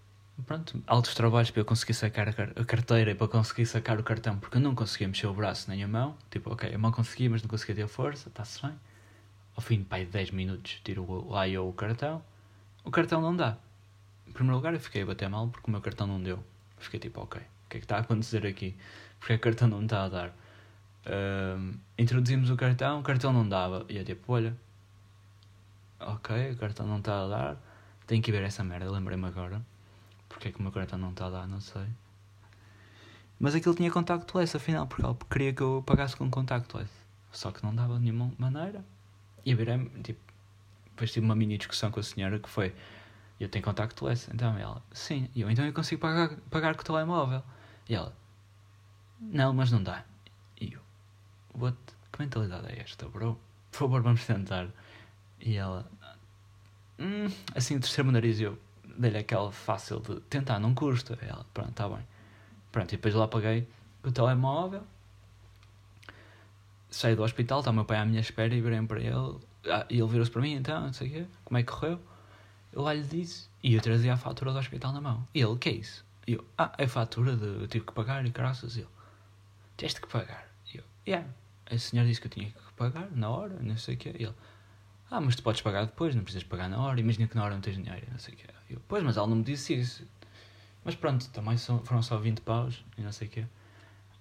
Pronto, 0.47 0.83
altos 0.87 1.15
trabalhos 1.15 1.51
para 1.51 1.61
eu 1.61 1.67
conseguir 1.67 1.93
sacar 1.93 2.27
a 2.29 2.65
carteira 2.65 3.11
e 3.11 3.15
para 3.15 3.29
conseguir 3.29 3.67
sacar 3.67 4.01
o 4.01 4.03
cartão, 4.03 4.39
porque 4.39 4.57
eu 4.57 4.61
não 4.63 4.75
conseguia 4.75 5.07
mexer 5.07 5.27
o 5.27 5.35
braço 5.35 5.69
nem 5.71 5.85
a 5.85 5.89
mão. 5.89 6.17
Tipo, 6.31 6.53
ok, 6.53 6.75
a 6.75 6.79
mão 6.79 6.91
conseguia, 6.91 7.29
mas 7.29 7.43
não 7.43 7.49
conseguia 7.51 7.75
ter 7.75 7.87
força, 7.87 8.31
está-se 8.31 8.63
bem 8.63 8.75
ao 9.61 9.63
fim 9.63 9.81
de 9.81 9.85
pai, 9.85 10.07
10 10.07 10.31
minutos, 10.31 10.81
tiro 10.83 11.29
lá 11.29 11.47
eu 11.47 11.69
o 11.69 11.73
cartão. 11.75 12.23
O 12.83 12.91
cartão 12.91 13.21
não 13.21 13.37
dá. 13.37 13.59
Em 14.27 14.33
primeiro 14.33 14.57
lugar, 14.57 14.73
eu 14.73 14.81
fiquei 14.81 15.03
a 15.03 15.07
bater 15.07 15.29
mal 15.29 15.47
porque 15.49 15.69
o 15.69 15.71
meu 15.71 15.83
cartão 15.83 16.07
não 16.07 16.21
deu. 16.21 16.43
Fiquei 16.79 16.99
tipo, 16.99 17.21
ok, 17.21 17.43
o 17.43 17.69
que 17.69 17.77
é 17.77 17.81
que 17.81 17.85
está 17.85 17.99
a 17.99 18.01
acontecer 18.01 18.47
aqui? 18.47 18.75
Porque 19.19 19.35
o 19.35 19.39
cartão 19.39 19.69
não 19.69 19.83
está 19.83 20.05
a 20.05 20.09
dar. 20.09 20.35
Introduzimos 21.99 22.49
o 22.49 22.57
cartão, 22.57 23.01
o 23.01 23.03
cartão 23.03 23.35
não 23.35 23.47
dava. 23.47 23.85
E 23.91 23.99
eu 23.99 24.05
tipo, 24.05 24.33
olha, 24.33 24.57
ok, 26.01 26.53
o 26.53 26.57
cartão 26.57 26.87
não 26.87 26.99
está 26.99 27.23
a 27.23 27.29
dar. 27.29 27.57
Tenho 28.07 28.23
que 28.23 28.33
ver 28.33 28.43
essa 28.43 28.65
merda, 28.65 28.91
lembrei-me 28.91 29.27
agora. 29.27 29.61
Porque 30.27 30.49
é 30.49 30.53
que 30.53 30.59
o 30.59 30.63
meu 30.63 30.73
cartão 30.73 30.99
não 30.99 31.11
está 31.11 31.27
a 31.27 31.31
dar, 31.31 31.47
não 31.47 31.61
sei. 31.61 31.87
Mas 33.39 33.55
aquilo 33.55 33.75
tinha 33.75 33.91
contactless, 33.91 34.57
afinal, 34.57 34.87
porque 34.87 35.05
ela 35.05 35.17
queria 35.31 35.53
que 35.53 35.61
eu 35.61 35.83
pagasse 35.87 36.17
com 36.17 36.31
contactless. 36.31 36.91
Só 37.31 37.53
que 37.53 37.63
não 37.63 37.75
dava 37.75 37.99
de 37.99 38.05
nenhuma 38.05 38.33
maneira. 38.39 38.83
E 39.45 39.55
virei 39.55 39.79
tipo, 40.03 40.21
depois 40.91 41.13
tive 41.13 41.25
uma 41.25 41.35
mini 41.35 41.57
discussão 41.57 41.91
com 41.91 42.01
a 42.01 42.03
senhora 42.03 42.39
que 42.39 42.49
foi: 42.49 42.75
Eu 43.39 43.49
tenho 43.49 43.65
contactless? 43.65 44.31
Então 44.33 44.57
ela: 44.59 44.83
Sim, 44.93 45.29
e 45.35 45.41
eu 45.41 45.51
então 45.51 45.65
eu 45.65 45.73
consigo 45.73 46.01
pagar, 46.01 46.37
pagar 46.51 46.75
com 46.75 46.83
o 46.83 46.85
telemóvel. 46.85 47.43
E 47.89 47.95
ela: 47.95 48.15
Não, 49.19 49.53
mas 49.53 49.73
não 49.73 49.83
dá. 49.83 50.05
E 50.61 50.75
eu: 50.75 50.81
What? 51.55 51.79
Que 52.13 52.21
mentalidade 52.21 52.69
é 52.69 52.81
esta, 52.81 53.09
bro? 53.09 53.41
Por 53.71 53.79
favor, 53.79 54.03
vamos 54.03 54.27
tentar. 54.27 54.69
E 55.41 55.57
ela: 55.57 55.91
hum, 56.99 57.29
Assim, 57.55 57.79
terceiro 57.81 58.13
nariz, 58.13 58.41
eu 58.41 58.59
dei-lhe 58.99 59.19
aquela 59.19 59.51
fácil 59.51 60.01
de 60.01 60.21
tentar, 60.23 60.59
não 60.59 60.75
custa. 60.75 61.19
E 61.23 61.27
ela: 61.27 61.47
Pronto, 61.55 61.71
está 61.71 61.89
bem. 61.89 62.07
Pronto, 62.71 62.93
e 62.93 62.97
depois 62.97 63.15
lá 63.15 63.27
paguei 63.27 63.67
com 64.03 64.11
o 64.11 64.13
telemóvel 64.13 64.85
saí 66.91 67.15
do 67.15 67.23
hospital, 67.23 67.61
está 67.61 67.71
o 67.71 67.75
meu 67.75 67.85
pai 67.85 67.99
à 67.99 68.05
minha 68.05 68.21
espera 68.21 68.55
e 68.55 68.61
virei 68.61 68.81
para 68.83 69.01
ele. 69.01 69.39
Ah, 69.67 69.87
e 69.89 69.99
ele 69.99 70.09
virou-se 70.09 70.31
para 70.31 70.43
mim, 70.43 70.55
então, 70.55 70.81
não 70.81 70.93
sei 70.93 71.09
o 71.09 71.11
quê, 71.11 71.27
como 71.45 71.59
é 71.59 71.63
que 71.63 71.71
correu? 71.71 72.01
Eu 72.73 72.83
lá 72.83 72.95
lhe 72.95 73.03
disse, 73.03 73.49
e 73.63 73.75
eu 73.75 73.81
trazia 73.81 74.15
a 74.15 74.17
fatura 74.17 74.53
do 74.53 74.59
hospital 74.59 74.93
na 74.93 75.01
mão. 75.01 75.27
E 75.35 75.41
ele, 75.41 75.57
que 75.57 75.69
é 75.69 75.73
isso? 75.73 76.05
E 76.27 76.35
eu, 76.35 76.45
ah, 76.57 76.73
é 76.79 76.85
a 76.85 76.89
fatura 76.89 77.37
de 77.37 77.45
eu 77.45 77.69
tive 77.69 77.85
que 77.85 77.93
pagar 77.93 78.25
e 78.25 78.31
graças 78.31 78.77
ele. 78.77 78.89
Tiveste 79.77 80.01
que 80.01 80.09
pagar? 80.09 80.49
E 80.73 80.79
eu, 80.79 80.85
yeah. 81.07 81.27
A 81.71 81.79
senhora 81.79 82.09
disse 82.09 82.21
que 82.21 82.27
eu 82.27 82.31
tinha 82.31 82.47
que 82.47 82.73
pagar 82.77 83.11
na 83.13 83.29
hora, 83.29 83.57
não 83.61 83.77
sei 83.77 83.95
o 83.95 83.99
quê. 83.99 84.15
E 84.19 84.25
ele, 84.25 84.35
ah, 85.11 85.21
mas 85.21 85.37
tu 85.37 85.43
podes 85.43 85.61
pagar 85.61 85.85
depois, 85.85 86.15
não 86.15 86.23
precisas 86.23 86.47
pagar 86.47 86.69
na 86.69 86.79
hora. 86.81 87.01
Imagina 87.01 87.27
que 87.27 87.35
na 87.37 87.45
hora 87.45 87.55
não 87.55 87.61
tens 87.61 87.77
dinheiro, 87.77 88.07
não 88.11 88.19
sei 88.19 88.35
o 88.35 88.37
quê. 88.37 88.47
E 88.69 88.75
eu, 88.75 88.83
pois, 88.87 89.03
mas 89.03 89.17
ela 89.17 89.27
não 89.27 89.37
me 89.37 89.43
disse 89.43 89.75
isso. 89.75 90.07
Mas 90.85 90.95
pronto, 90.95 91.29
também 91.31 91.57
são, 91.57 91.85
foram 91.85 92.03
só 92.03 92.17
20 92.17 92.41
paus 92.41 92.85
e 92.97 93.03
não 93.03 93.13
sei 93.13 93.29
o 93.29 93.31
quê. 93.31 93.45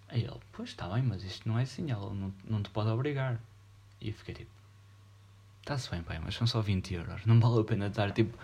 Aí 0.10 0.24
ele, 0.24 0.40
pois 0.52 0.70
está 0.70 0.90
bem, 0.90 1.04
mas 1.04 1.24
isto 1.24 1.48
não 1.48 1.58
é 1.58 1.64
assim, 1.64 1.92
ela 1.92 2.14
não, 2.14 2.34
não 2.44 2.64
te 2.64 2.70
pode 2.72 2.90
obrigar. 2.90 3.40
E 4.02 4.10
eu 4.10 4.14
fiquei 4.14 4.34
tipo, 4.34 4.52
está-se 5.62 5.90
bem, 5.92 6.02
pai, 6.02 6.20
mas 6.20 6.36
são 6.36 6.48
só 6.48 6.62
20 6.62 6.94
euros, 6.96 7.26
não 7.26 7.40
vale 7.40 7.62
a 7.62 7.64
pena 7.64 7.88
estar 7.88 8.12
tipo 8.12 8.38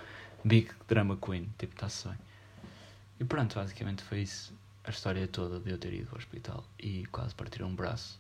Big 0.44 0.70
Drama 0.88 1.18
Queen, 1.18 1.50
tipo, 1.58 1.74
está-se 1.74 2.08
bem. 2.08 2.18
E 3.20 3.24
pronto, 3.24 3.56
basicamente 3.56 4.04
foi 4.04 4.22
isso, 4.22 4.54
a 4.84 4.92
história 4.92 5.28
toda 5.28 5.60
de 5.60 5.72
eu 5.72 5.78
ter 5.78 5.94
ido 5.94 6.10
ao 6.12 6.18
hospital 6.18 6.64
e 6.80 7.06
quase 7.08 7.34
partir 7.34 7.64
um 7.64 7.74
braço. 7.74 8.20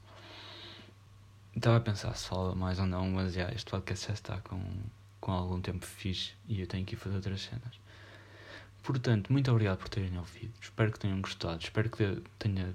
Estava 1.55 1.77
a 1.77 1.81
pensar 1.81 2.15
se 2.15 2.27
fala 2.27 2.55
mais 2.55 2.79
ou 2.79 2.87
não, 2.87 3.07
mas 3.11 3.33
já, 3.33 3.49
este 3.51 3.69
podcast 3.69 4.07
já 4.07 4.13
está 4.13 4.41
com, 4.41 4.61
com 5.21 5.31
algum 5.31 5.61
tempo 5.61 5.85
fixe 5.85 6.33
e 6.47 6.61
eu 6.61 6.67
tenho 6.67 6.85
que 6.85 6.95
ir 6.95 6.97
fazer 6.97 7.15
outras 7.17 7.41
cenas. 7.41 7.79
Portanto, 8.81 9.31
muito 9.31 9.49
obrigado 9.51 9.77
por 9.77 9.89
terem 9.89 10.17
ouvido. 10.17 10.53
Espero 10.61 10.91
que 10.91 10.99
tenham 10.99 11.21
gostado. 11.21 11.61
Espero 11.61 11.89
que 11.89 12.21
tenha 12.37 12.73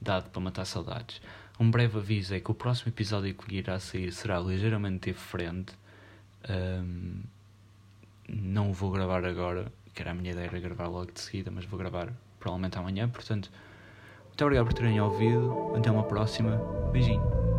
dado 0.00 0.30
para 0.30 0.40
matar 0.40 0.64
saudades. 0.64 1.20
Um 1.58 1.70
breve 1.70 1.98
aviso 1.98 2.34
é 2.34 2.40
que 2.40 2.50
o 2.50 2.54
próximo 2.54 2.90
episódio 2.90 3.34
que 3.34 3.56
irá 3.56 3.78
sair 3.80 4.12
será 4.12 4.38
ligeiramente 4.38 5.10
diferente. 5.10 5.72
Um, 6.48 7.22
não 8.28 8.72
vou 8.72 8.92
gravar 8.92 9.24
agora, 9.24 9.72
que 9.94 10.00
era 10.00 10.12
a 10.12 10.14
minha 10.14 10.32
ideia 10.32 10.46
era 10.46 10.60
gravar 10.60 10.86
logo 10.86 11.10
de 11.10 11.20
seguida, 11.20 11.50
mas 11.50 11.64
vou 11.64 11.78
gravar 11.78 12.12
provavelmente 12.38 12.78
amanhã. 12.78 13.08
Portanto, 13.08 13.50
muito 14.26 14.44
obrigado 14.44 14.66
por 14.66 14.74
terem 14.74 15.00
ouvido. 15.00 15.74
Até 15.76 15.90
uma 15.90 16.04
próxima. 16.04 16.56
Beijinho. 16.92 17.57